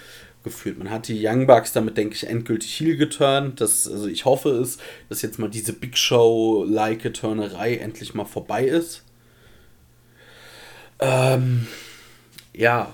[0.47, 0.77] geführt.
[0.77, 3.61] Man hat die Young Bucks damit, denke ich, endgültig heel geturnt.
[3.61, 4.77] Das, also ich hoffe es,
[5.09, 9.03] dass jetzt mal diese Big Show-like Turnerei endlich mal vorbei ist.
[10.99, 11.67] Ähm,
[12.53, 12.93] ja,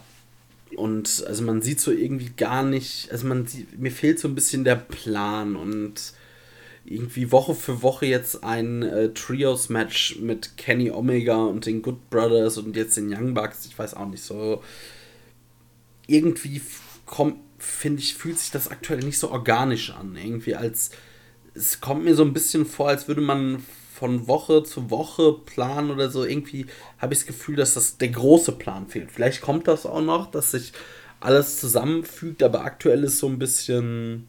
[0.75, 4.35] und also man sieht so irgendwie gar nicht, also man sieht, mir fehlt so ein
[4.35, 6.13] bisschen der Plan und
[6.85, 12.57] irgendwie Woche für Woche jetzt ein äh, Trios-Match mit Kenny Omega und den Good Brothers
[12.57, 14.61] und jetzt den Young Bucks, ich weiß auch nicht so.
[16.07, 16.61] Irgendwie
[17.05, 20.15] kommt, finde ich, fühlt sich das aktuell nicht so organisch an.
[20.15, 20.91] Irgendwie als,
[21.53, 23.64] es kommt mir so ein bisschen vor, als würde man
[23.94, 26.26] von Woche zu Woche planen oder so.
[26.26, 26.65] Irgendwie
[26.98, 29.11] habe ich das Gefühl, dass das der große Plan fehlt.
[29.11, 30.73] Vielleicht kommt das auch noch, dass sich
[31.19, 34.27] alles zusammenfügt, aber aktuell ist so ein bisschen,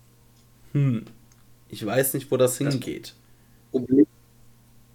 [0.72, 1.04] hm,
[1.68, 3.14] ich weiß nicht, wo das hingeht.
[3.72, 4.06] Problem,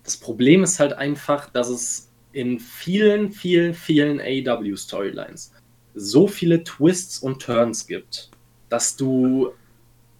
[0.03, 5.51] das Problem ist halt einfach, dass es in vielen, vielen, vielen AW-Storylines
[5.99, 8.29] so viele Twists und Turns gibt,
[8.69, 9.51] dass du,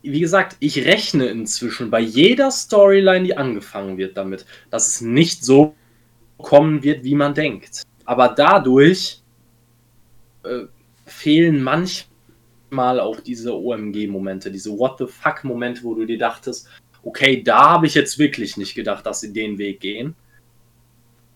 [0.02, 5.44] wie gesagt, ich rechne inzwischen bei jeder Storyline, die angefangen wird damit, dass es nicht
[5.44, 5.76] so
[6.38, 7.84] kommen wird, wie man denkt.
[8.06, 9.22] Aber dadurch
[10.44, 10.66] äh,
[11.06, 16.68] fehlen manchmal auch diese OMG-Momente, diese What the fuck-Momente, wo du dir dachtest,
[17.04, 20.16] okay, da habe ich jetzt wirklich nicht gedacht, dass sie den Weg gehen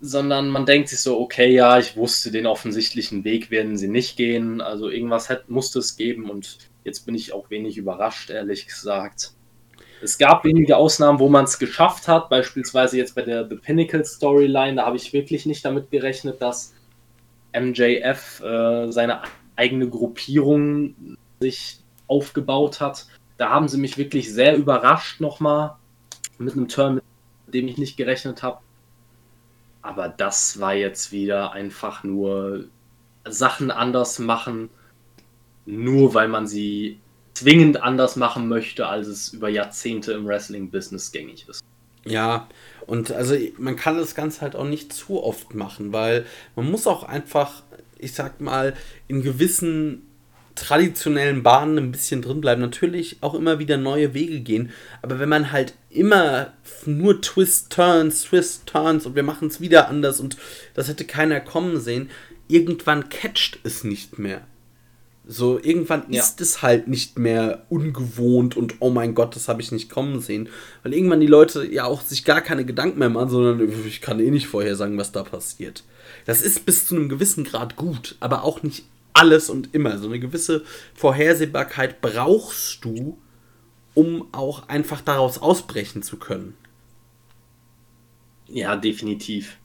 [0.05, 4.17] sondern man denkt sich so, okay, ja, ich wusste, den offensichtlichen Weg werden sie nicht
[4.17, 8.67] gehen, also irgendwas hat, musste es geben und jetzt bin ich auch wenig überrascht, ehrlich
[8.67, 9.31] gesagt.
[10.01, 14.03] Es gab wenige Ausnahmen, wo man es geschafft hat, beispielsweise jetzt bei der The Pinnacle
[14.03, 16.73] Storyline, da habe ich wirklich nicht damit gerechnet, dass
[17.57, 19.21] MJF äh, seine
[19.55, 23.07] eigene Gruppierung sich aufgebaut hat.
[23.37, 25.77] Da haben sie mich wirklich sehr überrascht nochmal
[26.37, 27.03] mit einem Turn, mit
[27.53, 28.59] dem ich nicht gerechnet habe.
[29.83, 32.65] Aber das war jetzt wieder einfach nur
[33.25, 34.69] Sachen anders machen,
[35.65, 36.99] nur weil man sie
[37.33, 41.63] zwingend anders machen möchte, als es über Jahrzehnte im Wrestling-Business gängig ist.
[42.05, 42.47] Ja,
[42.85, 46.85] und also man kann das Ganze halt auch nicht zu oft machen, weil man muss
[46.87, 47.63] auch einfach,
[47.97, 48.73] ich sag mal,
[49.07, 50.05] in gewissen
[50.55, 52.61] traditionellen Bahnen ein bisschen drin bleiben.
[52.61, 54.71] Natürlich auch immer wieder neue Wege gehen.
[55.01, 56.53] Aber wenn man halt immer
[56.85, 60.37] nur Twist, Turns, Twist, Turns und wir machen es wieder anders und
[60.73, 62.09] das hätte keiner kommen sehen,
[62.47, 64.41] irgendwann catcht es nicht mehr.
[65.25, 66.21] So, irgendwann ja.
[66.21, 70.19] ist es halt nicht mehr ungewohnt und oh mein Gott, das habe ich nicht kommen
[70.19, 70.49] sehen.
[70.83, 74.19] Weil irgendwann die Leute ja auch sich gar keine Gedanken mehr machen, sondern ich kann
[74.19, 75.85] eh nicht vorher sagen, was da passiert.
[76.25, 78.83] Das ist bis zu einem gewissen Grad gut, aber auch nicht
[79.23, 79.97] alles und immer.
[79.97, 80.63] So eine gewisse
[80.93, 83.17] Vorhersehbarkeit brauchst du,
[83.93, 86.55] um auch einfach daraus ausbrechen zu können.
[88.47, 89.57] Ja, definitiv.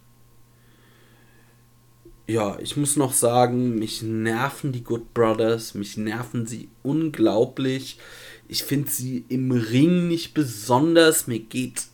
[2.28, 7.98] Ja, ich muss noch sagen, mich nerven die Good Brothers, mich nerven sie unglaublich.
[8.46, 11.26] Ich finde sie im Ring nicht besonders.
[11.26, 11.86] Mir geht,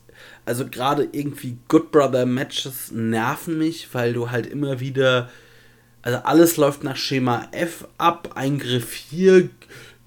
[0.44, 5.30] also gerade irgendwie Good Brother Matches nerven mich, weil du halt immer wieder
[6.05, 8.32] also alles läuft nach Schema F ab.
[8.36, 9.48] Eingriff hier,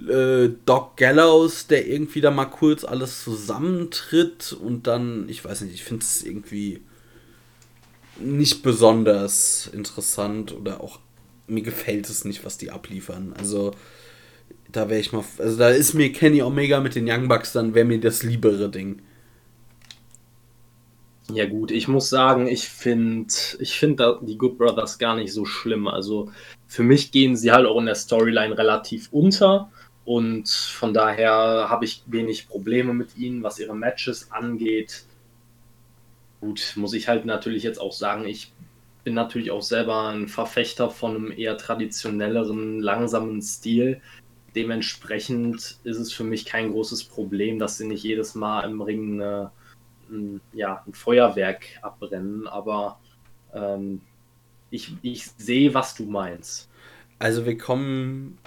[0.07, 5.73] äh, Doc Gallows, der irgendwie da mal kurz alles zusammentritt und dann, ich weiß nicht,
[5.73, 6.81] ich finde es irgendwie.
[8.19, 10.99] nicht besonders interessant oder auch
[11.47, 13.33] mir gefällt es nicht, was die abliefern.
[13.37, 13.71] Also
[14.71, 17.73] da wäre ich mal, also da ist mir Kenny Omega mit den Young Bucks, dann
[17.73, 19.01] wäre mir das liebere Ding.
[21.33, 25.43] Ja gut, ich muss sagen, ich finde ich find die Good Brothers gar nicht so
[25.45, 25.87] schlimm.
[25.87, 26.31] Also
[26.67, 29.69] für mich gehen sie halt auch in der Storyline relativ unter
[30.05, 35.03] und von daher habe ich wenig Probleme mit ihnen, was ihre Matches angeht.
[36.39, 38.53] Gut, muss ich halt natürlich jetzt auch sagen, ich
[39.03, 44.01] bin natürlich auch selber ein Verfechter von einem eher traditionelleren, langsamen Stil.
[44.55, 49.21] Dementsprechend ist es für mich kein großes Problem, dass sie nicht jedes Mal im Ring
[49.21, 49.51] eine,
[50.09, 52.99] ein, ja, ein Feuerwerk abbrennen, aber
[53.53, 54.01] ähm,
[54.69, 56.69] ich, ich sehe, was du meinst.
[57.19, 58.37] Also wir kommen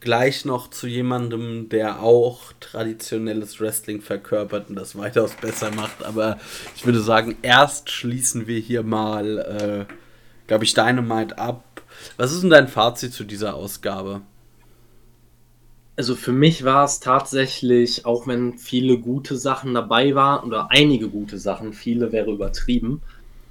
[0.00, 6.04] gleich noch zu jemandem, der auch traditionelles Wrestling verkörpert und das weitaus besser macht.
[6.04, 6.38] Aber
[6.76, 9.94] ich würde sagen, erst schließen wir hier mal, äh,
[10.46, 11.64] glaube ich, Dynamite ab.
[12.16, 14.22] Was ist denn dein Fazit zu dieser Ausgabe?
[16.00, 21.10] Also für mich war es tatsächlich, auch wenn viele gute Sachen dabei waren, oder einige
[21.10, 23.02] gute Sachen, viele wäre übertrieben,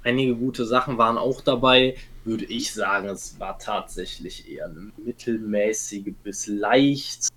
[0.02, 1.94] einige gute Sachen waren auch dabei,
[2.24, 7.28] würde ich sagen, es war tatsächlich eher eine mittelmäßige bis leicht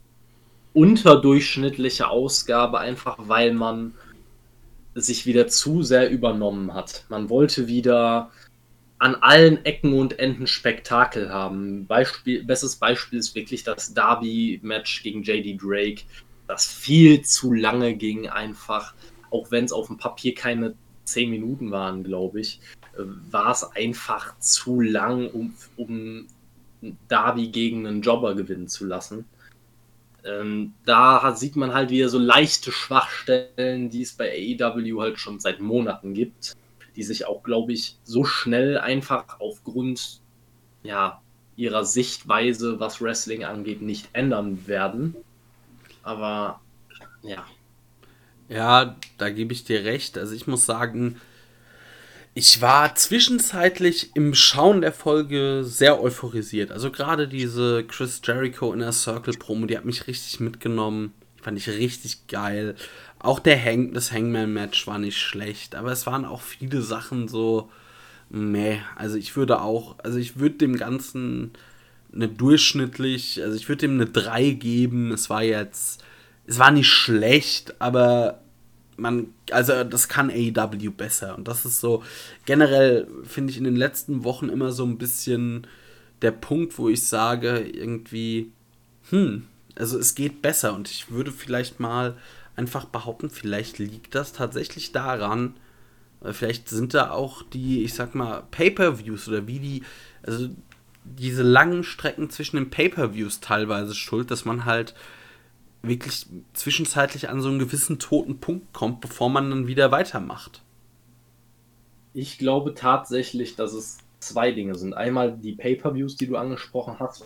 [0.74, 3.94] unterdurchschnittliche Ausgabe, einfach weil man
[4.96, 7.06] sich wieder zu sehr übernommen hat.
[7.10, 8.32] Man wollte wieder
[9.04, 11.86] an allen Ecken und Enden Spektakel haben.
[11.86, 16.04] Beispiel, bestes Beispiel ist wirklich das Derby-Match gegen JD Drake,
[16.48, 18.94] das viel zu lange ging, einfach,
[19.30, 20.76] auch wenn es auf dem Papier keine
[21.06, 22.60] zehn Minuten waren, glaube ich
[22.96, 26.28] war es einfach zu lang, um, um
[27.08, 29.26] Darby gegen einen Jobber gewinnen zu lassen.
[30.26, 35.40] Ähm, da sieht man halt wieder so leichte Schwachstellen, die es bei AEW halt schon
[35.40, 36.56] seit Monaten gibt,
[36.96, 40.22] die sich auch, glaube ich, so schnell einfach aufgrund
[40.84, 41.22] ja,
[41.56, 45.16] ihrer Sichtweise, was Wrestling angeht, nicht ändern werden.
[46.04, 46.62] Aber
[47.22, 47.46] ja.
[48.50, 50.18] Ja, da gebe ich dir recht.
[50.18, 51.20] Also ich muss sagen,
[52.36, 56.72] ich war zwischenzeitlich im Schauen der Folge sehr euphorisiert.
[56.72, 61.14] Also gerade diese Chris Jericho Inner Circle Promo, die hat mich richtig mitgenommen.
[61.42, 62.76] Fand ich richtig geil.
[63.24, 67.70] Auch der Hang, das Hangman-Match war nicht schlecht, aber es waren auch viele Sachen so,
[68.30, 68.80] meh.
[68.98, 71.52] Also ich würde auch, also ich würde dem Ganzen
[72.14, 75.12] eine durchschnittlich, also ich würde dem eine 3 geben.
[75.12, 76.04] Es war jetzt,
[76.46, 78.42] es war nicht schlecht, aber
[78.98, 81.38] man, also das kann AEW besser.
[81.38, 82.04] Und das ist so,
[82.46, 85.66] generell finde ich in den letzten Wochen immer so ein bisschen
[86.22, 88.52] der Punkt, wo ich sage, irgendwie,
[89.10, 89.46] hm,
[89.76, 90.74] also es geht besser.
[90.74, 92.18] Und ich würde vielleicht mal
[92.56, 95.56] einfach behaupten, vielleicht liegt das tatsächlich daran,
[96.22, 99.84] vielleicht sind da auch die, ich sag mal, Pay-per-Views oder wie die,
[100.24, 100.50] also
[101.04, 104.94] diese langen Strecken zwischen den Pay-per-Views teilweise schuld, dass man halt
[105.82, 110.62] wirklich zwischenzeitlich an so einen gewissen toten Punkt kommt, bevor man dann wieder weitermacht.
[112.14, 114.94] Ich glaube tatsächlich, dass es zwei Dinge sind.
[114.94, 117.26] Einmal die Pay-per-Views, die du angesprochen hast,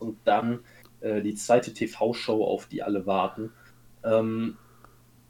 [0.00, 0.60] und dann
[1.00, 3.52] äh, die zweite TV-Show, auf die alle warten.
[4.04, 4.56] Ähm,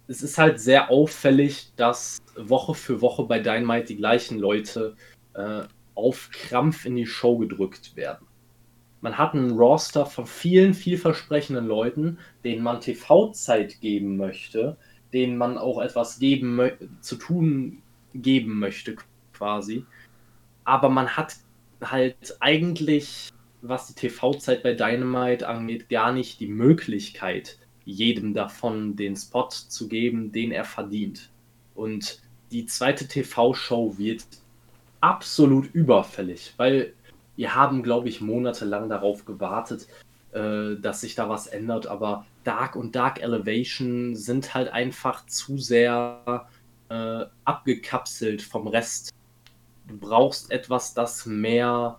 [0.06, 4.96] es ist halt sehr auffällig, dass Woche für Woche bei Dynamite die gleichen Leute
[5.34, 5.62] äh,
[5.94, 8.26] auf Krampf in die Show gedrückt werden
[9.00, 14.76] man hat einen Roster von vielen vielversprechenden Leuten, denen man TV-Zeit geben möchte,
[15.12, 16.70] denen man auch etwas geben
[17.00, 17.82] zu tun
[18.14, 18.96] geben möchte,
[19.32, 19.84] quasi.
[20.64, 21.36] Aber man hat
[21.82, 23.30] halt eigentlich,
[23.62, 27.58] was die TV-Zeit bei Dynamite angeht, gar nicht die Möglichkeit,
[27.90, 31.30] jedem davon den Spot zu geben, den er verdient.
[31.74, 34.24] Und die zweite TV-Show wird
[35.00, 36.92] absolut überfällig, weil
[37.36, 39.86] wir haben, glaube ich, monatelang darauf gewartet,
[40.32, 45.58] äh, dass sich da was ändert, aber Dark und Dark Elevation sind halt einfach zu
[45.58, 46.46] sehr
[46.88, 49.10] äh, abgekapselt vom Rest.
[49.88, 51.98] Du brauchst etwas, das mehr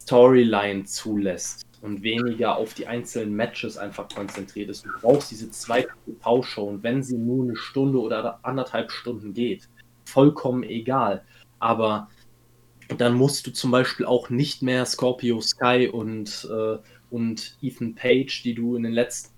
[0.00, 4.86] Storyline zulässt und weniger auf die einzelnen Matches einfach konzentriert ist.
[4.86, 9.68] Du brauchst diese zweite TV-Show und wenn sie nur eine Stunde oder anderthalb Stunden geht,
[10.06, 11.26] vollkommen egal.
[11.58, 12.08] Aber
[12.96, 16.78] dann musst du zum Beispiel auch nicht mehr Scorpio Sky und, äh,
[17.10, 19.34] und Ethan Page, die du in den letzten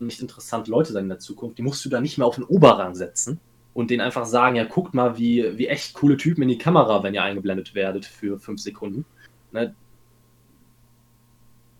[0.00, 2.44] nicht interessante Leute sein in der Zukunft, die musst du da nicht mehr auf den
[2.44, 3.40] Oberrang setzen
[3.74, 7.02] und denen einfach sagen, ja, guckt mal, wie, wie echt coole Typen in die Kamera,
[7.02, 9.04] wenn ihr eingeblendet werdet für fünf Sekunden.
[9.50, 9.74] Ne?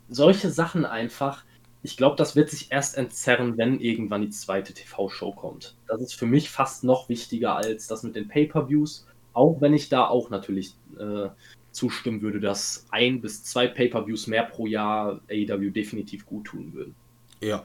[0.09, 1.45] Solche Sachen einfach,
[1.83, 5.77] ich glaube, das wird sich erst entzerren, wenn irgendwann die zweite TV-Show kommt.
[5.87, 9.89] Das ist für mich fast noch wichtiger als das mit den Pay-per-Views, auch wenn ich
[9.89, 11.29] da auch natürlich äh,
[11.73, 16.95] zustimmen würde, dass ein bis zwei Pay-per-Views mehr pro Jahr AEW definitiv gut tun würden.
[17.41, 17.65] Ja.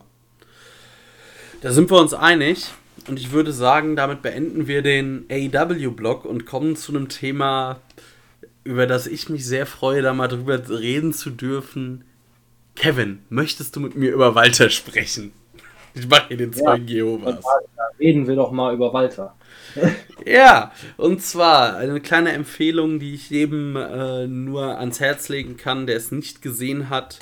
[1.62, 2.72] Da sind wir uns einig.
[3.08, 7.80] Und ich würde sagen, damit beenden wir den AEW-Blog und kommen zu einem Thema,
[8.64, 12.04] über das ich mich sehr freue, da mal drüber reden zu dürfen.
[12.76, 15.32] Kevin, möchtest du mit mir über Walter sprechen?
[15.94, 17.44] Ich mache hier den Zeugen ja, Jehovas.
[18.00, 19.36] Reden wir doch mal über Walter.
[20.26, 25.88] ja, und zwar eine kleine Empfehlung, die ich jedem äh, nur ans Herz legen kann,
[25.88, 27.20] der es nicht gesehen hat.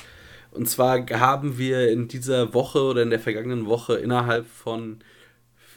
[0.52, 5.00] Und zwar haben wir in dieser Woche oder in der vergangenen Woche innerhalb von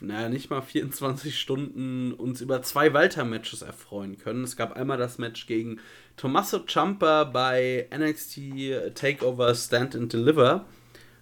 [0.00, 4.44] naja, nicht mal 24 Stunden uns über zwei Walter-Matches erfreuen können.
[4.44, 5.80] Es gab einmal das Match gegen
[6.16, 10.66] Tommaso Ciampa bei NXT Takeover Stand and Deliver,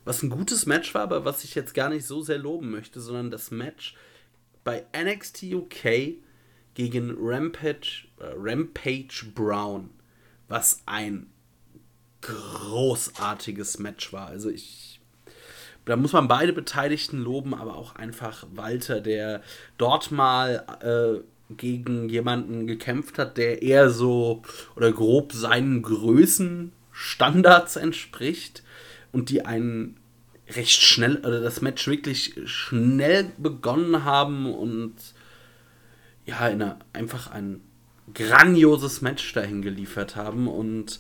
[0.05, 3.01] was ein gutes Match war, aber was ich jetzt gar nicht so sehr loben möchte,
[3.01, 3.97] sondern das Match
[4.65, 6.19] bei NXT UK
[6.75, 9.91] gegen Rampage, äh, Rampage Brown,
[10.49, 11.31] was ein
[12.21, 14.27] großartiges Match war.
[14.27, 14.96] Also ich
[15.87, 19.41] da muss man beide Beteiligten loben, aber auch einfach Walter, der
[19.79, 21.21] dort mal äh,
[21.57, 24.43] gegen jemanden gekämpft hat, der eher so
[24.75, 28.65] oder grob seinen Größenstandards entspricht
[29.13, 29.97] und die einen
[30.49, 34.95] recht schnell, oder das Match wirklich schnell begonnen haben und
[36.25, 37.61] ja, eine, einfach ein
[38.13, 40.99] grandioses Match dahin geliefert haben und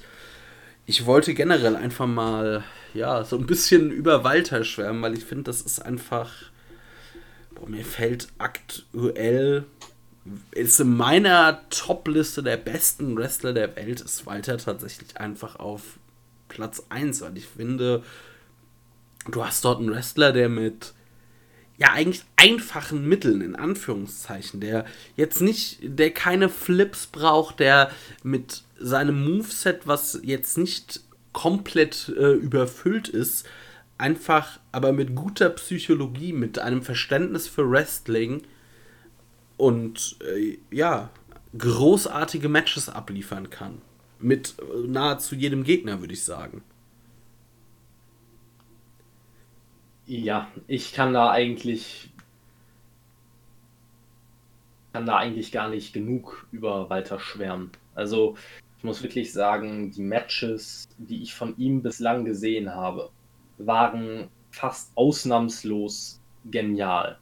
[0.86, 2.64] ich wollte generell einfach mal,
[2.94, 6.32] ja, so ein bisschen über Walter schwärmen, weil ich finde, das ist einfach,
[7.54, 9.64] boah, mir fällt aktuell,
[10.52, 15.98] ist in meiner Top-Liste der besten Wrestler der Welt, ist Walter tatsächlich einfach auf
[16.48, 18.02] Platz 1, weil ich finde,
[19.28, 20.94] du hast dort einen Wrestler, der mit
[21.78, 24.86] ja eigentlich einfachen Mitteln in Anführungszeichen, der
[25.16, 27.90] jetzt nicht, der keine Flips braucht, der
[28.22, 31.00] mit seinem Moveset, was jetzt nicht
[31.32, 33.48] komplett äh, überfüllt ist,
[33.98, 38.42] einfach aber mit guter Psychologie, mit einem Verständnis für Wrestling
[39.56, 41.10] und äh, ja,
[41.56, 43.80] großartige Matches abliefern kann.
[44.18, 46.62] Mit äh, nahezu jedem Gegner, würde ich sagen.
[50.06, 52.10] Ja, ich kann da eigentlich
[54.96, 57.70] kann da eigentlich gar nicht genug über Walter schwärmen.
[57.94, 58.34] Also
[58.78, 63.10] ich muss wirklich sagen, die Matches, die ich von ihm bislang gesehen habe,
[63.58, 66.20] waren fast ausnahmslos
[66.50, 67.18] genial.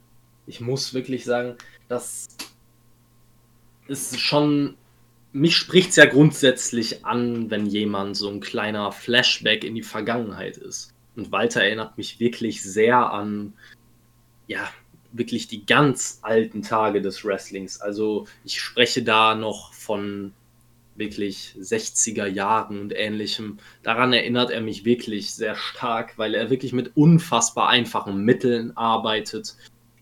[0.47, 1.55] Ich muss wirklich sagen,
[1.87, 2.27] das
[3.87, 4.75] ist schon.
[5.31, 10.55] Mich spricht es ja grundsätzlich an, wenn jemand so ein kleiner Flashback in die Vergangenheit
[10.55, 10.93] ist.
[11.17, 13.53] Und Walter erinnert mich wirklich sehr an,
[14.47, 14.69] ja,
[15.11, 17.81] wirklich die ganz alten Tage des Wrestlings.
[17.81, 20.33] Also ich spreche da noch von
[20.95, 23.57] wirklich 60er Jahren und ähnlichem.
[23.83, 29.55] Daran erinnert er mich wirklich sehr stark, weil er wirklich mit unfassbar einfachen Mitteln arbeitet.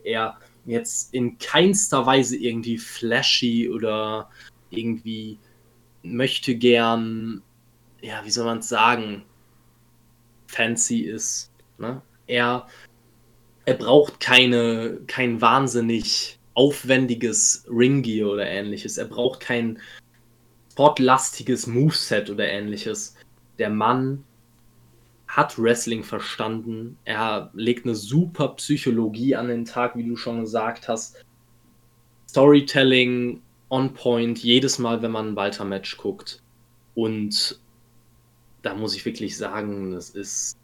[0.03, 4.29] Er jetzt in keinster Weise irgendwie flashy oder
[4.69, 5.39] irgendwie
[6.03, 7.41] möchte gern,
[8.01, 9.23] ja, wie soll man es sagen,
[10.47, 11.51] fancy ist.
[11.77, 12.01] Ne?
[12.27, 12.67] Er,
[13.65, 18.97] er braucht keine, kein wahnsinnig aufwendiges Ringgear oder ähnliches.
[18.97, 19.79] Er braucht kein
[20.73, 23.15] sportlastiges Moveset oder ähnliches.
[23.59, 24.23] Der Mann
[25.27, 26.97] hat Wrestling verstanden.
[27.05, 31.23] Er legt eine super Psychologie an den Tag, wie du schon gesagt hast.
[32.27, 36.41] Storytelling on point, jedes Mal, wenn man ein Walter-Match guckt.
[36.95, 37.59] Und
[38.63, 40.57] da muss ich wirklich sagen, das ist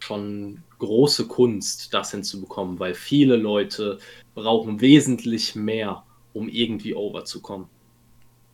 [0.00, 3.98] schon große Kunst, das hinzubekommen, weil viele Leute
[4.34, 7.68] brauchen wesentlich mehr, um irgendwie overzukommen.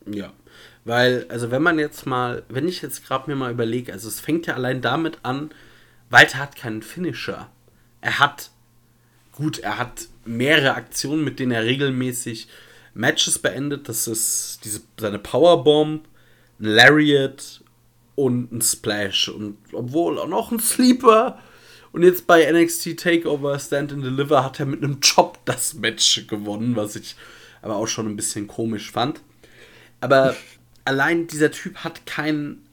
[0.06, 0.32] Ja,
[0.84, 4.20] weil, also wenn man jetzt mal, wenn ich jetzt gerade mir mal überlege, also es
[4.20, 5.50] fängt ja allein damit an,
[6.08, 7.50] Walter hat keinen Finisher.
[8.00, 8.50] Er hat,
[9.32, 12.48] gut, er hat mehrere Aktionen, mit denen er regelmäßig
[12.94, 13.88] Matches beendet.
[13.88, 16.04] Das ist diese, seine Powerbomb,
[16.58, 17.62] ein Lariat
[18.16, 19.28] und ein Splash.
[19.28, 21.38] Und obwohl auch noch ein Sleeper.
[21.92, 26.26] Und jetzt bei NXT Takeover Stand and Deliver hat er mit einem Chop das Match
[26.28, 27.16] gewonnen, was ich
[27.62, 29.20] aber auch schon ein bisschen komisch fand.
[30.00, 30.34] Aber
[30.84, 32.66] allein dieser Typ hat keinen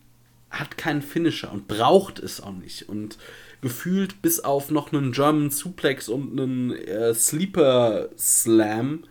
[0.49, 2.87] hat keinen Finisher und braucht es auch nicht.
[2.87, 3.17] Und
[3.61, 9.03] gefühlt bis auf noch einen German Suplex und einen äh, Sleeper Slam.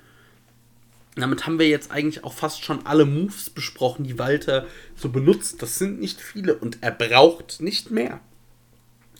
[1.15, 4.67] Damit haben wir jetzt eigentlich auch fast schon alle Moves besprochen, die Walter
[4.97, 5.63] so benutzt.
[5.63, 8.21] Das sind nicht viele und er braucht nicht mehr.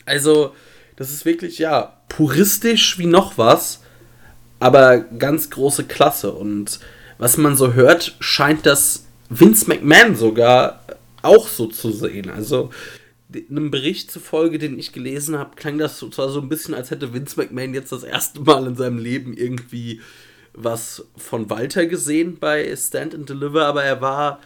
[0.05, 0.55] Also,
[0.95, 3.81] das ist wirklich, ja, puristisch wie noch was,
[4.59, 6.31] aber ganz große Klasse.
[6.31, 6.79] Und
[7.17, 10.81] was man so hört, scheint das Vince McMahon sogar
[11.21, 12.29] auch so zu sehen.
[12.29, 12.69] Also,
[13.49, 17.13] einem Bericht zufolge, den ich gelesen habe, klang das zwar so ein bisschen, als hätte
[17.13, 20.01] Vince McMahon jetzt das erste Mal in seinem Leben irgendwie
[20.53, 24.39] was von Walter gesehen bei Stand and Deliver, aber er war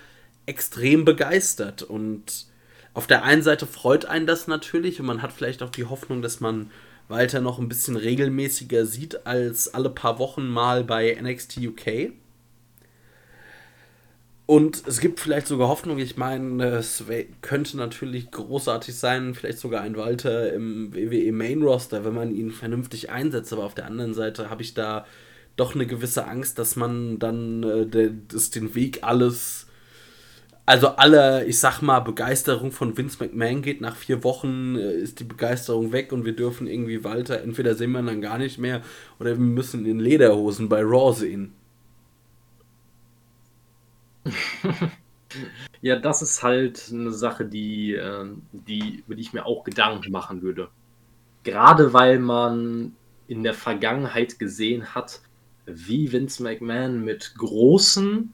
[0.45, 2.47] extrem begeistert und
[2.93, 6.21] auf der einen Seite freut einen das natürlich und man hat vielleicht auch die Hoffnung,
[6.21, 6.69] dass man
[7.07, 12.11] Walter noch ein bisschen regelmäßiger sieht als alle paar Wochen mal bei NXT UK.
[14.45, 17.03] Und es gibt vielleicht sogar Hoffnung, ich meine, es
[17.41, 22.51] könnte natürlich großartig sein, vielleicht sogar ein Walter im WWE Main Roster, wenn man ihn
[22.51, 25.05] vernünftig einsetzt, aber auf der anderen Seite habe ich da
[25.55, 29.67] doch eine gewisse Angst, dass man dann äh, de, das den Weg alles
[30.65, 35.19] also alle, ich sag mal, Begeisterung von Vince McMahon geht nach vier Wochen, äh, ist
[35.19, 38.81] die Begeisterung weg und wir dürfen irgendwie Walter, entweder sehen wir dann gar nicht mehr
[39.19, 41.53] oder wir müssen in Lederhosen bei Raw sehen.
[45.81, 50.11] ja, das ist halt eine Sache, die, ähm, die, über die ich mir auch Gedanken
[50.11, 50.69] machen würde.
[51.43, 52.95] Gerade weil man
[53.27, 55.21] in der Vergangenheit gesehen hat,
[55.65, 58.33] wie Vince McMahon mit großen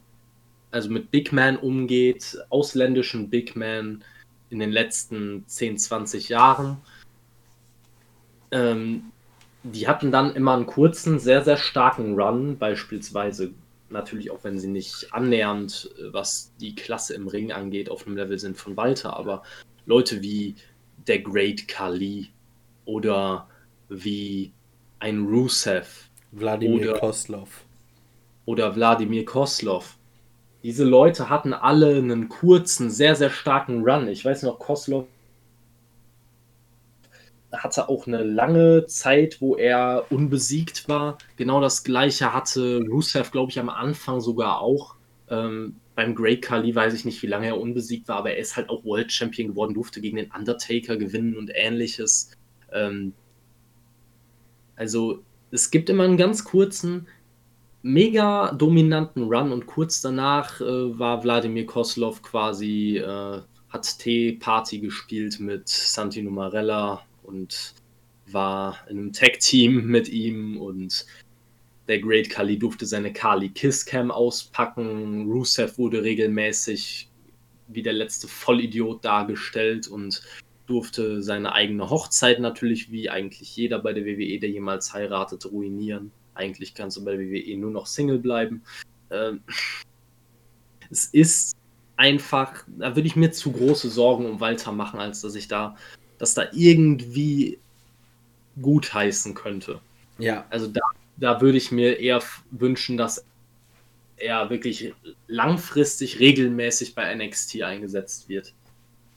[0.72, 4.03] also mit Big Man umgeht, ausländischen Big Man
[4.49, 6.77] in den letzten 10, 20 Jahren.
[8.51, 9.11] Ähm,
[9.64, 13.51] die hatten dann immer einen kurzen, sehr, sehr starken Run, beispielsweise
[13.89, 18.18] natürlich auch wenn sie nicht annähernd, äh, was die Klasse im Ring angeht, auf einem
[18.18, 19.43] Level sind von Walter, aber
[19.85, 20.55] Leute wie
[21.07, 22.30] der Great Kali
[22.85, 23.47] oder
[23.89, 24.51] wie
[24.99, 26.09] ein Rusev.
[26.31, 27.65] Wladimir oder, Koslov.
[28.45, 29.97] Oder Wladimir Koslov
[30.68, 34.07] diese Leute hatten alle einen kurzen, sehr, sehr starken Run.
[34.07, 35.05] Ich weiß noch, Koslov
[37.57, 41.17] hatte auch eine lange Zeit, wo er unbesiegt war.
[41.35, 44.95] Genau das gleiche hatte Rusev, glaube ich, am Anfang sogar auch.
[45.29, 48.55] Ähm, beim Great Kali weiß ich nicht, wie lange er unbesiegt war, aber er ist
[48.55, 52.31] halt auch World Champion geworden, durfte gegen den Undertaker gewinnen und ähnliches.
[52.71, 53.13] Ähm,
[54.75, 57.07] also es gibt immer einen ganz kurzen,
[57.81, 65.39] mega dominanten Run und kurz danach äh, war Wladimir Koslov quasi, äh, hat T-Party gespielt
[65.39, 67.76] mit Santino Marella und
[68.32, 71.06] war in einem Tag-Team mit ihm und
[71.88, 75.30] der Great Kali durfte seine Kali Kiss Cam auspacken.
[75.32, 77.10] Rusev wurde regelmäßig
[77.68, 80.22] wie der letzte Vollidiot dargestellt und
[80.66, 86.12] durfte seine eigene Hochzeit natürlich, wie eigentlich jeder bei der WWE, der jemals heiratet, ruinieren.
[86.34, 88.64] Eigentlich kannst du bei der WWE nur noch Single bleiben.
[89.10, 89.41] Ähm,
[90.90, 91.56] es ist
[91.95, 95.78] einfach, da würde ich mir zu große Sorgen um Walter machen, als dass ich da,
[96.18, 97.60] dass da irgendwie
[98.61, 99.80] gut heißen könnte.
[100.18, 100.45] Ja.
[100.49, 100.81] Also da,
[101.18, 102.22] da würde ich mir eher
[102.52, 103.26] wünschen, dass
[104.18, 104.94] er wirklich
[105.27, 108.53] langfristig regelmäßig bei NXT eingesetzt wird.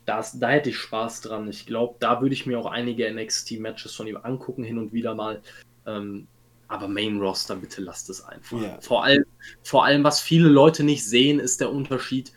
[0.05, 1.49] Das, da hätte ich Spaß dran.
[1.49, 5.15] Ich glaube, da würde ich mir auch einige NXT-Matches von ihm angucken, hin und wieder
[5.15, 5.41] mal.
[5.87, 6.27] Ähm,
[6.69, 8.61] aber Main Roster, bitte lasst es einfach.
[8.61, 8.81] Ja.
[8.81, 9.25] Vor, allem,
[9.63, 12.33] vor allem, was viele Leute nicht sehen, ist der Unterschied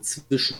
[0.00, 0.56] zwischen.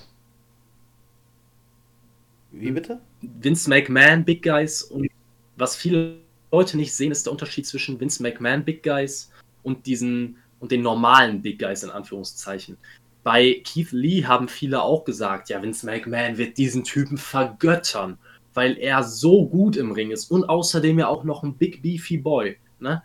[2.53, 3.01] Wie bitte?
[3.23, 5.09] Vince McMahon, Big Guys und
[5.57, 6.17] was viele
[6.51, 9.31] Leute nicht sehen, ist der Unterschied zwischen Vince McMahon, Big Guys
[9.63, 12.77] und diesen und den normalen Big Guys in Anführungszeichen.
[13.23, 18.19] Bei Keith Lee haben viele auch gesagt, ja, Vince McMahon wird diesen Typen vergöttern,
[18.55, 22.19] weil er so gut im Ring ist und außerdem ja auch noch ein Big Beefy
[22.19, 22.57] Boy.
[22.79, 23.03] Ne?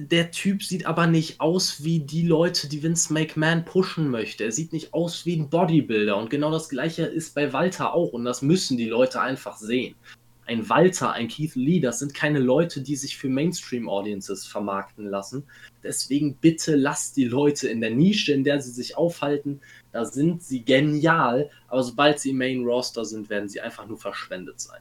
[0.00, 4.44] Der Typ sieht aber nicht aus wie die Leute, die Vince McMahon pushen möchte.
[4.44, 6.16] Er sieht nicht aus wie ein Bodybuilder.
[6.16, 8.12] Und genau das gleiche ist bei Walter auch.
[8.12, 9.96] Und das müssen die Leute einfach sehen.
[10.46, 15.42] Ein Walter, ein Keith Lee, das sind keine Leute, die sich für Mainstream-Audiences vermarkten lassen.
[15.82, 19.60] Deswegen bitte lasst die Leute in der Nische, in der sie sich aufhalten,
[19.92, 21.50] da sind sie genial.
[21.66, 24.80] Aber sobald sie im Main Roster sind, werden sie einfach nur verschwendet sein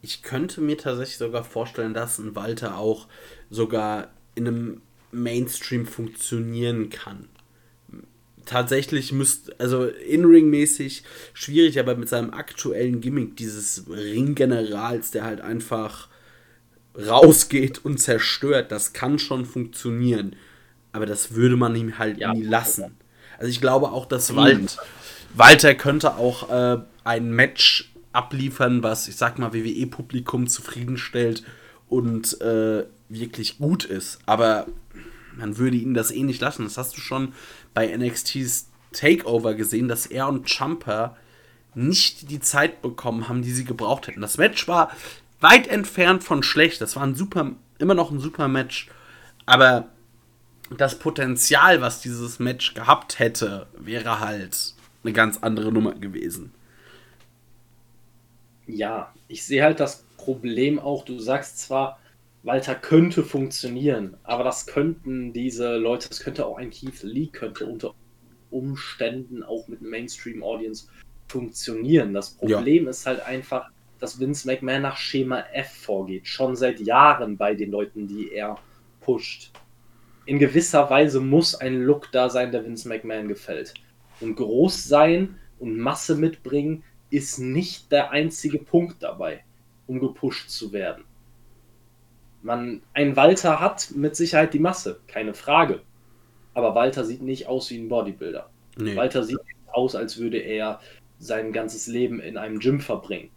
[0.00, 3.08] ich könnte mir tatsächlich sogar vorstellen, dass ein Walter auch
[3.50, 4.80] sogar in einem
[5.12, 7.28] Mainstream funktionieren kann.
[8.46, 11.02] Tatsächlich müsste, also in-ring-mäßig
[11.34, 16.08] schwierig, aber mit seinem aktuellen Gimmick dieses Ringgenerals, der halt einfach
[16.96, 20.34] rausgeht und zerstört, das kann schon funktionieren.
[20.92, 22.32] Aber das würde man ihm halt ja.
[22.32, 22.96] nie lassen.
[23.36, 24.78] Also ich glaube auch, dass Wald,
[25.34, 31.44] Walter könnte auch äh, ein Match abliefern, was, ich sag mal, WWE-Publikum zufriedenstellt
[31.88, 34.18] und äh, wirklich gut ist.
[34.26, 34.66] Aber
[35.36, 36.64] man würde ihn das eh nicht lassen.
[36.64, 37.32] Das hast du schon
[37.74, 41.16] bei NXT's Takeover gesehen, dass er und Jumper
[41.74, 44.20] nicht die Zeit bekommen haben, die sie gebraucht hätten.
[44.20, 44.90] Das Match war
[45.40, 46.80] weit entfernt von schlecht.
[46.80, 48.88] Das war ein super, immer noch ein super Match.
[49.46, 49.88] Aber
[50.76, 56.52] das Potenzial, was dieses Match gehabt hätte, wäre halt eine ganz andere Nummer gewesen.
[58.66, 61.98] Ja, ich sehe halt das Problem auch, du sagst zwar,
[62.48, 67.66] Walter könnte funktionieren, aber das könnten diese Leute, das könnte auch ein Keith Lee, könnte
[67.66, 67.94] unter
[68.50, 70.88] Umständen auch mit Mainstream-Audience
[71.28, 72.14] funktionieren.
[72.14, 72.90] Das Problem ja.
[72.90, 73.68] ist halt einfach,
[73.98, 78.56] dass Vince McMahon nach Schema F vorgeht, schon seit Jahren bei den Leuten, die er
[79.02, 79.52] pusht.
[80.24, 83.74] In gewisser Weise muss ein Look da sein, der Vince McMahon gefällt.
[84.20, 89.44] Und groß sein und Masse mitbringen ist nicht der einzige Punkt dabei,
[89.86, 91.04] um gepusht zu werden.
[92.42, 95.80] Man, ein Walter hat mit Sicherheit die Masse, keine Frage.
[96.54, 98.48] Aber Walter sieht nicht aus wie ein Bodybuilder.
[98.76, 98.96] Nee.
[98.96, 99.38] Walter sieht
[99.72, 100.80] aus, als würde er
[101.18, 103.30] sein ganzes Leben in einem Gym verbringen.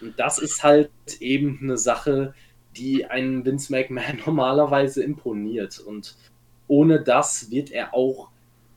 [0.00, 0.90] Und das ist halt
[1.20, 2.34] eben eine Sache,
[2.76, 5.78] die einen Vince McMahon normalerweise imponiert.
[5.78, 6.16] Und
[6.66, 8.30] ohne das wird er auch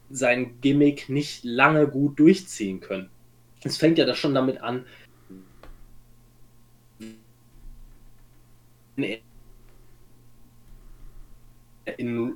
[0.09, 3.09] sein Gimmick nicht lange gut durchziehen können.
[3.63, 4.85] Es fängt ja da schon damit an,
[11.97, 12.35] in,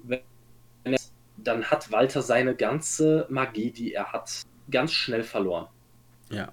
[1.38, 5.68] dann hat Walter seine ganze Magie, die er hat, ganz schnell verloren.
[6.30, 6.52] Ja.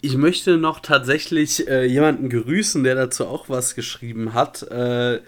[0.00, 4.62] Ich möchte noch tatsächlich äh, jemanden grüßen, der dazu auch was geschrieben hat.
[4.62, 5.20] Äh,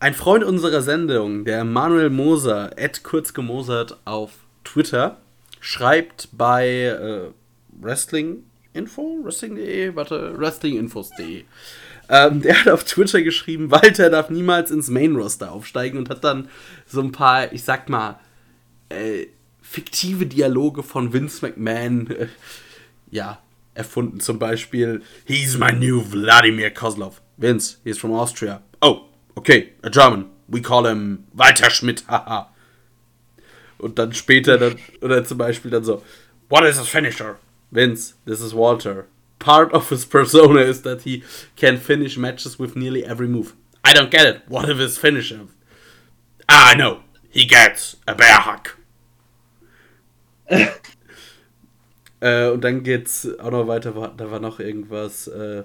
[0.00, 4.32] ein Freund unserer Sendung, der Manuel Moser, Ed kurz gemosert auf
[4.64, 5.18] Twitter,
[5.60, 7.30] schreibt bei äh,
[7.80, 8.44] Wrestling
[8.74, 11.44] Info, Wrestling.de, warte, Wrestlinginfos.de.
[12.08, 16.24] Ähm, der hat auf Twitter geschrieben, Walter darf niemals ins Main Roster aufsteigen und hat
[16.24, 16.48] dann
[16.86, 18.18] so ein paar, ich sag mal,
[18.88, 19.26] äh,
[19.60, 22.28] fiktive Dialoge von Vince McMahon, äh,
[23.10, 23.38] ja,
[23.74, 24.20] erfunden.
[24.20, 27.20] Zum Beispiel, he's my new Vladimir Kozlov.
[27.36, 28.62] Vince, he's from Austria.
[28.80, 29.02] Oh,
[29.34, 30.26] okay, a German.
[30.48, 32.50] We call him Walter Schmidt, haha.
[33.76, 36.02] Und dann später, dann, oder zum Beispiel dann so,
[36.48, 37.36] what is his finisher?
[37.70, 39.06] Vince, this is Walter.
[39.38, 41.22] Part of his persona is that he
[41.56, 43.54] can finish matches with nearly every move.
[43.84, 44.42] I don't get it.
[44.48, 45.46] What is his finisher?
[46.48, 47.02] Ah, I know.
[47.30, 48.76] He gets a bear hug.
[52.20, 53.92] äh, und dann geht's auch noch weiter.
[54.16, 55.28] Da war noch irgendwas.
[55.28, 55.64] Äh,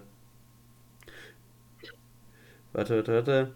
[2.73, 3.53] warte, warte, warte.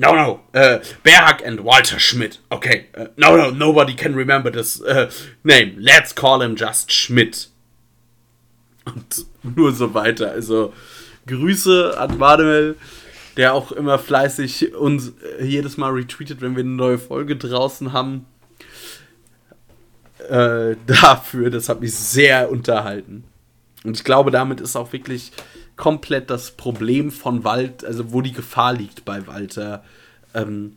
[0.00, 2.38] No, no, uh, Berg and Walter Schmidt.
[2.52, 5.10] Okay, uh, no, no, nobody can remember this uh,
[5.42, 5.74] name.
[5.76, 7.48] Let's call him just Schmidt.
[8.94, 10.30] Und nur so weiter.
[10.30, 10.72] Also,
[11.26, 12.76] Grüße an Manuel,
[13.36, 17.92] der auch immer fleißig uns äh, jedes Mal retweetet, wenn wir eine neue Folge draußen
[17.92, 18.26] haben.
[20.28, 23.24] Äh, dafür, das hat mich sehr unterhalten.
[23.84, 25.32] Und ich glaube, damit ist auch wirklich
[25.76, 29.84] komplett das Problem von Wald, also wo die Gefahr liegt bei Walter,
[30.34, 30.76] ähm,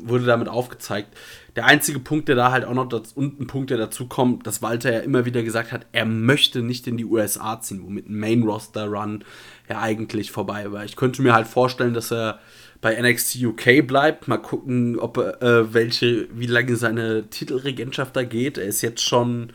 [0.00, 1.14] wurde damit aufgezeigt.
[1.58, 4.46] Der einzige Punkt, der da halt auch noch, das, und ein Punkt, der dazu kommt,
[4.46, 8.08] dass Walter ja immer wieder gesagt hat, er möchte nicht in die USA ziehen, womit
[8.08, 9.24] ein Main-Roster-Run
[9.68, 10.84] ja eigentlich vorbei war.
[10.84, 12.38] Ich könnte mir halt vorstellen, dass er
[12.80, 14.28] bei NXT UK bleibt.
[14.28, 18.56] Mal gucken, ob äh, welche, wie lange seine Titelregentschaft da geht.
[18.56, 19.52] Er ist jetzt schon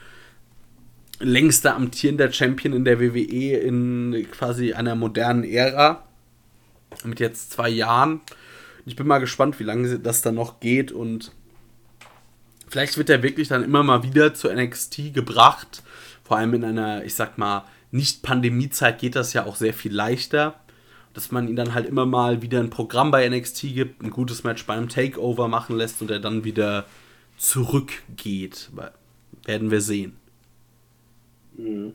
[1.21, 6.03] längster amtierender Champion in der WWE in quasi einer modernen Ära.
[7.05, 8.19] Mit jetzt zwei Jahren.
[8.85, 11.31] Ich bin mal gespannt, wie lange das dann noch geht und
[12.73, 15.83] vielleicht wird er wirklich dann immer mal wieder zu NXT gebracht.
[16.23, 20.59] Vor allem in einer, ich sag mal, nicht-Pandemie-Zeit geht das ja auch sehr viel leichter.
[21.13, 24.43] Dass man ihn dann halt immer mal wieder ein Programm bei NXT gibt, ein gutes
[24.43, 26.87] Match bei einem Takeover machen lässt und er dann wieder
[27.37, 28.71] zurückgeht.
[29.45, 30.17] Werden wir sehen.
[31.55, 31.93] Mhm.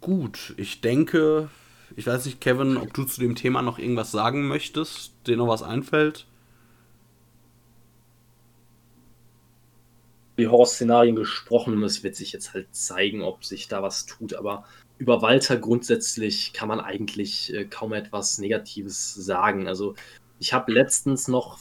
[0.00, 1.48] Gut, ich denke,
[1.96, 5.48] ich weiß nicht, Kevin, ob du zu dem Thema noch irgendwas sagen möchtest, dir noch
[5.48, 6.26] was einfällt.
[10.40, 14.34] Die Horror-Szenarien gesprochen und es wird sich jetzt halt zeigen, ob sich da was tut,
[14.34, 14.64] aber
[14.98, 19.66] über Walter grundsätzlich kann man eigentlich äh, kaum etwas Negatives sagen.
[19.68, 19.94] Also
[20.38, 21.58] ich habe letztens noch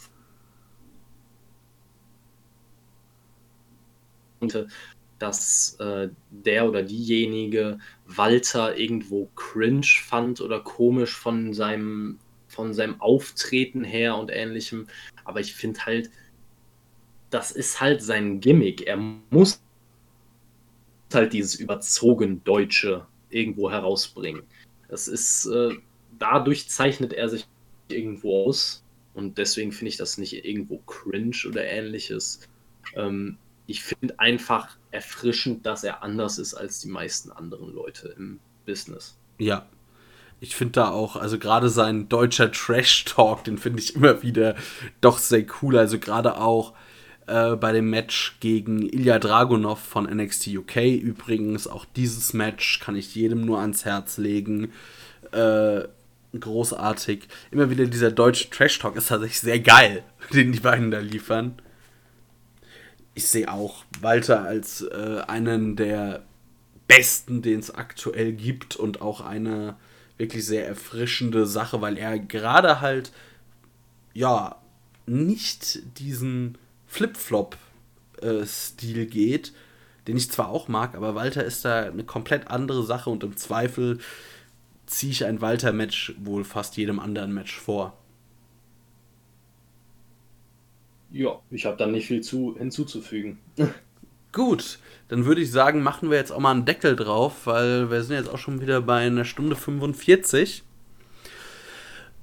[5.20, 13.00] dass äh, der oder diejenige Walter irgendwo cringe fand oder komisch von seinem, von seinem
[13.02, 14.88] Auftreten her und ähnlichem.
[15.26, 16.10] Aber ich finde halt,
[17.30, 18.88] das ist halt sein Gimmick.
[18.88, 19.62] Er muss
[21.14, 24.44] halt dieses überzogen Deutsche irgendwo herausbringen.
[24.88, 25.76] Das ist, äh,
[26.18, 27.48] dadurch zeichnet er sich
[27.88, 28.84] irgendwo aus.
[29.14, 32.48] Und deswegen finde ich das nicht irgendwo cringe oder ähnliches.
[32.96, 33.38] Ähm,
[33.68, 39.18] ich finde einfach erfrischend, dass er anders ist als die meisten anderen Leute im Business.
[39.38, 39.68] Ja.
[40.42, 44.56] Ich finde da auch, also gerade sein deutscher Trash-Talk, den finde ich immer wieder
[45.02, 45.78] doch sehr cool.
[45.78, 46.74] Also gerade auch
[47.30, 51.68] äh, bei dem Match gegen Ilya Dragunov von NXT UK übrigens.
[51.68, 54.72] Auch dieses Match kann ich jedem nur ans Herz legen.
[55.32, 55.82] Äh,
[56.38, 57.28] großartig.
[57.52, 60.04] Immer wieder dieser deutsche Trash-Talk ist tatsächlich sehr geil,
[60.34, 61.62] den die beiden da liefern.
[63.14, 66.24] Ich sehe auch Walter als äh, einen der
[66.88, 69.76] besten, den es aktuell gibt und auch eine
[70.18, 73.12] wirklich sehr erfrischende Sache, weil er gerade halt
[74.14, 74.56] ja
[75.06, 76.58] nicht diesen
[76.90, 79.54] Flip-Flop-Stil äh, geht,
[80.08, 83.38] den ich zwar auch mag, aber Walter ist da eine komplett andere Sache und im
[83.38, 84.00] Zweifel
[84.86, 87.96] ziehe ich ein Walter-Match wohl fast jedem anderen Match vor.
[91.12, 93.40] Ja, ich habe da nicht viel zu, hinzuzufügen.
[94.32, 98.04] Gut, dann würde ich sagen, machen wir jetzt auch mal einen Deckel drauf, weil wir
[98.04, 100.64] sind jetzt auch schon wieder bei einer Stunde 45.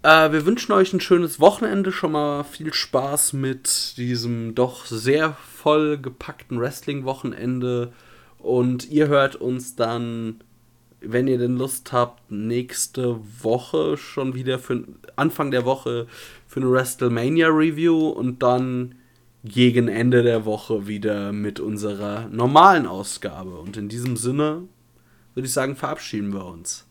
[0.06, 5.32] Äh, wir wünschen euch ein schönes Wochenende, schon mal viel Spaß mit diesem doch sehr
[5.32, 7.92] vollgepackten Wrestling-Wochenende.
[8.38, 10.44] Und ihr hört uns dann
[11.00, 14.84] wenn ihr denn Lust habt, nächste Woche schon wieder für
[15.14, 16.06] Anfang der Woche
[16.46, 18.94] für eine WrestleMania Review und dann
[19.44, 23.58] gegen Ende der Woche wieder mit unserer normalen Ausgabe.
[23.58, 24.62] Und in diesem Sinne
[25.34, 26.85] würde ich sagen, verabschieden wir uns.